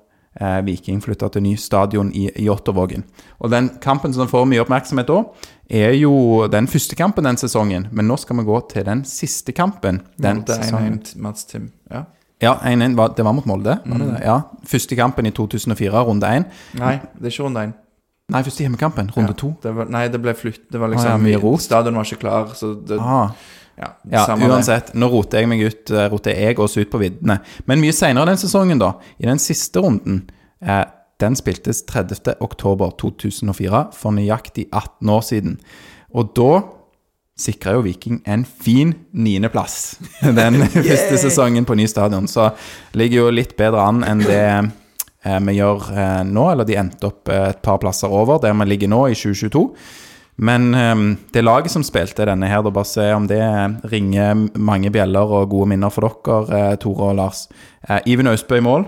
[0.42, 3.06] eh, Viking flytta til ny stadion i Jåttåvågen.
[3.40, 5.22] Og den kampen som får mye oppmerksomhet da,
[5.70, 7.88] er jo den første kampen den sesongen.
[7.92, 11.00] Men nå skal vi gå til den siste kampen den Molde sesongen.
[11.02, 11.72] 1-1 Mats Tim.
[11.92, 12.06] Ja.
[12.44, 13.78] Ja, 1-1, det var mot Molde?
[13.86, 14.22] Var det det?
[14.26, 14.42] Ja.
[14.68, 16.46] Første kampen i 2004, runde 1.
[16.82, 17.74] Nei, det er ikke runde én.
[18.34, 19.12] Nei, første hjemmekampen.
[19.14, 19.52] Runde Ja, to.
[19.62, 20.64] Det var, nei, det ble flytt.
[20.74, 21.62] Det var liksom ah, ja, mye rot.
[21.62, 23.36] Stadion var ikke klar, så det Ah.
[23.78, 24.48] Ja, Ja, det.
[24.48, 24.94] uansett.
[24.96, 27.42] Nå roter jeg meg ut eh, roter jeg oss ut på viddene.
[27.68, 30.30] Men mye senere den sesongen, da, i den siste runden,
[30.64, 30.86] eh,
[31.20, 32.38] den spiltes 30.
[32.42, 35.60] oktober 2004, for nøyaktig 18 år siden.
[36.16, 36.64] Og da
[37.38, 42.28] sikra jo Viking en fin niendeplass den første sesongen på ny stadion.
[42.32, 42.50] Så
[42.96, 44.72] ligger jo litt bedre an enn det
[45.26, 46.50] vi gjør eh, nå.
[46.52, 49.64] Eller de endte opp eh, et par plasser over der vi ligger nå, i 2022.
[50.36, 53.42] Men eh, det laget som spilte denne her, da bare se om det
[53.92, 57.48] ringer mange bjeller og gode minner for dere, eh, Tore og Lars.
[57.88, 58.88] Eh, Iven Austbø i mål.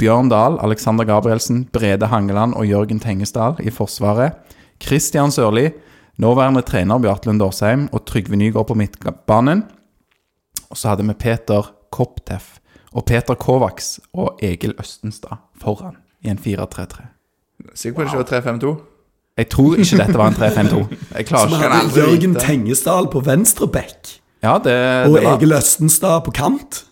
[0.00, 4.40] Bjørn Dahl, Alexander Gabrielsen, Brede Hangeland og Jørgen Tengesdal i Forsvaret.
[4.82, 5.68] Kristian Sørli,
[6.18, 9.62] nåværende trener Bjartlund Årsheim og Trygve Nygaard på midtbanen.
[10.72, 12.56] Og så hadde vi Peter Kopteff
[12.92, 17.06] og Peter Kovacs og Egil Østenstad foran i en 4-3-3.
[17.74, 18.72] Sikker på det ikke var 3-5-2?
[19.40, 20.80] Jeg tror ikke dette var en 3-5-2.
[21.16, 22.34] Jeg klarer ikke hadde Jørgen.
[22.42, 24.16] Tengesdal på venstre bekk.
[24.42, 24.74] Ja, det,
[25.06, 26.82] Og det var Egil Østenstad på kant.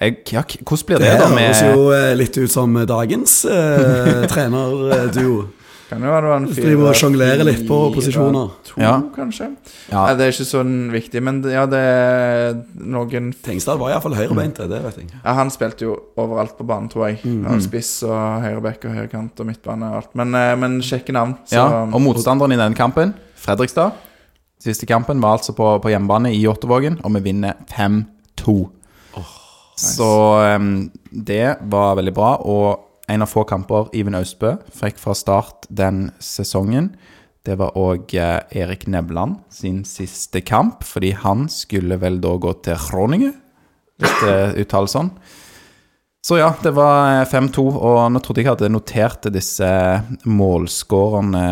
[0.00, 3.44] jeg, ja, Hvordan blir det, Det da høres med jo eh, litt ut som dagens
[3.44, 5.44] eh, trenerduo.
[5.86, 8.48] Kan jo være det var en Driver og sjonglerer litt på posisjoner.
[8.66, 8.94] To, Ja.
[9.14, 9.52] kanskje?
[9.92, 10.06] Ja.
[10.06, 14.58] Nei, det er ikke sånn viktig, men ja, det er noen Tengstad var iallfall høyrebeint,
[14.58, 15.12] det vet jeg.
[15.22, 17.20] Ja, han spilte jo overalt på banen, tror jeg.
[17.22, 17.44] Mm.
[17.46, 20.10] Han Spiss og høyreback og høyrekant og midtbane og alt.
[20.18, 21.36] Men, eh, men kjekke navn.
[21.46, 23.92] Så Ja, og motstanderen i den kampen, Fredrikstad.
[24.58, 28.70] Siste kampen var altså på, på hjemmebane i Jåttåvågen, og vi vinner 5-2.
[29.76, 30.08] Så
[30.56, 32.30] um, det var veldig bra.
[32.40, 36.92] Og en av få kamper Iven Austbø fikk fra start den sesongen.
[37.46, 42.52] Det var òg eh, Erik Nevland sin siste kamp, fordi han skulle vel da gå
[42.66, 43.32] til Kroninge,
[44.02, 45.12] hvis det uttales sånn.
[46.26, 49.70] Så ja, det var eh, 5-2, og nå trodde jeg jeg hadde notert disse
[50.26, 51.46] målskårerne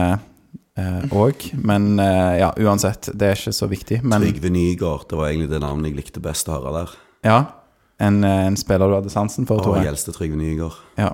[1.14, 1.50] òg.
[1.54, 4.00] Men eh, ja, uansett, det er ikke så viktig.
[4.02, 6.96] Men Trygve Nygaard, det var egentlig det navnet jeg likte best å høre der.
[7.30, 7.38] ja,
[8.02, 9.88] en, eh, en spiller du hadde sansen for, tror jeg.
[9.92, 10.80] gjeldste Trygve Nygaard.
[10.98, 11.12] Ja.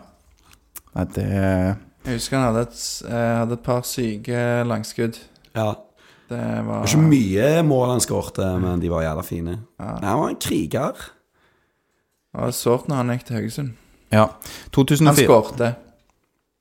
[0.96, 5.18] Nei, det Jeg husker han hadde et, eh, hadde et par syke langskudd.
[5.54, 5.74] Ja.
[6.30, 9.58] Det Det var ikke mye mål han skårte, men de var jævla fine.
[9.80, 9.92] Ja.
[9.98, 10.92] Nei, Han var en kriger.
[12.30, 13.72] Det var sårt når han gikk til Haugesund.
[14.12, 14.26] Ja.
[14.26, 15.74] Han 2004 skårte.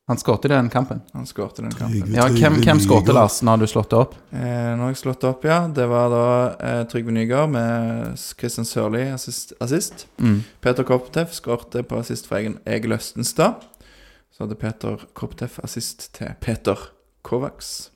[0.09, 1.01] Han skårte i den kampen.
[1.13, 2.15] Han skårte den kampen.
[2.15, 3.43] Ja, hvem, hvem skårte, Lars?
[3.45, 4.15] Nå har du slått det opp?
[4.33, 5.59] Eh, nå har jeg slått opp, ja.
[5.69, 6.23] Det var da
[6.65, 9.53] eh, Trygve Nygaard med Kristian Sørli assist.
[9.61, 10.07] assist.
[10.17, 10.39] Mm.
[10.65, 13.61] Peter Kopteff skårte på assist fra Egil Østenstad.
[14.39, 16.79] Så hadde Peter Kopteff assist til Peter
[17.27, 17.89] Kovacs.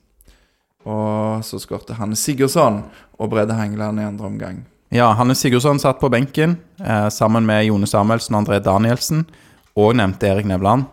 [0.84, 2.82] Og så skårte Hanne Sigurdsson
[3.16, 4.58] og Brede Hengeland i andre omgang.
[4.92, 9.24] Ja, Hanne Sigurdsson satt på benken eh, sammen med Jone Samuelsen og André Danielsen.
[9.72, 10.84] Og nevnte Erik Nevland.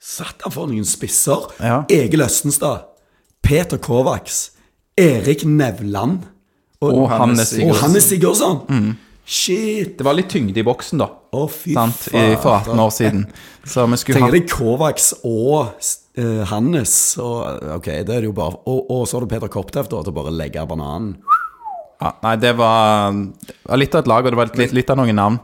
[0.00, 1.50] Satt han for noen spisser?
[1.60, 1.82] Ja.
[1.92, 2.88] Egil Østenstad,
[3.44, 4.54] Peter Kovacs,
[4.96, 6.24] Erik Nevland
[6.80, 8.64] Og Hanne og Hanne Sigurdsson.
[9.26, 9.96] Shit.
[9.98, 11.08] Det var litt tyngde i boksen, da.
[11.34, 12.04] Å, fy Sant?
[12.14, 13.24] I, for 18 år siden.
[13.66, 18.28] Så vi skulle Tenker ha deg Kovacs og uh, Hannes og, Ok, det er det
[18.28, 21.16] jo bare Og, og så har du Peter Koptev, da til å bare legge bananen.
[21.98, 24.94] ja, Nei, det var, det var litt av et lag, og det var litt, litt
[24.94, 25.40] av noen navn.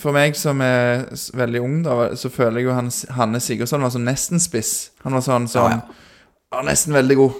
[0.00, 1.04] For meg som er
[1.38, 4.72] veldig ung, da, så føler jeg jo han, Hanne Sigurdsson var sånn nesten spiss.
[5.04, 5.84] Han var sånn som Ja,
[6.48, 7.36] ja, Nesten veldig god.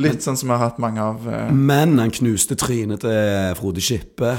[0.00, 1.24] Litt sånn som vi har hatt mange av.
[1.24, 1.48] uh...
[1.52, 4.36] Men han knuste trynet til Frode Skippe.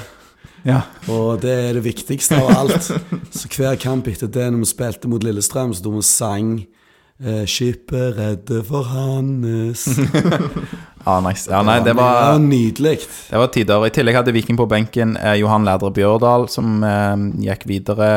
[0.65, 0.81] Ja.
[1.11, 2.89] Og det er det viktigste av alt.
[3.35, 6.53] Så hver kamp etter det, når vi spilte mot Lillestrøm, så sto vi sang
[7.23, 9.87] eh, 'Skippe redde for Hannes'.
[11.05, 11.47] Ja, nice.
[11.49, 12.99] ja, nei, det var nydelig.
[13.31, 13.85] det var tider.
[13.87, 17.15] I tillegg hadde Viking på benken eh, Johan Lærdre Bjørdal, som eh,
[17.47, 18.09] gikk videre,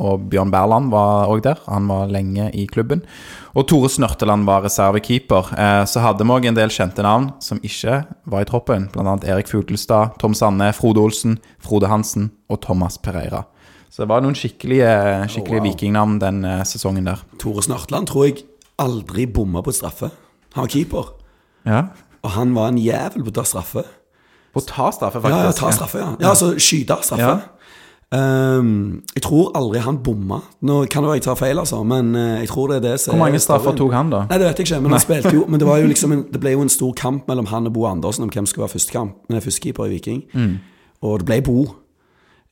[0.00, 1.60] og Bjørn Berland var òg der.
[1.68, 3.02] Han var lenge i klubben.
[3.54, 5.52] Og Tore Snørteland var reservekeeper.
[5.52, 8.88] Eh, så hadde vi òg en del kjente navn som ikke var i troppen.
[8.96, 13.44] Blant annet Erik Fuglestad, Tom Sanne, Frode Olsen, Frode Hansen og Thomas Pereira.
[13.92, 14.90] Så det var noen skikkelige,
[15.28, 15.70] skikkelige Oh, wow.
[15.70, 17.20] vikingnavn den eh, sesongen der.
[17.38, 18.46] Tore Snørtland tror jeg
[18.80, 20.10] aldri bomma på straffe.
[20.56, 21.14] Han var keeper.
[21.68, 21.84] Ja.
[22.24, 23.84] Og han var en jævel på å ta straffe.
[24.50, 25.38] På ta straffe, faktisk.
[25.38, 26.12] Ja, ja, ta straffe, ja.
[26.18, 27.38] Ja, altså skyte straffe.
[28.10, 30.40] Um, jeg tror aldri han bomma.
[30.66, 32.94] Nå kan det være jeg tar feil, altså, men eh, jeg tror det er det
[33.00, 34.24] som Hvor mange er straffer tok han, da?
[34.26, 36.24] Nei, det vet jeg ikke, men han spilte jo Men det, var jo liksom en,
[36.32, 38.66] det ble jo en stor kamp mellom han og Bo Andersen om hvem som skulle
[38.66, 40.24] være førstekamp, første førstekeeper i Viking.
[40.34, 40.56] Mm.
[41.06, 41.58] Og det ble Bo.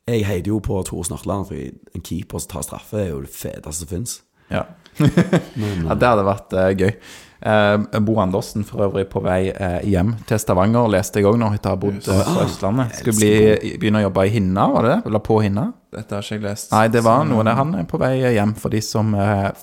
[0.07, 1.59] Jeg heide jo på Tore Snartland, for
[1.95, 4.15] en keeper som tar straffe, er jo det feteste som fins.
[4.49, 4.63] Ja.
[5.87, 6.93] ja, det hadde vært uh, gøy.
[7.39, 11.53] Uh, Bo Andersen for øvrig på vei uh, hjem til Stavanger, leste jeg òg når
[11.53, 12.97] hun har bodd på Østlandet.
[12.99, 14.99] Skulle bli, begynne å jobbe i Hinna, var det det?
[15.11, 15.69] Eller på Hinna?
[15.95, 16.73] Dette har ikke jeg lest.
[16.75, 17.57] Nei, det var noe der.
[17.59, 19.15] Han er på vei hjem, for de som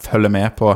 [0.09, 0.73] følger med på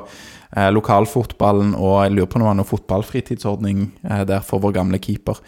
[0.76, 3.84] lokalfotballen, og jeg lurer på om det var noe fotballfritidsordning
[4.28, 5.38] der for vår gamle keeper.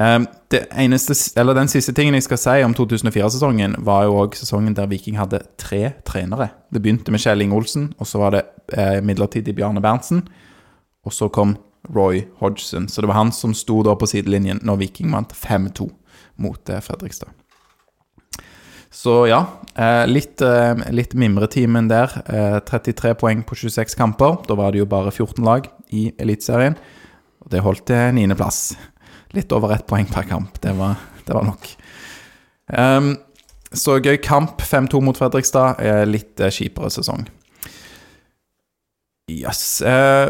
[0.00, 0.20] Eh,
[0.50, 1.14] det eneste,
[1.54, 5.42] Den siste tingen jeg skal si om 2004-sesongen, var jo òg sesongen der Viking hadde
[5.58, 6.50] tre trenere.
[6.72, 10.24] Det begynte med Kjell Inge Olsen, og så var det eh, midlertidig Bjarne Berntsen.
[11.04, 11.56] Og så kom
[11.94, 12.88] Roy Hodgson.
[12.88, 15.88] Så det var han som sto da på sidelinjen når Viking vant 5-2
[16.40, 17.30] mot eh, Fredrikstad.
[18.90, 19.44] Så ja,
[19.76, 22.10] eh, litt, eh, litt mimretimen der.
[22.26, 24.40] Eh, 33 poeng på 26 kamper.
[24.48, 26.74] Da var det jo bare 14 lag i Eliteserien.
[27.40, 28.74] Og det holdt til niendeplass.
[29.36, 30.60] Litt over ett poeng per kamp.
[30.62, 31.68] Det var, det var nok.
[32.66, 33.12] Um,
[33.72, 34.62] så gøy kamp.
[34.62, 35.78] 5-2 mot Fredrikstad.
[35.78, 37.28] Eh, litt eh, kjipere sesong.
[39.30, 39.80] Yes.
[39.86, 40.26] Eh,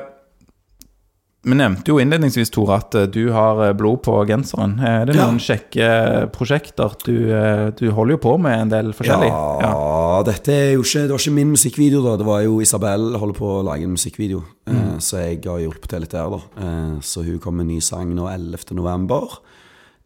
[1.42, 4.74] vi nevnte jo innledningsvis, Tore, at eh, du har eh, blod på genseren.
[4.84, 5.26] Er det Ja.
[5.30, 5.86] noen kjekke
[6.34, 6.92] prosjekter?
[7.06, 9.30] Du, eh, du holder jo på med en del forskjellig.
[9.64, 12.16] Ja, dette er jo ikke Det var ikke min musikkvideo, da.
[12.20, 14.42] Det var jo Isabel holder på å lage en musikkvideo.
[14.68, 16.40] Eh, så jeg har hjulpet til litt der, da.
[16.60, 18.74] Eh, så hun kom med en ny sang nå 11.
[18.76, 19.38] november.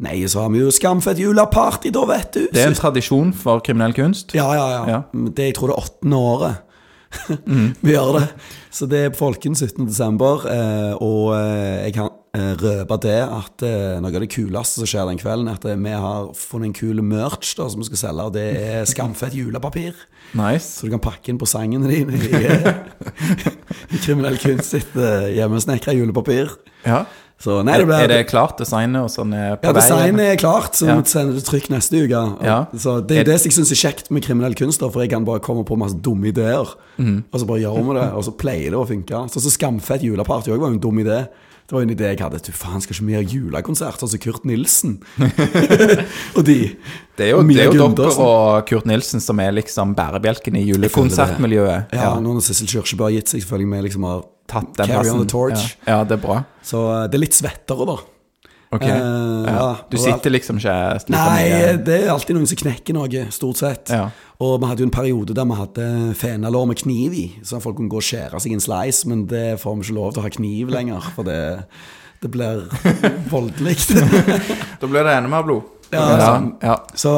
[0.04, 2.48] Nei, så har vi jo Skamfett juleparty, da, vet du.
[2.52, 4.34] Det er en tradisjon for kriminell kunst.
[4.34, 4.86] Ja, ja, ja.
[4.90, 5.02] Ja.
[5.30, 6.62] Det, jeg tror det er åttende året
[7.84, 8.26] vi gjør det.
[8.74, 9.86] Så det er Folken 17.
[9.86, 10.44] desember.
[10.50, 14.90] Eh, og eh, jeg kan eh, røpe det at eh, noe av det kuleste som
[14.90, 18.02] skjer den kvelden, er at vi har funnet en kul merch da, som vi skal
[18.02, 19.94] selge, og det er skamfett julepapir.
[20.34, 20.80] Nice.
[20.80, 22.30] Så du kan pakke inn på sangene dine i,
[23.94, 26.56] i kriminell kunst sitt hjemmesnekra julepapir.
[26.84, 27.04] Ja.
[27.42, 29.80] Så nei, det Er det klart, designet og sånn er på ja, vei?
[29.82, 30.32] designet eller?
[30.32, 30.94] er klart, så Ja.
[31.00, 32.22] vi sender det trykk neste uke.
[32.42, 32.66] Ja.
[32.74, 35.40] Så Det Er- det jeg syns er kjekt med kriminell kunst, for jeg kan bare
[35.40, 36.64] komme på masse dumme ideer.
[36.98, 37.24] Mm.
[37.32, 39.28] Og så bare gjør vi det, og så pleier det å funke.
[39.30, 41.28] Så, så Skamfett juleparty òg var jo en dum idé.
[41.66, 42.42] Det var en idé jeg hadde.
[42.44, 45.00] Du faen, skal ikke vi ha julekonsert Altså Kurt Nilsen?
[46.36, 46.76] og de.
[47.16, 50.64] Det er jo, det er jo dere og Kurt Nilsen som er liksom bærebjelken i
[50.72, 51.92] julekonsertmiljøet.
[51.94, 55.10] Ja, nå når Sissel Kyrkjebø har gitt seg, selvfølgelig vi liksom har Tatt den Carry
[55.10, 55.76] on the torch.
[55.86, 56.02] Ja.
[56.04, 56.42] det er bra.
[56.64, 57.96] Så eh, det er litt svettere, da.
[58.74, 58.82] Ok.
[58.82, 59.66] Eh, ja.
[59.90, 63.24] Du og sitter liksom ikke like Nei, mye det er alltid noen som knekker noe,
[63.34, 63.92] stort sett.
[63.94, 64.08] Ja.
[64.42, 65.88] Og vi hadde jo en periode der vi hadde
[66.18, 69.60] fenalår med kniv i, så folk kunne gå og skjære seg en slice, men det
[69.62, 71.38] får vi ikke lov til å ha kniv lenger, for det,
[72.24, 72.64] det blir
[73.34, 73.78] voldelig.
[73.94, 75.70] Da blir det enda mer blod.
[75.92, 76.46] Ja, ja, sånn.
[76.62, 76.74] ja.
[76.98, 77.10] Så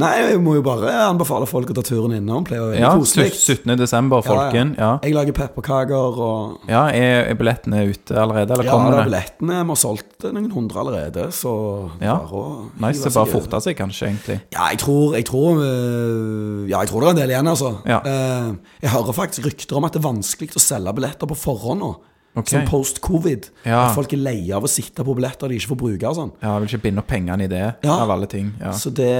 [0.00, 2.44] nei, jeg må jo bare anbefale folk å ta turen innom.
[2.46, 3.32] Pleier å være ja koselig.
[3.36, 3.76] 17.
[3.78, 4.74] desember, folken.
[4.78, 6.86] Ja, Jeg lager pepperkaker og ja.
[6.94, 9.60] Er, er billettene ute allerede, eller Ja, kommer det er billettene.
[9.64, 11.54] Vi har solgt noen hundre allerede, så
[12.00, 12.16] Ja.
[12.18, 14.40] bare å Nice, det bare forte seg kanskje, egentlig.
[14.54, 17.74] Ja, jeg tror, jeg tror øh, Ja, jeg tror det er en del igjen, altså.
[17.86, 18.00] Ja.
[18.04, 18.50] Eh,
[18.82, 21.92] jeg hører faktisk rykter om at det er vanskelig å selge billetter på forhånd nå.
[22.36, 22.48] Ok.
[22.50, 23.44] Sånn post covid.
[23.62, 23.84] Ja.
[23.88, 26.32] At folk er leie av å sitte på billetter de ikke får bruke og sånn.
[26.42, 27.92] Ja, vil ikke binde opp pengene i det, Ja.
[28.02, 28.52] av alle ting.
[28.60, 28.72] Ja.
[28.72, 29.12] Så det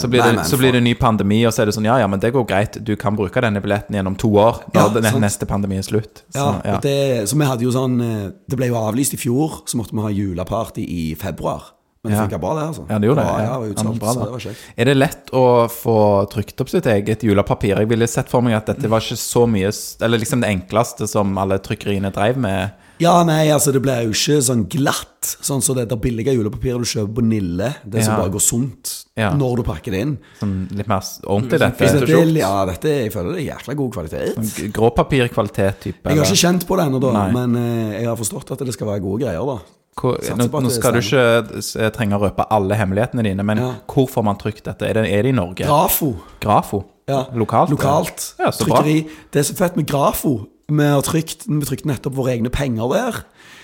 [0.00, 1.84] Så blir, Nei, det, men så blir det ny pandemi, og så er det sånn
[1.84, 2.78] Ja, ja, men det går greit.
[2.84, 6.22] Du kan bruke denne billetten gjennom to år Ja, når den neste pandemi er slutt.
[6.30, 6.78] Så, ja, ja.
[6.78, 9.92] Det, så vi hadde jo sånn eh, Det ble jo avlyst i fjor, så måtte
[9.92, 11.72] vi ha juleparty i februar.
[12.08, 12.26] Men det Ja.
[12.26, 12.64] funka bra, det.
[12.68, 13.26] altså Ja, det gjorde det.
[13.28, 13.60] Ja, Ja.
[13.60, 14.56] det utsolgt, bra, så det var kjekt.
[14.78, 15.96] Er det lett å få
[16.32, 17.76] trykt opp sitt eget julepapir?
[17.78, 19.68] Jeg ville sett for meg at dette var ikke så mye
[20.04, 22.70] Eller liksom det enkleste som alle trykkeriene drev med.
[23.00, 25.04] Ja, nei, altså det blir jo ikke sånn glatt.
[25.22, 27.74] Sånn som det der billige julepapiret du kjøper på Nille.
[27.88, 28.20] Det som Ja.
[28.22, 29.30] bare går sunt Ja.
[29.34, 30.18] når du pakker det inn.
[30.40, 32.34] Sånn litt mer ordentlig, Dette, dette.
[32.38, 34.72] ja, dette jeg føler det er jækla god kvalitet.
[34.72, 36.04] Gråpapirkvalitet-type.
[36.10, 38.86] Jeg har ikke kjent på det ennå, men eh, jeg har forstått at det skal
[38.88, 39.46] være gode greier.
[39.46, 39.58] da
[39.98, 43.72] Hvor, nå, nå skal du ikke s- trenge å røpe alle hemmelighetene dine, men Ja.
[43.90, 44.86] hvor får man trykt dette?
[44.88, 45.64] Er det, er det i Norge?
[45.66, 46.12] Grafo.
[46.40, 46.84] Grafo?
[47.08, 47.24] Ja.
[47.34, 47.70] Lokalt?
[47.70, 48.34] Lokalt.
[48.38, 48.82] Ja, så bra.
[48.82, 49.08] Trykkeri.
[49.32, 50.46] Det er så fett med Grafo.
[50.70, 53.22] Vi har trykt, vi trykt nettopp våre egne penger der.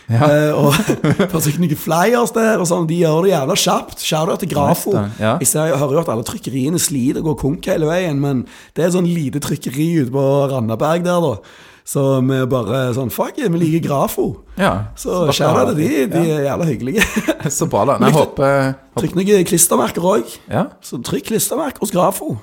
[0.08, 0.72] Eh, og
[1.32, 2.58] har trykt noen flyers der.
[2.60, 4.00] Og sånn, De gjør det jævla kjapt.
[4.00, 4.94] Shout-out til Grafo.
[5.20, 5.34] Ja.
[5.38, 8.46] Jeg, ser, jeg hører jo at alle trykkeriene sliter og går konk hele veien, men
[8.74, 11.36] det er et sånn lite trykkeri ute på Randaberg der, da.
[11.84, 14.24] Så vi bare sånn Fuck it, vi liker Grafo.
[14.56, 14.70] Ja.
[14.96, 16.06] Så shout-out til de.
[16.14, 17.04] De er jævla hyggelige.
[17.58, 17.98] Så bra, da.
[18.06, 20.38] Jeg håper Trykk noen klistremerker òg.
[20.48, 20.64] ja.
[20.84, 22.36] Så trykk klistremerker hos Grafo.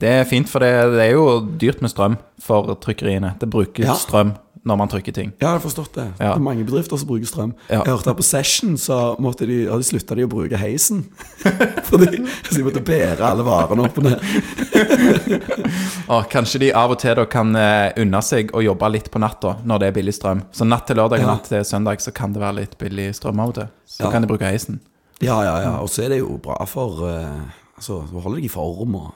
[0.00, 1.26] Det er fint, for det, det er jo
[1.60, 3.34] dyrt med strøm for trykkeriene.
[3.40, 3.94] Det bruker Ja.
[4.00, 4.32] strøm
[4.64, 5.32] når man trykker ting.
[5.40, 6.04] Ja, jeg har forstått det.
[6.20, 6.34] Ja.
[6.34, 7.52] Det er mange bedrifter som bruker strøm.
[7.70, 7.80] Ja.
[7.80, 11.06] Jeg hørte her på Session så måtte de, ja, de slutta de å bruke heisen.
[11.88, 14.20] Fordi så de måtte bære alle varene opp og ned.
[16.10, 19.20] Og kanskje de av og til da kan eh, unne seg å jobbe litt på
[19.22, 20.44] natta når det er billig strøm.
[20.52, 23.40] Så natt til lørdag og natt til søndag så kan det være litt billig strøm
[23.44, 23.70] av og til.
[23.88, 24.80] Så kan de bruke heisen.
[25.20, 25.72] Ja, ja, ja.
[25.84, 29.06] Og så er det jo bra for uh, Altså, du holder deg i form og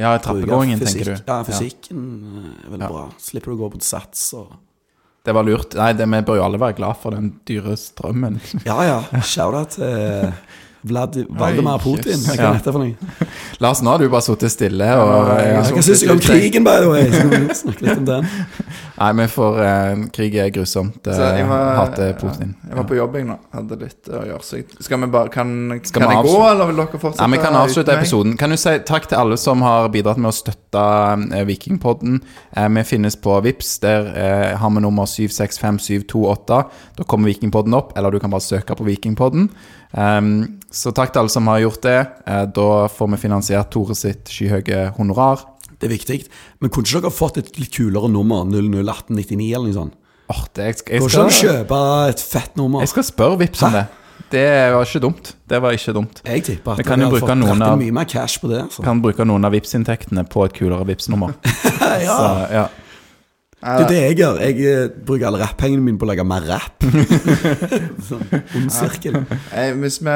[0.00, 1.14] Ja, trappegåingen, tenker du.
[1.26, 2.02] Ja, fysikken
[2.40, 3.04] eh, er veldig bra.
[3.20, 4.56] Slipper du å gå på sats og
[5.26, 5.76] Det var lurt.
[5.76, 8.40] Nei, det, vi bør jo alle være glad for den dyre strømmen.
[8.64, 8.98] Ja, ja.
[9.32, 10.32] Shout-out til
[10.82, 12.22] Vlad, Valdemar Putin.
[12.24, 13.26] Hva er dette for noe?
[13.62, 14.86] Lars, nå har du bare sittet stille.
[14.96, 17.10] Og, Ja, Hva syns du om krigen, by the way?
[17.12, 18.30] Skal vi snakke litt om den?
[19.00, 21.06] Nei, vi får eh, Krig er grusomt.
[21.08, 22.54] Eh, jeg var, hater Putin.
[22.62, 23.36] Ja, jeg var på jobb jeg nå.
[23.56, 24.40] Hadde litt å gjøre.
[24.44, 27.24] Så skal vi bare Kan, kan vi jeg gå, eller vil dere fortsette?
[27.24, 28.36] Nei, Vi kan avslutte episoden.
[28.40, 30.84] Kan du si takk til alle som har bidratt med å støtte
[31.36, 32.20] eh, Vikingpodden.
[32.56, 36.62] Eh, vi finnes på Vips Der eh, har vi nummer 765728.
[37.00, 39.48] Da kommer Vikingpodden opp, eller du kan bare søke på Vikingpodden.
[39.98, 41.98] Ehm, så takk til alle som har gjort det.
[42.26, 45.46] Uh, da får vi finansiert Tore sitt skyhøye honorar.
[45.80, 46.18] Det er viktig.
[46.60, 48.44] Men kunne ikke dere fått et litt kulere nummer?
[48.46, 49.96] 001899 eller noe sånt?
[50.30, 51.78] Oh, det, jeg, jeg, ikke skal, kjøpe
[52.12, 52.84] et fett nummer?
[52.84, 53.88] jeg skal spørre Vips om det.
[54.30, 55.32] Det var ikke dumt.
[55.50, 56.20] Det var ikke dumt.
[56.22, 58.60] Jeg tipper at Vi kan jo bruke noen av- mye mer cash på det.
[58.62, 58.84] Altså.
[58.86, 61.34] Kan bruke noen av Vips-inntektene på et kulere Vips-nummer.
[62.04, 62.14] ja.
[62.14, 62.68] Så, ja.
[63.60, 64.38] Det er det jeg gjør.
[64.40, 66.86] Jeg eh, bruker alle rappengene mine på å lage mer rapp.
[68.08, 68.22] sånn
[68.56, 69.18] ond sirkel.
[69.52, 70.14] Eh, hvis vi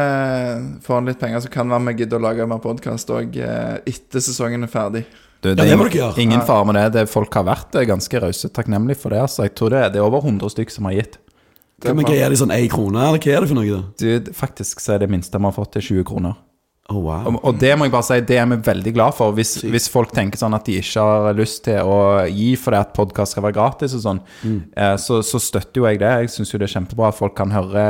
[0.87, 4.25] får litt penger, så kan det vi gidde å lage mer podkast òg eh, etter
[4.25, 5.05] sesongen er ferdig.
[5.45, 6.23] Du, Ja, det må dere gjøre.
[6.25, 6.87] Ingen fare med det.
[6.95, 7.05] det.
[7.13, 9.21] Folk har vært eh, ganske rause Takknemlig for det.
[9.27, 9.45] Altså.
[9.45, 11.21] Jeg tror det, det er over 100 stykk som har gitt.
[11.85, 13.69] Det er Men hva er det sånn én krone, eller hva er det for noe,
[13.69, 13.83] da?
[14.01, 16.39] Du, faktisk så er det minste vi har fått, til 20 kroner.
[16.93, 17.25] Oh, wow.
[17.31, 19.33] Og, og det må jeg bare si, det er vi veldig glad for.
[19.37, 22.93] Hvis, hvis folk tenker sånn at de ikke har lyst til å gi fordi at
[22.97, 26.11] podkast skal være gratis og sånn, eh, så, så støtter jo jeg det.
[26.27, 27.87] Jeg syns jo det er kjempebra at folk kan høre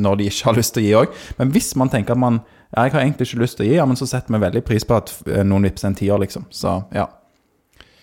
[0.00, 1.20] når de ikke har lyst til å gi òg.
[1.42, 3.76] Men hvis man tenker at man ja, jeg har egentlig ikke lyst til å gi,
[3.78, 6.48] ja, men så setter vi veldig pris på at eh, noen vippser en tier, liksom.
[6.52, 7.06] Så ja.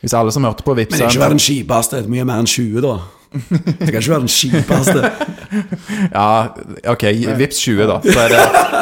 [0.01, 2.05] Hvis alle som hørte på, Men det er ikke bare den kjipeste.
[2.09, 2.95] Mye mer enn 20, da.
[3.35, 5.11] Det kan ikke være den kjipeste.
[6.15, 6.49] Ja,
[6.91, 7.03] ok,
[7.39, 8.41] vips 20 da Så er det,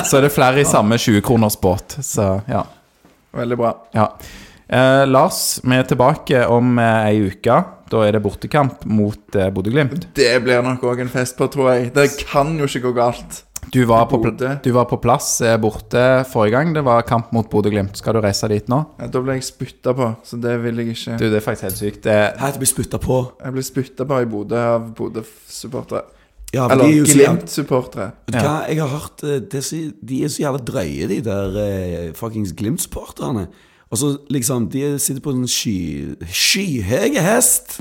[0.09, 1.97] så er det flere i samme 20-kronersbåt.
[2.05, 2.63] Så ja,
[3.33, 3.73] Veldig bra.
[3.97, 4.07] ja.
[4.73, 7.57] Eh, Lars, vi er tilbake om eh, ei uke
[7.91, 11.67] Da er det bortekamp mot eh, Bodø-Glimt Det blir nok òg en fest på, tror
[11.73, 11.91] jeg.
[11.93, 13.41] Det kan jo ikke gå galt.
[13.71, 14.19] Du var, på,
[14.63, 18.21] du var på plass eh, borte forrige gang Det var kamp mot Bodø-Glimt Skal du
[18.23, 18.81] reise dit nå?
[18.99, 21.17] Ja, Da ble jeg spytta på, så det vil jeg ikke.
[21.21, 23.19] Du, det er faktisk helt sykt det, Her til å bli spytta på.
[23.43, 26.03] Jeg ble spytta på i Bodø av Bodø-supportere.
[26.53, 28.11] Ja, Eller er Glimt-supportere.
[28.27, 31.21] Vet du hva, jeg har hørt eh, er så, De er så jævla drøye, de
[31.25, 33.47] der eh, fuckings Glimt-supporterne.
[33.93, 37.79] Og så liksom De sitter på en sky, skyhøy hest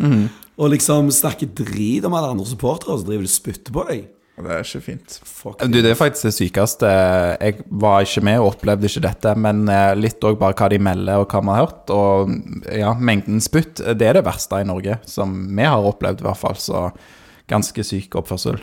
[0.61, 3.85] og liksom snakker drit om alle andre supportere, og så driver de og spytter på
[3.89, 4.03] deg.
[4.33, 5.17] Det er ikke fint.
[5.29, 5.61] Fuck.
[5.61, 6.89] du, det er faktisk det sykeste.
[7.37, 10.79] Jeg var ikke med og opplevde ikke dette Men eh, litt også bare hva de
[10.83, 12.33] melder og hva man har hørt Og
[12.73, 16.41] ja, mengden spytt Det er det verste i Norge Som vi har opplevd i hvert
[16.41, 16.87] fall Så
[17.53, 18.57] ganske syk oppførsel.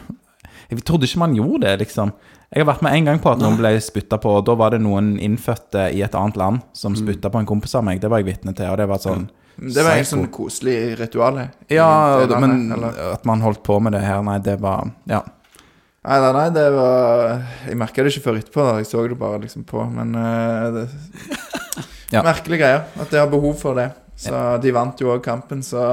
[0.71, 2.13] Jeg trodde ikke man gjorde det liksom.
[2.49, 4.73] Jeg har vært med en gang på at noen ble spyttet på Og da var
[4.73, 8.01] det noen innfødte i et annet land Som spyttet på en kompis av meg.
[8.01, 9.29] Det var jeg vitne til Og det var sånn
[9.59, 11.43] Det var en sånn koselig ritual.
[11.69, 11.91] Ja,
[12.23, 13.03] landet, men eller?
[13.13, 15.27] at man holdt på med det her Nei, det var Ja
[15.99, 17.23] Nei, nei, nei, det var
[17.67, 18.63] Jeg merka det ikke før etterpå.
[18.63, 19.83] da Jeg så det bare liksom på.
[19.91, 20.87] Men uh, det,
[22.15, 22.23] Ja.
[22.25, 22.85] Merkelige greier.
[22.97, 23.91] At de har behov for det.
[24.19, 25.83] Så de vant jo òg kampen, så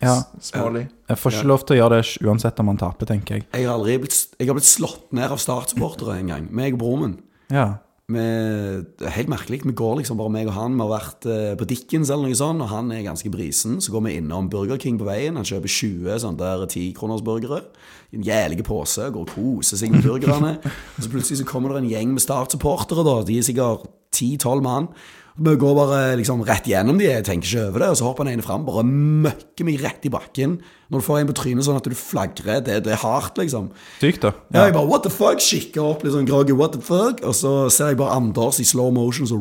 [0.00, 0.14] Ja.
[0.40, 0.86] Smålig.
[1.10, 3.66] Jeg får ikke lov til å gjøre det uansett om man taper, tenker jeg Jeg
[3.66, 6.46] har aldri blitt, jeg har blitt slått ned av startsupportere en gang.
[6.54, 7.16] Meg og broren min.
[7.50, 7.66] Ja
[8.10, 9.60] Vi- helt merkelig.
[9.64, 10.74] Vi går liksom bare meg og han.
[10.74, 13.78] Vi har vært eh, på Dickens eller noe sånt, og han er ganske brisen.
[13.80, 15.36] Så går vi innom Burger King på veien.
[15.36, 17.62] Han kjøper 20 sånne der 10-kronersburgere.
[18.10, 19.10] I en jævlig pose.
[19.14, 20.56] Går og koser seg med burgerne.
[20.96, 23.20] og så plutselig så kommer det en gjeng med startsupportere, da.
[23.26, 23.86] De er sikkert
[24.20, 24.92] 10-12 mann.
[25.40, 27.86] Vi går bare liksom rett gjennom de, jeg tenker ikke over det.
[27.94, 30.58] Og så hopper den ene fram, bare møkker meg rett i bakken.
[30.90, 33.70] Når du får en på trynet sånn at du flagrer, det, det er hardt, liksom.
[34.02, 34.34] Sykt, da.
[34.52, 37.32] Ja, jeg bare, what the fuck, kikker opp litt sånn groggy, what the fuck Og
[37.38, 39.38] så ser jeg bare Anders i slow motion Så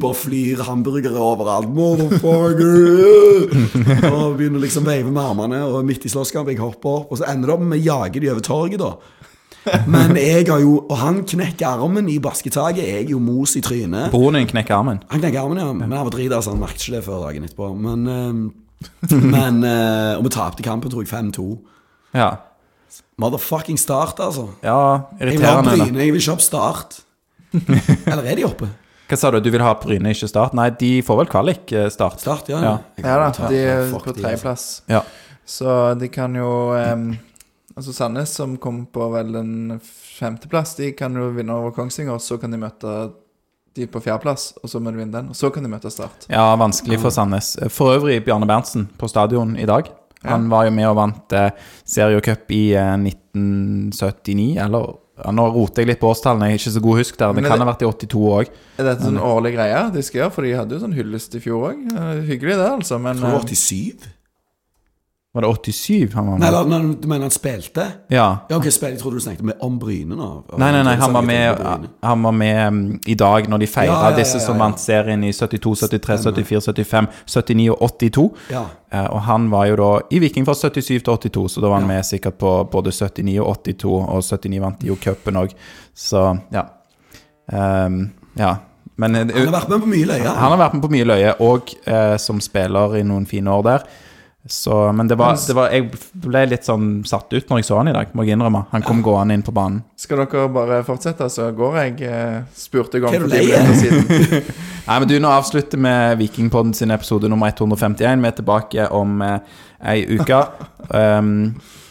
[0.00, 3.50] bare flyr hamburgere overalt Motherfucker
[4.14, 7.20] Og begynner liksom å veive med armene Og midt i slåsskamp, jeg hopper opp Og
[7.20, 8.94] så ender det opp med å jage de over torget da
[9.86, 13.62] Men jeg har jo Og han knekker armen i basketaget Jeg er jo mos i
[13.64, 15.00] trynet Broren din knekker armen.
[15.12, 17.46] Han knekker armen, ja Men han var drita, altså, han merket ikke det før dagen
[17.48, 18.42] etterpå Men, ehm,
[19.24, 21.48] men eh, Og vi tapte kampen, tror jeg, 5-2
[22.16, 22.30] Ja.
[23.20, 24.76] Motherfucking start, altså ja
[25.20, 25.30] irriterende.
[25.30, 25.62] jeg vil ha.
[25.62, 27.00] Bryne, jeg vil ikke opp Start.
[28.12, 28.68] Eller er de oppe?
[29.08, 29.38] Hva sa du?
[29.40, 30.54] Du vil ha Bryne, ikke Start?
[30.56, 32.20] Nei, de får vel kvalik eh, Start.
[32.22, 32.60] Start, ja.
[32.64, 32.74] Ja.
[33.02, 34.14] Ja da, de er på de, altså.
[34.20, 34.66] tredjeplass.
[34.92, 35.02] Ja.
[35.48, 37.06] Så de kan jo em,
[37.78, 39.78] Altså Sandnes, som kom på vel en
[40.18, 42.94] femteplass, de kan jo vinne over Kongsvinger, og så kan de møte
[43.78, 45.28] de på fjerdeplass, og så må de vinne den.
[45.30, 46.26] Og så kan de møte Start.
[46.26, 47.52] ja, vanskelig for Sandnes.
[47.70, 49.92] For øvrig Bjarne Berntsen på stadion i dag.
[50.26, 51.52] Han var jo med og vant eh,
[51.86, 56.74] seriecup i eh, 1979, eller ja, Nå roter jeg litt på årstallene, jeg er ikke
[56.74, 57.32] så god husk der.
[57.34, 58.52] Det er kan ha vært i 82 òg.
[58.78, 60.34] Er dette sånn årlig greie de skal gjøre?
[60.34, 61.80] For de hadde jo sånn hyllest i fjor òg.
[62.28, 64.06] Hyggelig det, altså, men tror eh, 87.
[65.34, 66.68] Var det 87 han var Nei, med?
[66.68, 67.84] nei, du mener han spilte?
[68.08, 68.46] Ja.
[68.48, 70.28] Ja, ok, spil, Jeg trodde du snakket med om Bryne nå.
[70.56, 71.60] Nei, nei, nei, han var med,
[72.00, 75.20] han var med um, i dag når de feira Ja, ja, disse som vant serien
[75.28, 78.24] i 72, 73, 74, 75, 79 og 82.
[78.54, 78.64] Ja.
[78.88, 81.82] Uh, og han var jo da i Viking fra 77 til 82, så da var
[81.82, 85.52] han med sikkert på både 79 og 82, og 79 vant de jo cupen òg,
[85.92, 86.24] så
[86.56, 86.64] ja.
[87.52, 88.06] Um,
[88.40, 88.56] ja.
[88.98, 90.26] Men eh, Han har vært med på mye løye.
[90.26, 93.66] han har vært med på mye løye, og uh, som spiller i noen fine år
[93.68, 93.90] der.
[94.48, 95.90] Så, men det var, det var Jeg
[96.24, 98.64] ble litt sånn satt ut når jeg så han i dag, må jeg innrømme.
[98.72, 99.82] Han kom gående inn på banen.
[100.00, 101.96] Skal dere bare fortsette, så går jeg.
[102.08, 104.52] eh, Spurte jeg om du for ti minutter siden.
[104.88, 105.94] Nei, men du, Nå avslutter vi
[106.24, 108.22] Vikingpodden sin episode nummer 151.
[108.24, 109.58] Vi er tilbake om eh,
[109.94, 110.40] ei uke.
[110.94, 111.34] Um,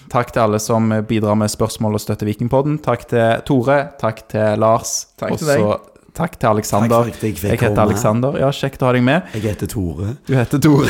[0.09, 2.79] takk til alle som bidrar med spørsmål og støtter Vikingpodden.
[2.85, 3.77] Takk til Tore.
[4.01, 4.97] Takk til Lars.
[5.19, 5.96] Takk til deg.
[6.17, 7.11] Takk til Aleksander.
[7.21, 7.81] Jeg Jeg heter.
[7.83, 8.39] Aleksander.
[8.41, 9.21] Ja, Kjekt å ha deg med.
[9.37, 10.15] Jeg heter Tore.
[10.27, 10.89] Du heter Tore.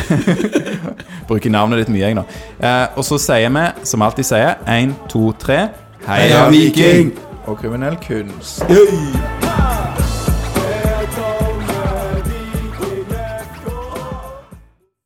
[1.28, 2.24] Bruker navnet ditt mye, jeg, nå.
[2.64, 5.66] Eh, og så sier vi, som alltid sier, én, to, tre
[6.08, 7.12] Heia Viking!
[7.48, 8.64] Og kriminell kunst.
[8.72, 9.47] Hey!